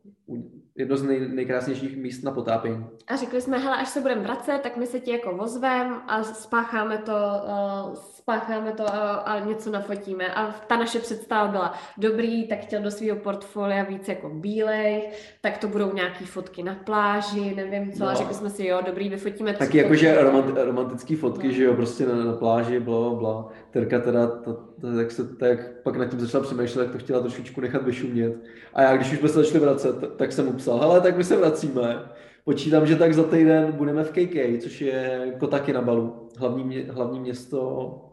jedno 0.80 0.96
z 0.96 1.02
nej, 1.02 1.28
nejkrásnějších 1.28 1.96
míst 1.96 2.22
na 2.22 2.30
potápění. 2.30 2.86
A 3.06 3.16
řekli 3.16 3.40
jsme, 3.40 3.58
hele, 3.58 3.76
až 3.76 3.88
se 3.88 4.00
budeme 4.00 4.22
vracet, 4.22 4.60
tak 4.62 4.76
my 4.76 4.86
se 4.86 5.00
ti 5.00 5.10
jako 5.10 5.36
vozvem 5.36 6.00
a 6.08 6.22
spácháme 6.22 6.98
to, 6.98 7.12
uh, 7.12 7.94
spácháme 8.30 8.72
to 8.72 8.86
a, 8.86 9.14
a 9.14 9.38
něco 9.38 9.70
nafotíme. 9.70 10.34
A 10.34 10.54
ta 10.66 10.76
naše 10.76 10.98
představa 10.98 11.48
byla 11.48 11.74
dobrý, 11.98 12.48
tak 12.48 12.58
chtěl 12.58 12.82
do 12.82 12.90
svého 12.90 13.16
portfolia 13.16 13.84
víc 13.84 14.08
jako 14.08 14.28
bílej, 14.28 15.02
tak 15.40 15.58
to 15.58 15.68
budou 15.68 15.92
nějaký 15.92 16.24
fotky 16.24 16.62
na 16.62 16.74
pláži, 16.74 17.54
nevím 17.56 17.92
co, 17.92 18.04
no. 18.04 18.10
a 18.10 18.14
řekli 18.14 18.34
jsme 18.34 18.50
si, 18.50 18.66
jo, 18.66 18.80
dobrý, 18.86 19.08
vyfotíme 19.08 19.52
Taky 19.52 19.78
jakože 19.78 20.22
romant, 20.22 20.58
romantický 20.58 21.16
fotky, 21.16 21.46
no. 21.46 21.52
že 21.52 21.64
jo, 21.64 21.74
prostě 21.74 22.06
na, 22.06 22.24
na 22.24 22.32
pláži, 22.32 22.80
bla, 22.80 23.10
bla. 23.10 23.48
Terka 23.70 23.98
teda, 23.98 24.26
to, 24.26 24.52
to, 24.80 24.96
tak, 24.96 25.10
se, 25.10 25.36
tak 25.36 25.82
pak 25.82 25.96
nad 25.96 26.06
tím 26.06 26.20
začala 26.20 26.44
přemýšlet, 26.44 26.84
tak 26.84 26.92
to 26.92 26.98
chtěla 26.98 27.20
trošičku 27.20 27.60
nechat 27.60 27.84
vyšumět. 27.84 28.34
A 28.74 28.82
já, 28.82 28.96
když 28.96 29.12
už 29.12 29.18
jsme 29.18 29.28
se 29.28 29.34
začali 29.34 29.58
vracet, 29.58 30.16
tak 30.16 30.32
jsem 30.32 30.46
mu 30.46 30.52
psal, 30.52 30.78
hele, 30.78 31.00
tak 31.00 31.16
my 31.16 31.24
se 31.24 31.36
vracíme. 31.36 32.02
Počítám, 32.44 32.86
že 32.86 32.96
tak 32.96 33.14
za 33.14 33.22
týden 33.22 33.72
budeme 33.72 34.04
v 34.04 34.10
KK, 34.10 34.62
což 34.62 34.80
je 34.80 35.20
Kotaky 35.38 35.72
na 35.72 35.82
Balu, 35.82 36.28
hlavní, 36.38 36.64
mě, 36.64 36.84
hlavní 36.90 37.20
město 37.20 38.09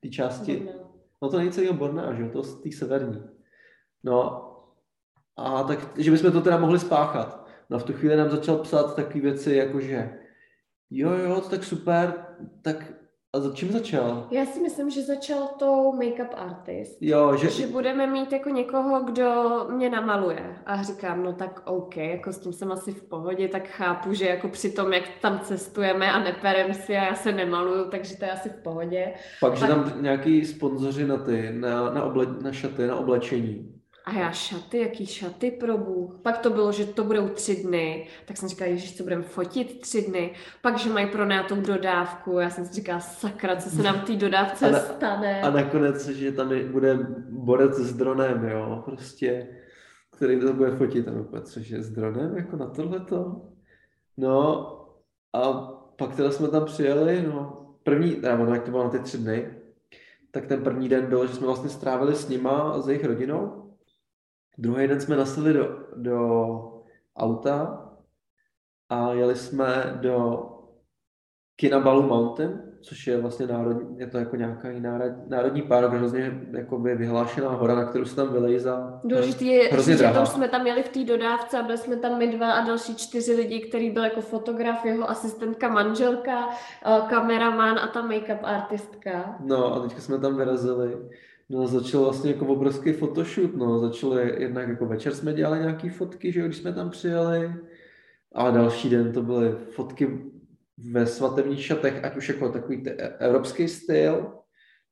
té 0.00 0.08
části. 0.08 0.68
No 1.22 1.28
to 1.28 1.38
není 1.38 1.50
celého 1.50 1.74
Borná, 1.74 2.14
že 2.14 2.22
jo, 2.22 2.28
to 2.32 2.42
z 2.42 2.62
té 2.62 2.72
severní. 2.72 3.22
No 4.04 4.46
a 5.36 5.62
tak, 5.62 5.98
že 5.98 6.10
bychom 6.10 6.32
to 6.32 6.40
teda 6.40 6.58
mohli 6.58 6.78
spáchat. 6.78 7.48
No 7.70 7.76
a 7.76 7.80
v 7.80 7.84
tu 7.84 7.92
chvíli 7.92 8.16
nám 8.16 8.30
začal 8.30 8.58
psát 8.58 8.96
takové 8.96 9.20
věci, 9.20 9.54
jako 9.54 9.80
že 9.80 10.18
jo, 10.90 11.10
jo, 11.10 11.40
tak 11.40 11.64
super, 11.64 12.26
tak 12.62 12.92
a 13.32 13.40
za 13.40 13.54
čím 13.54 13.72
začal? 13.72 14.26
Já 14.30 14.46
si 14.46 14.60
myslím, 14.60 14.90
že 14.90 15.02
začal 15.02 15.48
tou 15.58 15.92
make-up 15.92 16.34
artist. 16.36 16.98
Jo, 17.00 17.36
že... 17.36 17.50
že 17.50 17.66
budeme 17.66 18.06
mít 18.06 18.32
jako 18.32 18.48
někoho, 18.48 19.00
kdo 19.00 19.66
mě 19.70 19.90
namaluje. 19.90 20.56
A 20.66 20.82
říkám, 20.82 21.22
no 21.22 21.32
tak 21.32 21.62
OK, 21.64 21.96
jako 21.96 22.32
s 22.32 22.38
tím 22.38 22.52
jsem 22.52 22.72
asi 22.72 22.92
v 22.92 23.02
pohodě, 23.02 23.48
tak 23.48 23.68
chápu, 23.68 24.14
že 24.14 24.26
jako 24.26 24.48
při 24.48 24.72
tom, 24.72 24.92
jak 24.92 25.04
tam 25.20 25.40
cestujeme 25.40 26.12
a 26.12 26.18
neperem 26.18 26.74
si 26.74 26.96
a 26.96 27.04
já 27.04 27.14
se 27.14 27.32
nemaluju, 27.32 27.90
takže 27.90 28.16
to 28.16 28.24
je 28.24 28.30
asi 28.30 28.48
v 28.48 28.62
pohodě. 28.62 29.12
Pak, 29.40 29.56
že 29.56 29.66
tam 29.66 30.02
nějaký 30.02 30.44
sponzoři 30.44 31.06
na 31.06 31.16
ty, 31.16 31.52
na, 31.52 31.90
na, 31.90 32.04
oble, 32.04 32.26
na 32.42 32.52
šaty, 32.52 32.86
na 32.86 32.96
oblečení. 32.96 33.79
A 34.10 34.18
já 34.18 34.30
šaty, 34.30 34.78
jaký 34.78 35.06
šaty 35.06 35.50
pro 35.50 35.78
Bůh. 35.78 36.18
Pak 36.22 36.38
to 36.38 36.50
bylo, 36.50 36.72
že 36.72 36.86
to 36.86 37.04
budou 37.04 37.28
tři 37.28 37.62
dny, 37.62 38.08
tak 38.26 38.36
jsem 38.36 38.48
říkala, 38.48 38.70
ježiš, 38.70 38.96
co 38.96 39.02
budeme 39.02 39.22
fotit 39.22 39.80
tři 39.80 40.02
dny. 40.02 40.34
Pak, 40.62 40.78
že 40.78 40.90
mají 40.90 41.06
pro 41.06 41.24
tu 41.48 41.54
dodávku, 41.54 42.38
já 42.38 42.50
jsem 42.50 42.66
si 42.66 42.72
říkala, 42.74 43.00
sakra, 43.00 43.56
co 43.56 43.70
se 43.70 43.82
nám 43.82 43.94
v 43.94 44.04
té 44.04 44.16
dodávce 44.16 44.68
a 44.68 44.70
na, 44.70 44.78
stane. 44.78 45.42
A 45.42 45.50
nakonec, 45.50 46.08
že 46.08 46.32
tam 46.32 46.52
bude 46.72 46.98
borec 47.28 47.74
s 47.74 47.96
dronem, 47.96 48.44
jo, 48.44 48.82
prostě, 48.84 49.48
který 50.16 50.40
to 50.40 50.52
bude 50.52 50.70
fotit. 50.70 51.08
A 51.08 51.12
úplně, 51.12 51.42
cože 51.42 51.82
s 51.82 51.90
dronem, 51.90 52.36
jako 52.36 52.56
na 52.56 52.66
tohleto? 52.66 53.42
No, 54.16 54.66
a 55.32 55.52
pak 55.96 56.16
teda 56.16 56.30
jsme 56.30 56.48
tam 56.48 56.64
přijeli, 56.64 57.22
no, 57.26 57.66
první, 57.82 58.20
nebo 58.22 58.44
jak 58.44 58.62
to 58.62 58.70
bylo 58.70 58.84
na 58.84 58.90
ty 58.90 58.98
tři 58.98 59.18
dny, 59.18 59.50
tak 60.30 60.46
ten 60.46 60.62
první 60.62 60.88
den 60.88 61.06
byl, 61.06 61.26
že 61.26 61.34
jsme 61.34 61.46
vlastně 61.46 61.68
strávili 61.70 62.14
s 62.14 62.28
nima 62.28 62.50
a 62.50 62.80
s 62.80 62.88
jejich 62.88 63.04
rodinou 63.04 63.60
Druhý 64.60 64.88
den 64.88 65.00
jsme 65.00 65.16
nasedli 65.16 65.52
do, 65.52 65.78
do 65.96 66.18
auta 67.16 67.86
a 68.88 69.12
jeli 69.12 69.36
jsme 69.36 69.98
do 70.00 70.46
Kinabalu 71.56 72.02
Mountain, 72.02 72.62
což 72.82 73.06
je 73.06 73.20
vlastně 73.20 73.46
národní, 73.46 73.98
je 73.98 74.06
to 74.06 74.18
jako 74.18 74.36
nějaká 74.36 74.68
národ, 74.78 75.12
národní 75.28 75.62
park, 75.62 75.92
hrozně 75.92 76.40
jakoby 76.50 76.94
vyhlášená 76.94 77.48
hora, 77.48 77.74
na 77.74 77.84
kterou 77.84 78.04
se 78.04 78.16
tam 78.16 78.32
vylejzá. 78.32 79.00
Důležitý 79.04 79.46
je, 79.46 79.82
že 79.82 80.10
to 80.14 80.26
jsme 80.26 80.48
tam 80.48 80.62
měli 80.62 80.82
v 80.82 80.88
té 80.88 81.04
dodávce 81.04 81.58
a 81.58 81.62
byli 81.62 81.78
jsme 81.78 81.96
tam 81.96 82.18
my 82.18 82.26
dva 82.26 82.52
a 82.52 82.66
další 82.66 82.96
čtyři 82.96 83.34
lidi, 83.34 83.60
který 83.60 83.90
byl 83.90 84.04
jako 84.04 84.20
fotograf, 84.20 84.84
jeho 84.84 85.10
asistentka, 85.10 85.68
manželka, 85.68 86.48
eh, 86.48 87.00
kameraman 87.10 87.78
a 87.78 87.86
ta 87.86 88.02
make-up 88.02 88.40
artistka. 88.42 89.36
No 89.40 89.74
a 89.74 89.80
teďka 89.80 90.00
jsme 90.00 90.18
tam 90.18 90.36
vyrazili 90.36 90.96
No 91.50 91.66
začal 91.66 92.02
vlastně 92.02 92.30
jako 92.30 92.46
obrovský 92.46 92.92
photoshoot, 92.92 93.56
no. 93.56 93.78
Začali 93.78 94.42
jednak 94.42 94.68
jako 94.68 94.86
večer 94.86 95.14
jsme 95.14 95.32
dělali 95.32 95.58
nějaké 95.58 95.90
fotky, 95.90 96.32
že 96.32 96.40
jo, 96.40 96.46
když 96.46 96.58
jsme 96.58 96.72
tam 96.72 96.90
přijeli. 96.90 97.54
A 98.34 98.50
další 98.50 98.90
den 98.90 99.12
to 99.12 99.22
byly 99.22 99.52
fotky 99.70 100.18
ve 100.92 101.06
svatebních 101.06 101.64
šatech, 101.64 102.04
ať 102.04 102.16
už 102.16 102.28
jako 102.28 102.48
takový 102.48 102.88
e- 102.88 103.16
evropský 103.18 103.68
styl, 103.68 104.32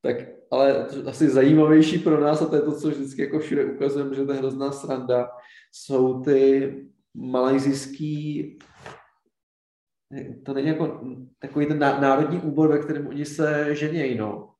tak 0.02 0.16
ale 0.50 0.86
asi 0.86 1.28
zajímavější 1.28 1.98
pro 1.98 2.20
nás, 2.20 2.42
a 2.42 2.46
to 2.46 2.56
je 2.56 2.62
to, 2.62 2.72
co 2.80 2.88
vždycky 2.88 3.22
jako 3.22 3.38
všude 3.38 3.64
ukazujeme, 3.64 4.14
že 4.14 4.24
to 4.24 4.32
je 4.32 4.38
hrozná 4.38 4.72
sranda, 4.72 5.28
jsou 5.72 6.22
ty 6.22 6.72
malajzijský 7.14 8.58
to 10.44 10.54
není 10.54 10.68
jako 10.68 11.00
takový 11.38 11.66
ten 11.66 11.78
národní 11.78 12.40
úbor, 12.40 12.68
ve 12.68 12.78
kterém 12.78 13.06
oni 13.06 13.24
se 13.24 13.74
ženějí, 13.74 14.18
no. 14.18 14.54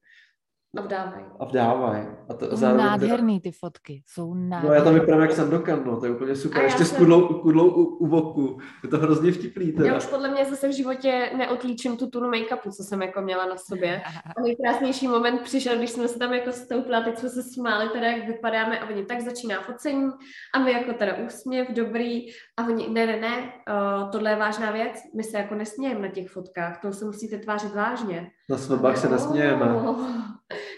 A 0.77 0.81
vdávají. 0.81 1.25
A 1.41 1.45
vdávají. 1.45 2.07
A 2.29 2.35
to, 2.35 2.57
jsou 2.57 2.77
nádherný 2.77 3.41
ty 3.41 3.53
fotky, 3.53 4.03
jsou 4.07 4.35
nádherný. 4.35 4.69
No 4.69 4.75
já 4.75 4.85
tam 4.85 4.95
vypadám 4.95 5.21
jak 5.21 5.33
Sandokan, 5.33 5.85
no, 5.87 6.01
to 6.01 6.07
je 6.07 6.12
úplně 6.12 6.37
super. 6.37 6.62
Ještě 6.62 6.85
jsem... 6.85 6.97
s 6.97 6.99
kudlou, 6.99 7.29
kudlou 7.29 7.71
u, 7.71 7.85
u 7.85 8.07
boku. 8.07 8.59
Je 8.83 8.89
to 8.89 8.99
hrozně 8.99 9.33
vtipný 9.33 9.73
teda. 9.73 9.89
Já 9.89 9.97
už 9.97 10.07
podle 10.07 10.29
mě 10.29 10.45
zase 10.45 10.69
v 10.69 10.77
životě 10.77 11.31
neotlíčím 11.37 11.97
tu 11.97 12.11
tunu 12.11 12.31
make-upu, 12.31 12.71
co 12.71 12.83
jsem 12.85 13.03
jako 13.03 13.21
měla 13.21 13.47
na 13.47 13.57
sobě. 13.57 14.03
A 14.37 14.41
nejkrásnější 14.43 15.09
moment 15.09 15.41
přišel, 15.41 15.79
když 15.79 15.91
jsme 15.91 16.09
se 16.09 16.19
tam 16.19 16.33
jako 16.33 16.53
stoupli 16.53 16.95
a 16.95 17.01
teď 17.01 17.19
jsme 17.19 17.29
se 17.29 17.43
smáli 17.43 17.89
teda, 17.89 18.07
jak 18.07 18.27
vypadáme 18.27 18.79
a 18.79 18.89
oni 18.89 19.05
tak 19.05 19.21
začíná 19.21 19.61
focení 19.61 20.11
a 20.55 20.59
my 20.59 20.73
jako 20.73 20.93
teda 20.93 21.16
úsměv, 21.16 21.69
dobrý 21.71 22.27
a 22.57 22.66
oni, 22.66 22.89
ne, 22.91 23.07
ne, 23.07 23.21
ne, 23.21 23.39
uh, 23.39 24.11
tohle 24.11 24.31
je 24.31 24.37
vážná 24.37 24.71
věc, 24.71 24.99
my 25.16 25.23
se 25.25 25.39
jako 25.39 25.55
nesmějeme 25.55 26.01
na 26.01 26.09
těch 26.09 26.31
fotkách, 26.31 26.81
to 26.81 26.93
se 26.93 27.05
musíte 27.05 27.39
tvářit 27.39 27.75
vážně. 27.75 28.31
Na 28.49 28.59
svatbách 28.59 28.99
se 28.99 29.09
nesmějeme. 29.09 29.67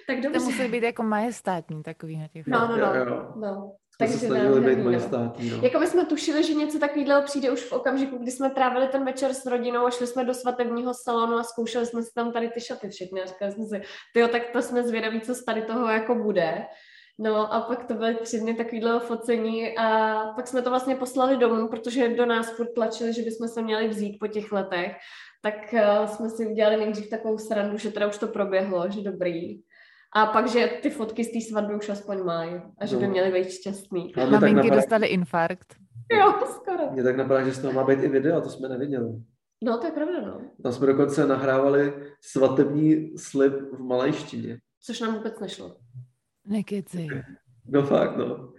tak 0.06 0.20
dobře. 0.20 0.38
To 0.38 0.44
musí 0.44 0.68
být 0.68 0.82
jako 0.82 1.02
majestátní 1.02 1.82
takový 1.82 2.16
na 2.18 2.28
těch 2.28 2.46
No, 2.46 2.68
no, 2.68 2.76
no. 2.76 3.04
no. 3.04 3.32
no. 3.36 3.72
Takže 4.00 4.18
se 4.18 4.60
být 4.60 4.78
no. 4.78 4.84
majestátní, 4.84 5.50
no. 5.50 5.56
Jako 5.62 5.78
my 5.78 5.86
jsme 5.86 6.06
tušili, 6.06 6.44
že 6.44 6.54
něco 6.54 6.78
takového 6.78 7.22
přijde 7.22 7.50
už 7.50 7.60
v 7.60 7.72
okamžiku, 7.72 8.18
kdy 8.18 8.30
jsme 8.30 8.50
trávili 8.50 8.88
ten 8.88 9.04
večer 9.04 9.34
s 9.34 9.46
rodinou 9.46 9.86
a 9.86 9.90
šli 9.90 10.06
jsme 10.06 10.24
do 10.24 10.34
svatebního 10.34 10.94
salonu 10.94 11.36
a 11.36 11.42
zkoušeli 11.42 11.86
jsme 11.86 12.02
si 12.02 12.10
tam 12.14 12.32
tady 12.32 12.48
ty 12.48 12.60
šaty 12.60 12.88
všechny 12.88 13.22
a 13.22 13.26
říkali 13.26 13.52
jsme 13.52 13.64
si, 13.64 13.82
tyjo, 14.14 14.28
tak 14.28 14.42
to 14.52 14.62
jsme 14.62 14.82
zvědaví, 14.82 15.20
co 15.20 15.34
z 15.34 15.44
tady 15.44 15.62
toho 15.62 15.88
jako 15.88 16.14
bude. 16.14 16.66
No 17.22 17.54
a 17.54 17.60
pak 17.60 17.84
to 17.84 17.94
byly 17.94 18.14
tři 18.14 18.40
dny 18.40 18.54
takového 18.54 19.00
focení 19.00 19.78
a 19.78 20.16
pak 20.36 20.48
jsme 20.48 20.62
to 20.62 20.70
vlastně 20.70 20.94
poslali 20.94 21.36
domů, 21.36 21.68
protože 21.68 22.08
do 22.08 22.26
nás 22.26 22.50
furt 22.50 22.74
tlačili, 22.74 23.12
že 23.12 23.22
bychom 23.22 23.48
se 23.48 23.62
měli 23.62 23.88
vzít 23.88 24.18
po 24.18 24.26
těch 24.26 24.52
letech 24.52 24.92
tak 25.42 25.54
uh, 25.72 26.06
jsme 26.06 26.30
si 26.30 26.46
udělali 26.46 26.76
nejdřív 26.76 27.10
takovou 27.10 27.38
srandu, 27.38 27.78
že 27.78 27.90
teda 27.90 28.06
už 28.06 28.18
to 28.18 28.26
proběhlo, 28.26 28.90
že 28.90 29.00
dobrý. 29.00 29.60
A 30.16 30.26
pak, 30.26 30.48
že 30.48 30.70
ty 30.82 30.90
fotky 30.90 31.24
z 31.24 31.32
té 31.32 31.40
svatby 31.50 31.74
už 31.74 31.88
aspoň 31.88 32.24
mají 32.24 32.62
a 32.78 32.86
že 32.86 32.96
by 32.96 33.02
no. 33.02 33.10
měly 33.10 33.32
být 33.32 33.50
šťastný. 33.50 34.12
Maminky 34.16 34.54
napadá... 34.54 34.74
dostali 34.74 35.06
infarkt. 35.06 35.74
Jo, 36.12 36.34
skoro. 36.46 36.90
Mě 36.92 37.02
tak 37.02 37.16
napadá, 37.16 37.44
že 37.44 37.54
z 37.54 37.58
toho 37.58 37.72
má 37.72 37.84
být 37.84 38.02
i 38.02 38.08
video, 38.08 38.40
to 38.40 38.50
jsme 38.50 38.68
neviděli. 38.68 39.08
No, 39.64 39.78
to 39.78 39.86
je 39.86 39.92
pravda, 39.92 40.20
no. 40.20 40.40
Tam 40.62 40.72
jsme 40.72 40.86
dokonce 40.86 41.26
nahrávali 41.26 41.94
svatební 42.20 43.18
slib 43.18 43.52
v 43.72 43.80
malajštině. 43.80 44.58
Což 44.82 45.00
nám 45.00 45.14
vůbec 45.14 45.40
nešlo. 45.40 45.76
Nekeci. 46.50 47.08
No 47.66 47.82
fakt, 47.82 48.16
no. 48.16 48.52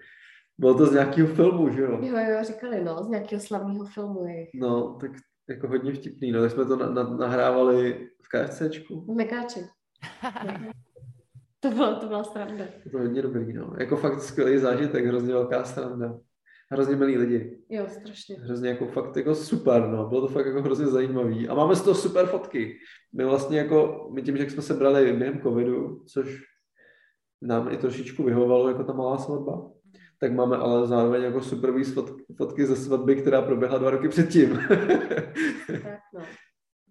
Bylo 0.58 0.78
to 0.78 0.86
z 0.86 0.92
nějakého 0.92 1.28
filmu, 1.28 1.70
že 1.70 1.82
jo? 1.82 2.00
Jo, 2.02 2.18
jo, 2.18 2.44
říkali, 2.44 2.84
no, 2.84 3.04
z 3.04 3.08
nějakého 3.08 3.42
slavného 3.42 3.86
filmu. 3.86 4.26
Je. 4.26 4.46
No, 4.56 4.98
tak 5.02 5.12
jako 5.50 5.68
hodně 5.68 5.94
vtipný, 5.94 6.32
no, 6.32 6.42
tak 6.42 6.52
jsme 6.52 6.66
to 6.66 6.76
na, 6.76 6.90
na, 6.90 7.04
nahrávali 7.04 8.10
v 8.24 8.28
KFCčku. 8.30 9.02
V 9.02 9.16
Mekáči. 9.16 9.60
to, 11.60 11.70
bylo, 11.70 11.96
to 12.00 12.08
byla 12.08 12.24
sranda. 12.24 12.66
To 12.84 12.90
bylo 12.90 13.04
hodně 13.04 13.22
dobrý, 13.22 13.54
no. 13.54 13.74
Jako 13.80 13.98
fakt 13.98 14.22
skvělý 14.22 14.58
zážitek, 14.58 15.06
hrozně 15.06 15.34
velká 15.34 15.64
sranda. 15.64 16.20
hrozně 16.72 16.96
milí 16.96 17.18
lidi. 17.18 17.58
Jo, 17.70 17.86
strašně. 17.88 18.36
Hrozně 18.36 18.70
jako 18.70 18.86
fakt 18.88 19.18
jako 19.18 19.36
super, 19.36 19.88
no. 19.88 20.10
Bylo 20.10 20.22
to 20.22 20.28
fakt 20.28 20.46
jako 20.46 20.62
hrozně 20.62 20.88
zajímavý. 20.88 21.48
A 21.48 21.54
máme 21.54 21.76
z 21.76 21.82
toho 21.82 21.96
super 21.96 22.26
fotky. 22.26 22.78
My 23.14 23.26
vlastně 23.26 23.58
jako, 23.58 24.10
my 24.14 24.22
tím, 24.22 24.38
že 24.38 24.50
jsme 24.50 24.62
se 24.62 24.74
brali 24.74 25.14
během 25.14 25.42
covidu, 25.42 26.04
což 26.06 26.51
nám 27.42 27.72
i 27.72 27.78
trošičku 27.78 28.24
vyhovovalo 28.24 28.68
jako 28.68 28.84
ta 28.84 28.94
malá 28.94 29.18
svatba, 29.18 29.72
tak 30.20 30.34
máme 30.34 30.58
ale 30.58 30.88
zároveň 30.88 31.24
jako 31.24 31.42
super 31.42 31.74
fotky, 32.38 32.66
ze 32.66 32.76
svatby, 32.76 33.16
která 33.16 33.42
proběhla 33.42 33.78
dva 33.78 33.90
roky 33.90 34.10
předtím. 34.10 34.50
tak, 35.68 36.00
no. 36.14 36.22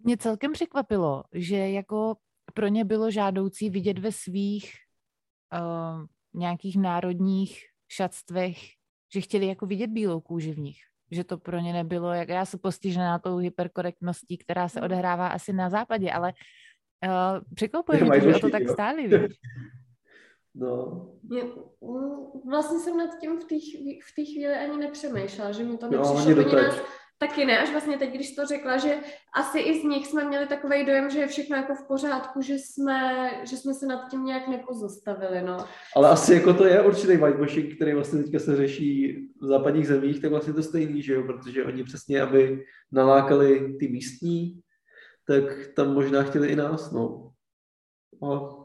Mě 0.05 0.17
celkem 0.17 0.53
překvapilo, 0.53 1.23
že 1.33 1.57
jako 1.57 2.17
pro 2.55 2.69
ně 2.69 2.85
bylo 2.85 3.11
žádoucí 3.11 3.71
vidět 3.71 3.99
ve 3.99 4.13
svých 4.13 4.73
uh, 5.53 6.07
nějakých 6.35 6.77
národních 6.79 7.59
šatstvech, 7.89 8.59
že 9.15 9.21
chtěli 9.21 9.47
jako 9.47 9.67
vidět 9.67 9.91
bílou 9.91 10.21
kůži 10.21 10.53
v 10.53 10.59
nich. 10.59 10.79
Že 11.11 11.25
to 11.25 11.39
pro 11.39 11.59
ně 11.59 11.73
nebylo, 11.73 12.13
jak 12.13 12.29
já 12.29 12.45
jsem 12.45 12.61
postižená 12.61 13.19
tou 13.19 13.37
hyperkorektností, 13.37 14.39
která 14.39 14.69
se 14.69 14.81
odehrává 14.81 15.29
asi 15.29 15.53
na 15.53 15.71
západě, 15.71 16.11
ale 16.13 16.33
uh, 16.33 17.55
překvapuje 17.55 18.05
mě, 18.05 18.21
že 18.21 18.35
o 18.37 18.39
to 18.39 18.51
tak 18.51 18.69
stáli, 18.69 19.09
víš. 19.09 19.37
No. 20.55 21.07
Mě, 21.23 21.43
vlastně 22.51 22.79
jsem 22.79 22.97
nad 22.97 23.19
tím 23.21 23.39
v 23.39 23.45
té 23.45 23.55
v 24.05 24.25
chvíli 24.25 24.55
ani 24.55 24.77
nepřemýšlela, 24.77 25.53
že 25.53 25.65
mi 25.65 25.79
to 25.79 25.89
nepřišlo. 25.89 26.45
No, 26.45 26.63
nás, 26.63 26.75
Taky 27.23 27.45
ne, 27.45 27.59
až 27.59 27.71
vlastně 27.71 27.99
teď, 27.99 28.15
když 28.15 28.35
to 28.35 28.47
řekla, 28.47 28.77
že 28.77 28.99
asi 29.35 29.59
i 29.59 29.81
z 29.81 29.85
nich 29.85 30.07
jsme 30.07 30.25
měli 30.25 30.47
takový 30.47 30.87
dojem, 30.87 31.11
že 31.11 31.19
je 31.19 31.27
všechno 31.27 31.57
jako 31.57 31.75
v 31.75 31.87
pořádku, 31.89 32.43
že 32.43 32.55
jsme, 32.55 33.31
že 33.45 33.57
jsme 33.57 33.75
se 33.75 33.87
nad 33.87 34.11
tím 34.11 34.25
nějak 34.25 34.49
nepozastavili, 34.49 35.43
no. 35.43 35.59
Ale 35.97 36.09
asi 36.09 36.35
jako 36.35 36.55
to 36.55 36.65
je 36.65 36.83
určitý 36.83 37.17
whitewashing, 37.17 37.77
který 37.77 37.95
vlastně 37.95 38.23
teďka 38.23 38.39
se 38.39 38.57
řeší 38.57 39.17
v 39.43 39.47
západních 39.47 39.87
zemích, 39.87 40.23
tak 40.23 40.31
vlastně 40.31 40.53
to 40.53 40.63
stejný, 40.63 41.03
že 41.03 41.15
jo, 41.15 41.23
protože 41.23 41.65
oni 41.65 41.85
přesně, 41.85 42.23
aby 42.23 42.65
nalákali 42.93 43.77
ty 43.81 43.89
místní, 43.89 44.61
tak 45.27 45.45
tam 45.77 45.95
možná 45.95 46.23
chtěli 46.23 46.49
i 46.49 46.57
nás, 46.57 46.93
no. 46.93 47.33
Ale... 48.23 48.60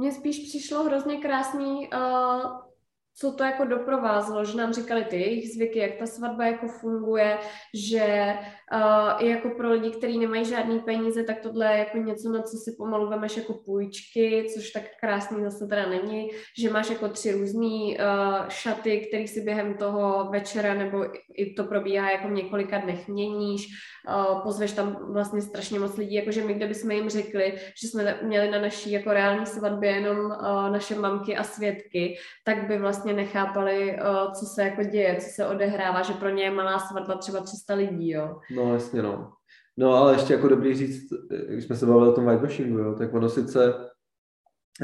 Mně 0.00 0.12
spíš 0.12 0.38
přišlo 0.38 0.82
hrozně 0.82 1.16
krásný 1.16 1.88
uh, 1.88 2.69
co 3.16 3.32
to 3.32 3.44
jako 3.44 3.64
doprovázelo, 3.64 4.44
že 4.44 4.56
nám 4.56 4.72
říkali 4.72 5.04
ty 5.04 5.16
jejich 5.16 5.54
zvyky, 5.54 5.78
jak 5.78 5.94
ta 5.94 6.06
svatba 6.06 6.46
jako 6.46 6.68
funguje, 6.68 7.38
že 7.74 8.34
uh, 8.72 9.24
i 9.24 9.28
jako 9.28 9.50
pro 9.50 9.72
lidi, 9.72 9.90
kteří 9.90 10.18
nemají 10.18 10.44
žádný 10.44 10.80
peníze, 10.80 11.24
tak 11.24 11.40
tohle 11.40 11.72
je 11.72 11.78
jako 11.78 11.98
něco, 11.98 12.32
na 12.32 12.42
co 12.42 12.56
si 12.56 12.74
pomalu 12.78 13.08
vemeš 13.10 13.36
jako 13.36 13.54
půjčky, 13.54 14.46
což 14.54 14.70
tak 14.70 14.82
krásný 15.00 15.44
zase 15.44 15.66
teda 15.66 15.88
není, 15.88 16.30
že 16.58 16.70
máš 16.70 16.90
jako 16.90 17.08
tři 17.08 17.32
různé 17.32 17.66
uh, 17.66 18.48
šaty, 18.48 19.06
které 19.08 19.28
si 19.28 19.40
během 19.40 19.74
toho 19.74 20.28
večera 20.30 20.74
nebo 20.74 21.04
i 21.36 21.54
to 21.54 21.64
probíhá 21.64 22.10
jako 22.10 22.28
v 22.28 22.32
několika 22.32 22.78
dnech 22.78 23.08
měníš, 23.08 23.66
uh, 24.08 24.42
pozveš 24.42 24.72
tam 24.72 25.12
vlastně 25.12 25.42
strašně 25.42 25.80
moc 25.80 25.96
lidí, 25.96 26.14
jakože 26.14 26.44
my, 26.44 26.54
kdybychom 26.54 26.90
jim 26.90 27.08
řekli, 27.08 27.54
že 27.82 27.88
jsme 27.88 28.18
měli 28.22 28.50
na 28.50 28.60
naší 28.60 28.92
jako 28.92 29.12
reální 29.12 29.46
svatbě 29.46 29.90
jenom 29.90 30.18
uh, 30.18 30.70
naše 30.70 30.94
mamky 30.94 31.36
a 31.36 31.44
svědky, 31.44 32.16
tak 32.44 32.68
by 32.68 32.78
vlastně 32.78 32.99
nechápali, 33.06 33.98
uh, 34.00 34.32
co 34.32 34.46
se 34.46 34.62
jako 34.62 34.82
děje, 34.82 35.16
co 35.20 35.28
se 35.34 35.46
odehrává, 35.46 36.02
že 36.02 36.12
pro 36.12 36.28
ně 36.28 36.42
je 36.42 36.50
malá 36.50 36.78
svatba 36.78 37.14
třeba 37.14 37.40
300 37.40 37.74
lidí, 37.74 38.10
jo. 38.10 38.40
No 38.56 38.74
jasně, 38.74 39.02
no. 39.02 39.32
No 39.76 39.94
ale 39.94 40.14
ještě 40.14 40.32
jako 40.32 40.48
dobrý 40.48 40.74
říct, 40.74 41.12
když 41.48 41.64
jsme 41.64 41.76
se 41.76 41.86
bavili 41.86 42.08
o 42.08 42.12
tom 42.12 42.26
whitewashingu, 42.26 42.78
jo, 42.78 42.94
tak 42.94 43.14
ono 43.14 43.28
sice, 43.28 43.74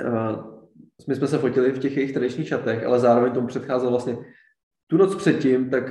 uh, 0.04 0.56
my 1.08 1.16
jsme 1.16 1.26
se 1.26 1.38
fotili 1.38 1.72
v 1.72 1.78
těch 1.78 1.96
jejich 1.96 2.12
tradičních 2.12 2.48
šatech, 2.48 2.84
ale 2.84 3.00
zároveň 3.00 3.32
tomu 3.32 3.46
předcházel 3.46 3.90
vlastně 3.90 4.18
tu 4.86 4.96
noc 4.96 5.14
předtím, 5.14 5.70
tak 5.70 5.84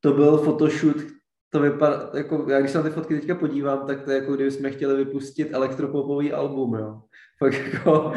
to 0.00 0.12
byl 0.12 0.38
photoshoot, 0.38 0.96
to 1.50 1.60
vypadá, 1.60 2.10
jako 2.14 2.46
já 2.50 2.60
když 2.60 2.72
se 2.72 2.78
na 2.78 2.84
ty 2.84 2.90
fotky 2.90 3.14
teďka 3.14 3.34
podívám, 3.34 3.86
tak 3.86 4.02
to 4.02 4.10
je 4.10 4.16
jako 4.16 4.34
kdyby 4.34 4.50
jsme 4.50 4.70
chtěli 4.70 5.04
vypustit 5.04 5.48
elektropopový 5.52 6.32
album, 6.32 6.74
jo. 6.74 7.02
Fakt 7.44 7.72
jako 7.72 8.12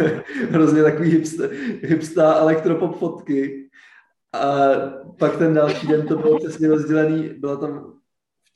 hrozně 0.50 0.82
takový 0.82 1.10
hipsta, 1.10 1.44
hipsta 1.82 2.34
elektropop 2.34 2.98
fotky. 2.98 3.68
A 4.32 4.48
pak 5.18 5.36
ten 5.36 5.54
další 5.54 5.86
den 5.86 6.06
to 6.06 6.16
bylo 6.16 6.38
přesně 6.38 6.68
rozdělený, 6.68 7.28
bylo 7.38 7.56
tam 7.56 7.98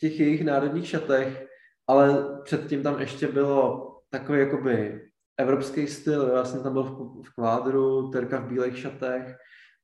těch 0.00 0.20
jejich 0.20 0.44
národních 0.44 0.88
šatech, 0.88 1.46
ale 1.86 2.26
předtím 2.44 2.82
tam 2.82 3.00
ještě 3.00 3.28
bylo 3.28 3.88
takový 4.10 4.38
jakoby 4.38 5.00
evropský 5.38 5.86
styl. 5.86 6.32
Já 6.36 6.44
jsem 6.44 6.62
tam 6.62 6.72
byl 6.72 6.82
v, 6.82 7.26
v 7.26 7.34
kvádru, 7.34 8.10
Terka 8.10 8.40
v 8.40 8.48
bílých 8.48 8.78
šatech 8.78 9.36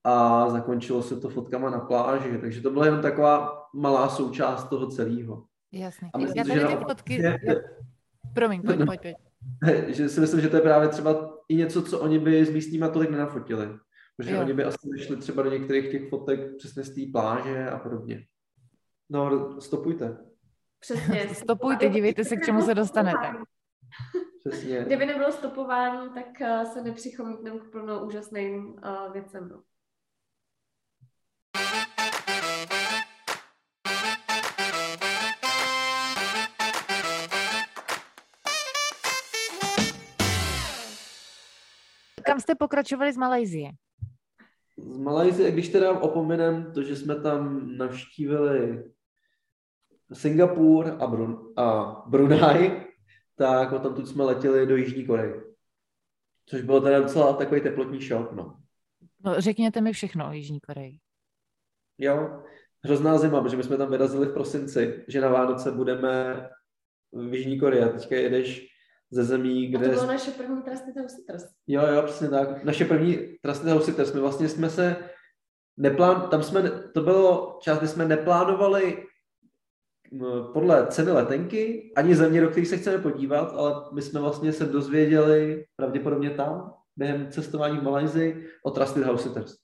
a 0.05 0.49
zakončilo 0.51 1.03
se 1.03 1.21
to 1.21 1.29
fotkama 1.29 1.71
na 1.71 1.81
pláži, 1.81 2.39
takže 2.41 2.61
to 2.61 2.71
byla 2.71 2.85
jenom 2.85 3.03
taková 3.03 3.63
malá 3.75 4.09
součást 4.09 4.69
toho 4.69 4.87
celého. 4.87 5.45
Jasně. 5.73 6.11
A 6.15 6.19
myslím, 6.19 6.37
Já 6.37 6.45
tady 6.45 6.77
ty 6.77 6.85
fotky... 6.85 7.15
Je, 7.15 7.39
Promiň, 8.35 8.63
pojď, 8.63 8.79
pojď, 8.87 9.01
pojď. 9.03 9.28
Že 9.87 10.09
si 10.09 10.21
myslím, 10.21 10.41
že 10.41 10.49
to 10.49 10.57
je 10.57 10.63
právě 10.63 10.89
třeba 10.89 11.39
i 11.49 11.57
něco, 11.57 11.83
co 11.83 12.01
oni 12.01 12.19
by 12.19 12.45
s 12.45 12.51
místníma 12.51 12.89
tolik 12.89 13.11
nenafotili. 13.11 13.69
Protože 14.17 14.35
jo. 14.35 14.41
oni 14.41 14.53
by 14.53 14.65
asi 14.65 14.89
vyšli 14.93 15.17
třeba 15.17 15.43
do 15.43 15.51
některých 15.51 15.91
těch 15.91 16.09
fotek 16.09 16.57
přesně 16.57 16.83
z 16.83 16.95
té 16.95 17.01
pláže 17.13 17.71
a 17.71 17.79
podobně. 17.79 18.27
No, 19.11 19.61
stopujte. 19.61 20.19
Přesně. 20.81 21.29
stopujte, 21.35 21.89
dívejte 21.89 22.25
se, 22.25 22.37
k 22.37 22.45
čemu 22.45 22.63
se 22.63 22.75
dostanete. 22.75 23.35
Přesně. 24.39 24.85
Kdyby 24.85 25.07
nebylo 25.07 25.33
stopování, 25.33 26.11
tak 26.15 26.27
uh, 26.41 26.73
se 26.73 26.83
nepřichomítneme 26.83 27.59
k 27.59 27.71
plno 27.71 28.07
úžasným 28.07 28.67
uh, 28.67 29.13
věcem. 29.13 29.49
No. 29.49 29.63
Kam 42.39 42.43
jste 42.43 42.55
pokračovali 42.55 43.13
z 43.13 43.17
Malajzie? 43.17 43.71
Z 44.77 44.99
Malajzie, 44.99 45.51
když 45.51 45.69
teda 45.69 46.01
opomenem 46.01 46.73
to, 46.73 46.83
že 46.83 46.97
jsme 46.97 47.21
tam 47.21 47.71
navštívili 47.77 48.85
Singapur 50.13 50.87
a, 50.87 51.07
Brun- 51.07 51.53
a 51.57 51.97
Brunei, 52.07 52.87
tak 53.37 53.73
o 53.73 53.79
tam 53.79 54.07
jsme 54.07 54.25
letěli 54.25 54.67
do 54.67 54.77
Jižní 54.77 55.07
Koreje. 55.07 55.43
Což 56.47 56.63
bylo 56.63 56.81
teda 56.81 57.01
docela 57.01 57.33
takový 57.33 57.61
teplotní 57.61 58.01
šok, 58.01 58.33
no. 58.33 58.61
No, 59.25 59.41
řekněte 59.41 59.81
mi 59.81 59.93
všechno 59.93 60.29
o 60.29 60.33
Jižní 60.33 60.61
Koreji. 60.61 60.99
Jo, 61.99 62.43
hrozná 62.85 63.19
zima, 63.19 63.43
protože 63.43 63.57
my 63.57 63.63
jsme 63.63 63.77
tam 63.77 63.91
vyrazili 63.91 64.27
v 64.27 64.35
prosinci, 64.35 65.05
že 65.09 65.21
na 65.21 65.29
Vánoce 65.29 65.73
budeme 65.73 66.49
v 67.13 67.35
Jižní 67.35 67.61
Koreji 67.61 67.83
a 67.83 67.89
teďka 67.89 68.15
jedeš 68.15 68.78
ze 69.11 69.25
zemí, 69.25 69.67
kde... 69.67 69.87
A 69.87 69.89
to 69.89 69.95
bylo 69.95 70.07
naše 70.07 70.31
první 70.31 70.63
Trusted 70.63 70.97
House 70.97 71.49
Jo, 71.67 71.87
jo, 71.87 72.03
přesně 72.03 72.29
tak. 72.29 72.65
Naše 72.65 72.85
první 72.85 73.19
Trusted 73.43 73.69
House 73.69 74.15
My 74.15 74.21
vlastně 74.21 74.49
jsme 74.49 74.71
se 74.71 74.97
neplán, 75.77 76.29
tam 76.31 76.43
jsme, 76.43 76.71
to 76.71 77.03
bylo 77.03 77.59
část, 77.63 77.79
kdy 77.79 77.89
jsme 77.89 78.05
neplánovali 78.05 79.05
podle 80.53 80.87
ceny 80.87 81.13
letenky, 81.13 81.93
ani 81.97 82.17
země, 82.17 82.41
do 82.41 82.49
kterých 82.49 82.69
se 82.69 82.77
chceme 82.77 82.99
podívat, 82.99 83.53
ale 83.53 83.85
my 83.93 84.03
jsme 84.03 84.21
vlastně 84.21 84.53
se 84.53 84.65
dozvěděli 84.67 85.65
pravděpodobně 85.77 86.31
tam, 86.31 86.75
během 86.97 87.31
cestování 87.31 87.79
v 87.79 87.83
Malajzi, 87.83 88.49
o 88.65 88.71
Trusted 88.71 89.05
House 89.05 89.23
Sitters. 89.23 89.55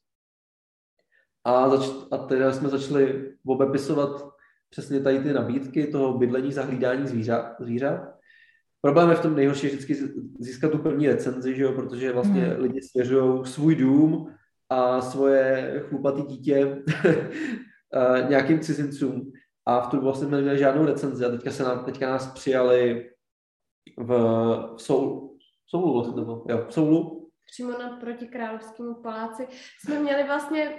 A, 1.45 1.68
zač- 1.68 2.07
a 2.11 2.16
teda 2.16 2.53
jsme 2.53 2.68
začali 2.68 3.34
obepisovat 3.47 4.28
přesně 4.70 5.01
tady 5.01 5.18
ty 5.18 5.32
nabídky 5.32 5.86
toho 5.86 6.18
bydlení 6.18 6.53
za 6.53 6.62
hlídání 6.62 7.07
zvířat. 7.07 7.57
zvířat. 7.61 8.13
Problém 8.85 9.11
je 9.11 9.16
v 9.16 9.22
tom 9.22 9.35
nejhorší 9.35 9.66
vždycky 9.66 9.97
získat 10.39 10.72
tu 10.72 10.78
první 10.78 11.09
recenzi, 11.09 11.57
že 11.57 11.62
jo? 11.62 11.72
protože 11.72 12.12
vlastně 12.12 12.45
hmm. 12.45 12.62
lidi 12.62 12.82
svěřují 12.82 13.47
svůj 13.47 13.74
dům 13.74 14.35
a 14.70 15.01
svoje 15.01 15.74
chlupatý 15.89 16.22
dítě 16.22 16.82
nějakým 18.28 18.61
cizincům 18.61 19.32
a 19.66 19.80
v 19.80 19.87
tu 19.91 20.01
vlastně 20.01 20.28
neměli 20.28 20.59
žádnou 20.59 20.85
recenzi 20.85 21.24
a 21.24 21.30
teďka, 21.30 21.51
se 21.51 21.62
nám, 21.62 21.85
teďka 21.85 22.11
nás 22.11 22.32
přijali 22.32 23.11
v, 23.99 24.09
v 24.76 24.82
Soulu, 24.82 25.39
Soulu 25.66 25.93
vlastně 25.93 26.14
to 26.14 26.24
bylo, 26.24 26.45
jo, 26.49 26.64
v 26.68 26.72
Soulu 26.72 27.13
přímo 27.53 27.78
naproti 27.78 28.28
Královskému 28.28 28.95
paláci, 28.95 29.47
jsme 29.84 29.99
měli 29.99 30.24
vlastně, 30.24 30.74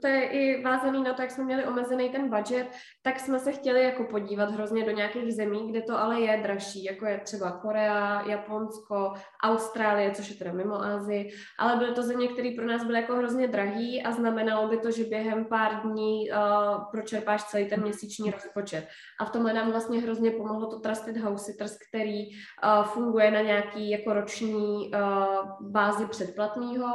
to 0.00 0.06
je 0.06 0.28
i 0.28 0.62
vázaný 0.62 1.02
na 1.02 1.14
to, 1.14 1.22
jak 1.22 1.30
jsme 1.30 1.44
měli 1.44 1.64
omezený 1.64 2.08
ten 2.10 2.30
budget, 2.30 2.66
tak 3.02 3.20
jsme 3.20 3.38
se 3.38 3.52
chtěli 3.52 3.84
jako 3.84 4.04
podívat 4.04 4.50
hrozně 4.50 4.84
do 4.84 4.90
nějakých 4.90 5.34
zemí, 5.34 5.70
kde 5.70 5.82
to 5.82 5.98
ale 5.98 6.20
je 6.20 6.40
dražší, 6.42 6.84
jako 6.84 7.06
je 7.06 7.20
třeba 7.20 7.50
Korea, 7.50 8.22
Japonsko, 8.28 9.12
Austrálie, 9.44 10.10
což 10.10 10.30
je 10.30 10.36
teda 10.36 10.52
mimo 10.52 10.74
Asii, 10.74 11.30
ale 11.58 11.76
byly 11.76 11.94
to 11.94 12.02
země, 12.02 12.28
které 12.28 12.50
pro 12.56 12.66
nás 12.66 12.84
byly 12.84 13.00
jako 13.00 13.16
hrozně 13.16 13.48
drahý 13.48 14.02
a 14.02 14.12
znamenalo 14.12 14.68
by 14.68 14.78
to, 14.78 14.90
že 14.90 15.04
během 15.04 15.44
pár 15.44 15.80
dní 15.82 16.30
uh, 16.30 16.36
pročerpáš 16.90 17.44
celý 17.44 17.68
ten 17.68 17.82
měsíční 17.82 18.30
rozpočet. 18.30 18.88
A 19.20 19.24
v 19.24 19.30
tomhle 19.30 19.52
nám 19.52 19.70
vlastně 19.70 20.00
hrozně 20.00 20.30
pomohlo 20.30 20.66
to 20.66 20.80
Trusted 20.80 21.16
House 21.16 21.54
který 21.88 22.26
uh, 22.28 22.84
funguje 22.84 23.30
na 23.30 23.40
nějaký 23.40 23.90
jako 23.90 24.12
roční 24.12 24.90
uh, 24.94 25.70
bázi 25.84 26.06
předplatného 26.06 26.86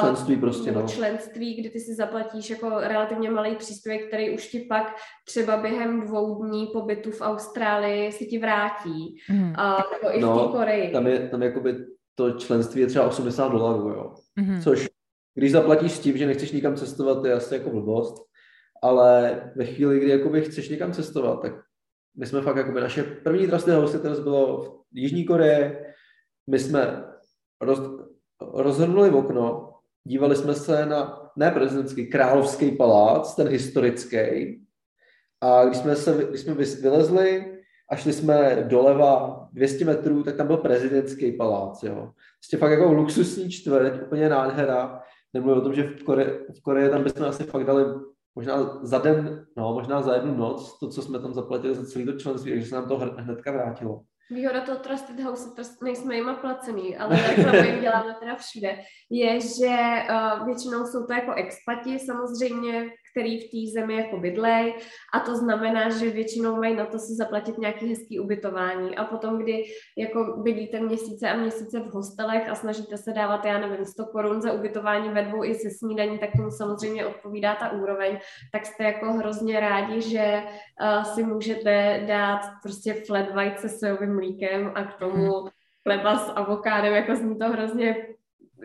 členství 0.00 0.36
prostě, 0.36 0.72
no. 0.72 0.88
členství, 0.88 1.60
kdy 1.60 1.70
ty 1.70 1.80
si 1.80 1.94
zaplatíš 1.94 2.50
jako 2.50 2.80
relativně 2.80 3.30
malý 3.30 3.56
příspěvek, 3.56 4.08
který 4.08 4.34
už 4.34 4.46
ti 4.46 4.60
pak 4.68 4.94
třeba 5.26 5.56
během 5.56 6.06
dvou 6.06 6.44
dní 6.44 6.66
pobytu 6.66 7.10
v 7.10 7.20
Austrálii 7.20 8.12
si 8.12 8.26
ti 8.26 8.38
vrátí. 8.38 9.16
Mm. 9.30 9.52
A, 9.56 9.84
nebo 9.92 10.16
i 10.16 10.20
no, 10.20 10.38
v 10.38 10.46
té 10.46 10.58
Koreji. 10.58 10.92
Tam 10.92 11.06
je, 11.06 11.28
tam 11.28 11.42
jakoby 11.42 11.76
to 12.14 12.30
členství 12.30 12.80
je 12.80 12.86
třeba 12.86 13.06
80 13.06 13.52
dolarů, 13.52 13.88
jo. 13.88 14.14
Mm-hmm. 14.40 14.62
Což 14.62 14.88
když 15.34 15.52
zaplatíš 15.52 15.92
s 15.92 16.00
tím, 16.00 16.16
že 16.16 16.26
nechceš 16.26 16.52
nikam 16.52 16.76
cestovat, 16.76 17.20
to 17.20 17.26
je 17.26 17.34
asi 17.34 17.54
jako 17.54 17.70
blbost, 17.70 18.14
ale 18.82 19.42
ve 19.56 19.64
chvíli, 19.64 20.00
kdy 20.00 20.10
jakoby 20.10 20.42
chceš 20.42 20.68
někam 20.68 20.92
cestovat, 20.92 21.42
tak 21.42 21.52
my 22.16 22.26
jsme 22.26 22.40
fakt 22.40 22.56
jakoby 22.56 22.80
naše 22.80 23.02
první 23.02 23.46
trusted 23.46 23.74
hostitels 23.74 24.20
bylo 24.20 24.62
v 24.92 24.98
Jižní 24.98 25.24
Koreje, 25.24 25.94
my 26.50 26.58
jsme 26.58 27.04
roz, 27.60 27.80
rozhrnuli 28.52 29.10
v 29.10 29.16
okno, 29.16 29.72
dívali 30.04 30.36
jsme 30.36 30.54
se 30.54 30.86
na, 30.86 31.30
ne 31.36 31.50
prezidentský, 31.50 32.06
královský 32.06 32.76
palác, 32.76 33.34
ten 33.34 33.48
historický, 33.48 34.58
a 35.40 35.64
když 35.64 35.78
jsme, 35.78 35.96
se, 35.96 36.26
když 36.28 36.40
jsme 36.40 36.54
vylezli 36.54 37.58
a 37.90 37.96
šli 37.96 38.12
jsme 38.12 38.66
doleva 38.68 39.42
200 39.52 39.84
metrů, 39.84 40.22
tak 40.22 40.36
tam 40.36 40.46
byl 40.46 40.56
prezidentský 40.56 41.32
palác, 41.32 41.82
jo. 41.82 42.12
Prostě 42.38 42.56
fakt 42.56 42.70
jako 42.70 42.92
luxusní 42.92 43.50
čtvrť, 43.50 44.02
úplně 44.02 44.28
nádhera. 44.28 45.02
Nemluvím 45.34 45.58
o 45.58 45.64
tom, 45.64 45.74
že 45.74 45.82
v 45.82 46.02
Koreji, 46.02 46.30
v 46.58 46.62
Koreji 46.62 46.90
tam 46.90 47.04
bychom 47.04 47.26
asi 47.26 47.44
fakt 47.44 47.64
dali 47.64 47.84
možná 48.34 48.80
za 48.82 48.98
den, 48.98 49.46
no, 49.56 49.74
možná 49.74 50.02
za 50.02 50.14
jednu 50.14 50.36
noc, 50.36 50.78
to, 50.78 50.88
co 50.88 51.02
jsme 51.02 51.18
tam 51.18 51.34
zaplatili 51.34 51.74
za 51.74 51.84
celý 51.86 52.04
to 52.04 52.12
členství, 52.12 52.50
takže 52.50 52.66
se 52.66 52.74
nám 52.74 52.88
to 52.88 52.98
hnedka 52.98 53.52
vrátilo. 53.52 54.02
Výhoda 54.30 54.60
toho 54.60 54.78
Trusted 54.78 55.20
House, 55.20 55.50
nejsme 55.82 56.14
jima 56.16 56.34
placený, 56.34 56.96
ale 56.96 57.16
reklamu 57.28 57.58
jim 57.58 57.80
děláme 57.80 58.14
teda 58.20 58.34
všude, 58.34 58.78
je, 59.10 59.40
že 59.40 59.76
uh, 60.10 60.46
většinou 60.46 60.86
jsou 60.86 61.06
to 61.06 61.12
jako 61.12 61.32
expati 61.32 61.98
samozřejmě, 61.98 62.90
který 63.12 63.40
v 63.40 63.50
té 63.50 63.80
zemi 63.80 63.96
jako 63.96 64.16
bydlej 64.16 64.74
a 65.14 65.20
to 65.20 65.36
znamená, 65.36 65.90
že 65.90 66.10
většinou 66.10 66.56
mají 66.56 66.76
na 66.76 66.86
to 66.86 66.98
si 66.98 67.14
zaplatit 67.14 67.58
nějaký 67.58 67.88
hezký 67.88 68.20
ubytování 68.20 68.96
a 68.96 69.04
potom, 69.04 69.38
kdy 69.38 69.64
jako 69.96 70.42
bydlíte 70.42 70.80
měsíce 70.80 71.30
a 71.30 71.36
měsíce 71.36 71.80
v 71.80 71.92
hostelech 71.92 72.48
a 72.48 72.54
snažíte 72.54 72.96
se 72.96 73.12
dávat, 73.12 73.44
já 73.44 73.58
nevím, 73.58 73.84
100 73.84 74.04
korun 74.06 74.42
za 74.42 74.52
ubytování 74.52 75.08
ve 75.08 75.22
dvou 75.22 75.44
i 75.44 75.54
se 75.54 75.70
snídaní, 75.70 76.18
tak 76.18 76.30
tomu 76.36 76.50
samozřejmě 76.50 77.06
odpovídá 77.06 77.54
ta 77.54 77.72
úroveň, 77.72 78.18
tak 78.52 78.66
jste 78.66 78.84
jako 78.84 79.12
hrozně 79.12 79.60
rádi, 79.60 80.00
že 80.00 80.42
uh, 80.42 81.04
si 81.04 81.22
můžete 81.22 82.04
dát 82.06 82.40
prostě 82.62 82.94
flat 82.94 83.30
white 83.34 83.58
se 83.58 83.68
sojovým 83.68 84.14
mlíkem 84.14 84.72
a 84.74 84.84
k 84.84 84.98
tomu 84.98 85.32
hmm. 85.32 85.48
chleba 85.82 86.18
s 86.18 86.32
avokádem, 86.34 86.94
jako 86.94 87.16
zní 87.16 87.38
to 87.38 87.48
hrozně 87.48 87.96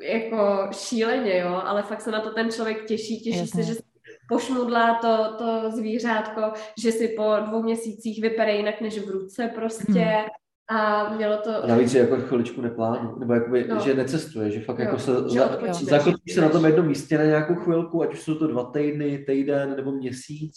jako 0.01 0.69
šíleně, 0.71 1.39
jo, 1.39 1.61
ale 1.65 1.83
fakt 1.83 2.01
se 2.01 2.11
na 2.11 2.21
to 2.21 2.33
ten 2.33 2.51
člověk 2.51 2.85
těší, 2.85 3.21
těší 3.21 3.39
Jasně. 3.39 3.63
se, 3.63 3.73
že 3.73 3.79
pošmudlá 4.27 4.99
to, 5.01 5.37
to 5.37 5.71
zvířátko, 5.71 6.41
že 6.77 6.91
si 6.91 7.07
po 7.07 7.35
dvou 7.45 7.63
měsících 7.63 8.21
vypere 8.21 8.55
jinak 8.55 8.81
než 8.81 8.99
v 9.05 9.09
ruce 9.09 9.51
prostě. 9.55 9.99
Hmm. 9.99 10.25
A 10.69 11.09
mělo 11.13 11.37
to... 11.37 11.63
A 11.63 11.67
navíc, 11.67 11.91
že 11.91 11.99
jako 11.99 12.15
chviličku 12.15 12.61
neplánuje, 12.61 13.15
nebo 13.19 13.33
jakoby, 13.33 13.67
no. 13.69 13.79
že 13.79 13.93
necestuje, 13.93 14.51
že 14.51 14.59
fakt 14.59 14.79
jo, 14.79 14.85
jako 14.85 14.99
se 14.99 15.13
za, 15.13 15.59
zakotvíš 15.71 16.33
se 16.33 16.41
na 16.41 16.49
tom 16.49 16.65
jednom 16.65 16.87
místě 16.87 17.17
na 17.17 17.23
nějakou 17.23 17.55
chvilku, 17.55 18.03
ať 18.03 18.13
už 18.13 18.21
jsou 18.21 18.35
to 18.35 18.47
dva 18.47 18.63
týdny, 18.63 19.17
týden 19.17 19.75
nebo 19.75 19.91
měsíc 19.91 20.53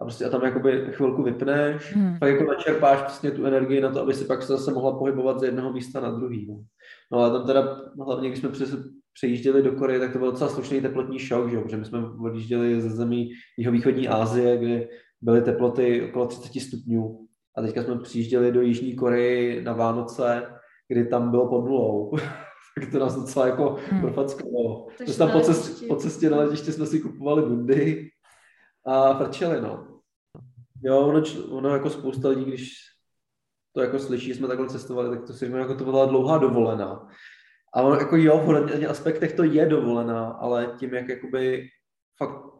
a 0.00 0.04
prostě 0.04 0.24
a 0.24 0.28
tam 0.28 0.42
jakoby 0.42 0.86
chvilku 0.90 1.22
vypneš, 1.22 1.94
hmm. 1.94 2.18
pak 2.18 2.28
jako 2.28 2.44
načerpáš 2.44 3.02
přesně 3.02 3.30
tu 3.30 3.44
energii 3.44 3.80
na 3.80 3.92
to, 3.92 4.00
aby 4.00 4.14
si 4.14 4.24
pak 4.24 4.42
se 4.42 4.52
zase 4.52 4.72
mohla 4.72 4.98
pohybovat 4.98 5.40
z 5.40 5.42
jednoho 5.42 5.72
místa 5.72 6.00
na 6.00 6.10
druhý. 6.10 6.46
No, 6.48 6.60
no 7.12 7.18
ale 7.18 7.38
tam 7.38 7.46
teda, 7.46 7.80
hlavně 8.04 8.28
když 8.28 8.40
jsme 8.40 8.48
přes, 8.48 8.76
přejížděli 9.20 9.62
do 9.62 9.72
Koreje, 9.72 10.00
tak 10.00 10.12
to 10.12 10.18
byl 10.18 10.30
docela 10.30 10.50
slušný 10.50 10.80
teplotní 10.80 11.18
šok, 11.18 11.50
že 11.50 11.60
protože 11.60 11.76
my 11.76 11.84
jsme 11.84 11.98
odjížděli 12.24 12.80
ze 12.80 12.90
zemí 12.90 13.30
jihovýchodní 13.58 14.08
Asie, 14.08 14.56
kde 14.56 14.88
byly 15.20 15.42
teploty 15.42 16.08
okolo 16.08 16.26
30 16.26 16.60
stupňů. 16.60 17.26
A 17.56 17.62
teďka 17.62 17.82
jsme 17.82 17.98
přijížděli 17.98 18.52
do 18.52 18.60
Jižní 18.60 18.94
Koreji 18.94 19.64
na 19.64 19.72
Vánoce, 19.72 20.46
kdy 20.88 21.06
tam 21.06 21.30
bylo 21.30 21.48
pod 21.48 21.64
nulou. 21.64 22.10
tak 22.80 22.90
to 22.92 22.98
nás 22.98 23.16
docela 23.16 23.46
jako 23.46 23.78
hmm. 23.90 24.00
profackovalo. 24.00 24.86
Takže 24.98 25.18
tam 25.18 25.30
po, 25.30 25.40
cest, 25.40 25.88
po 25.88 25.96
cestě 25.96 26.30
na 26.30 26.36
letiště 26.36 26.72
jsme 26.72 26.86
si 26.86 27.00
kupovali 27.00 27.42
bundy 27.42 28.10
a 28.86 29.14
frčeli, 29.14 29.60
no. 29.60 30.00
Jo, 30.82 30.98
ono, 30.98 31.22
ono 31.50 31.68
jako 31.68 31.90
spousta 31.90 32.28
lidí, 32.28 32.44
když 32.44 32.74
to 33.72 33.80
jako 33.80 33.98
slyší, 33.98 34.34
jsme 34.34 34.48
takhle 34.48 34.68
cestovali, 34.68 35.16
tak 35.16 35.26
to 35.26 35.32
si 35.32 35.46
jako 35.46 35.74
to 35.74 35.84
byla 35.84 36.06
dlouhá 36.06 36.38
dovolená. 36.38 37.08
A 37.74 37.82
ono 37.82 37.96
jako 37.96 38.16
jo, 38.16 38.38
v 38.38 38.44
hodně 38.44 38.88
aspektech 38.88 39.32
to 39.32 39.44
je 39.44 39.66
dovolená, 39.66 40.28
ale 40.28 40.74
tím, 40.78 40.94
jak 40.94 41.08
jakoby 41.08 41.68
fakt 42.16 42.50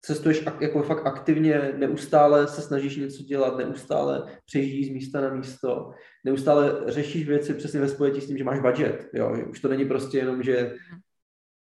cestuješ 0.00 0.44
jako 0.60 0.82
fakt 0.82 1.06
aktivně, 1.06 1.72
neustále 1.76 2.48
se 2.48 2.62
snažíš 2.62 2.96
něco 2.96 3.22
dělat, 3.22 3.56
neustále 3.56 4.32
přejíždíš 4.46 4.88
z 4.88 4.92
místa 4.92 5.20
na 5.20 5.34
místo, 5.34 5.90
neustále 6.24 6.82
řešíš 6.86 7.28
věci 7.28 7.54
přesně 7.54 7.80
ve 7.80 7.88
spojetí 7.88 8.20
s 8.20 8.26
tím, 8.26 8.38
že 8.38 8.44
máš 8.44 8.60
budget, 8.60 9.08
jo, 9.12 9.36
už 9.50 9.60
to 9.60 9.68
není 9.68 9.84
prostě 9.84 10.18
jenom, 10.18 10.42
že 10.42 10.74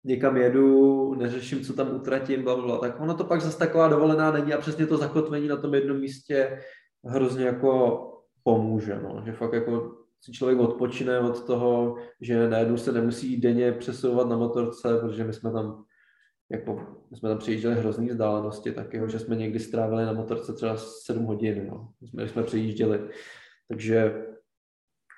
někam 0.04 0.38
jedu, 0.38 1.16
neřeším, 1.16 1.62
co 1.62 1.74
tam 1.74 1.96
utratím, 1.96 2.44
bla, 2.44 2.56
bla, 2.56 2.78
tak 2.78 3.00
ono 3.00 3.14
to 3.14 3.24
pak 3.24 3.42
zase 3.42 3.58
taková 3.58 3.88
dovolená 3.88 4.32
není 4.32 4.54
a 4.54 4.58
přesně 4.58 4.88
to 4.88 4.98
zakotvení 4.98 5.48
na 5.48 5.58
tom 5.58 5.74
jednom 5.74 6.00
místě 6.00 6.60
hrozně 7.06 7.46
jako 7.46 8.02
pomůže, 8.44 9.00
no, 9.04 9.24
že 9.26 9.32
fakt 9.32 9.54
jako 9.54 10.05
si 10.26 10.32
člověk 10.32 10.60
odpočine 10.60 11.20
od 11.20 11.46
toho, 11.46 11.98
že 12.22 12.50
najednou 12.50 12.78
se 12.78 12.92
nemusí 12.92 13.42
denně 13.42 13.72
přesouvat 13.72 14.30
na 14.30 14.38
motorce, 14.38 14.98
protože 15.02 15.24
my 15.24 15.34
jsme 15.34 15.52
tam 15.52 15.84
jako, 16.52 16.74
my 17.12 17.18
jsme 17.18 17.30
tam 17.30 17.38
přijížděli 17.38 17.76
hrozný 17.76 18.10
vzdálenosti, 18.10 18.72
tak 18.72 18.94
jeho, 18.94 19.08
že 19.08 19.20
jsme 19.20 19.36
někdy 19.36 19.60
strávili 19.60 20.06
na 20.06 20.14
motorce 20.14 20.54
třeba 20.54 20.78
7 20.78 21.26
hodin, 21.26 21.68
no, 21.72 21.90
jsme, 22.08 22.28
jsme 22.28 22.44
přijížděli. 22.44 23.10
Takže 23.68 24.26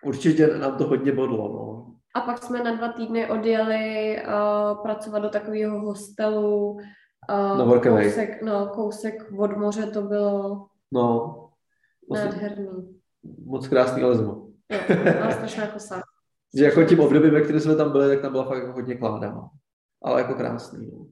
určitě 0.06 0.48
nám 0.48 0.78
to 0.78 0.88
hodně 0.88 1.12
bodlo, 1.12 1.38
no. 1.38 1.94
A 2.16 2.22
pak 2.22 2.44
jsme 2.44 2.64
na 2.64 2.76
dva 2.76 2.88
týdny 2.88 3.30
odjeli 3.30 4.18
uh, 4.18 4.82
pracovat 4.82 5.20
do 5.20 5.30
takového 5.30 5.80
hostelu. 5.80 6.72
Uh, 6.72 7.58
no, 7.58 7.82
kousek, 7.82 8.42
no, 8.42 8.68
kousek 8.68 9.32
od 9.40 9.58
moře 9.58 9.86
to 9.86 10.02
bylo 10.02 10.68
no, 10.92 11.36
nádherný. 12.14 13.00
Moc 13.46 13.68
krásný, 13.68 14.04
ale 14.04 14.16
zima. 14.16 14.47
Jo. 14.72 14.80
Že 16.58 16.66
jako 16.66 16.84
tím 16.84 17.00
obdobím, 17.00 17.32
ve 17.32 17.42
kterém 17.42 17.62
jsme 17.62 17.76
tam 17.76 17.92
byli, 17.92 18.08
tak 18.08 18.22
tam 18.22 18.32
byla 18.32 18.46
fakt 18.46 18.58
jako 18.58 18.74
hodně 18.74 18.96
kláda. 18.96 19.32
No. 19.32 19.50
Ale 20.04 20.22
jako 20.22 20.34
krásný. 20.34 20.92
No. 20.92 21.06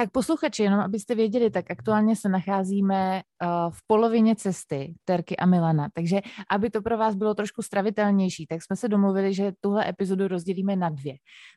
Tak 0.00 0.10
posluchači, 0.10 0.62
jenom 0.62 0.80
abyste 0.80 1.14
věděli, 1.14 1.50
tak 1.50 1.70
aktuálně 1.70 2.16
se 2.16 2.28
nacházíme 2.28 3.22
uh, 3.42 3.48
v 3.70 3.78
polovině 3.86 4.36
cesty 4.36 4.94
Terky 5.04 5.36
a 5.36 5.46
Milana, 5.46 5.88
takže 5.92 6.20
aby 6.50 6.70
to 6.70 6.82
pro 6.82 6.98
vás 6.98 7.14
bylo 7.14 7.34
trošku 7.34 7.62
stravitelnější, 7.62 8.46
tak 8.46 8.62
jsme 8.62 8.76
se 8.76 8.88
domluvili, 8.88 9.34
že 9.34 9.52
tuhle 9.60 9.88
epizodu 9.88 10.28
rozdělíme 10.28 10.76
na 10.76 10.88
dvě. 10.88 11.14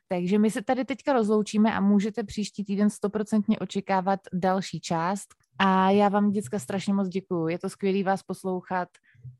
Takže 0.08 0.38
my 0.38 0.50
se 0.50 0.62
tady 0.62 0.84
teďka 0.84 1.12
rozloučíme 1.12 1.74
a 1.74 1.80
můžete 1.80 2.24
příští 2.24 2.64
týden 2.64 2.90
stoprocentně 2.90 3.58
očekávat 3.58 4.20
další 4.32 4.80
část. 4.80 5.28
A 5.58 5.90
já 5.90 6.08
vám 6.08 6.30
děcka 6.30 6.58
strašně 6.58 6.94
moc 6.94 7.08
děkuju. 7.08 7.48
Je 7.48 7.58
to 7.58 7.68
skvělý 7.68 8.02
vás 8.02 8.22
poslouchat. 8.22 8.88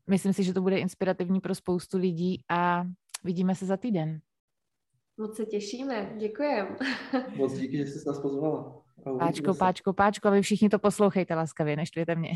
Myslím 0.09 0.33
si, 0.33 0.43
že 0.43 0.53
to 0.53 0.61
bude 0.61 0.77
inspirativní 0.77 1.39
pro 1.39 1.55
spoustu 1.55 1.97
lidí 1.97 2.41
a 2.49 2.85
vidíme 3.23 3.55
se 3.55 3.65
za 3.65 3.77
týden. 3.77 4.19
Moc 5.17 5.35
se 5.35 5.45
těšíme, 5.45 6.13
děkujeme. 6.17 6.75
Moc 7.35 7.53
díky, 7.53 7.77
že 7.77 7.85
jsi 7.85 8.07
nás 8.07 8.19
pozvala. 8.19 8.84
Páčko, 9.19 9.53
páčko, 9.53 9.93
páčko, 9.93 10.27
a 10.27 10.31
vy 10.31 10.41
všichni 10.41 10.69
to 10.69 10.79
poslouchejte 10.79 11.35
laskavě, 11.35 11.75
neštvěte 11.75 12.15
mě. 12.15 12.31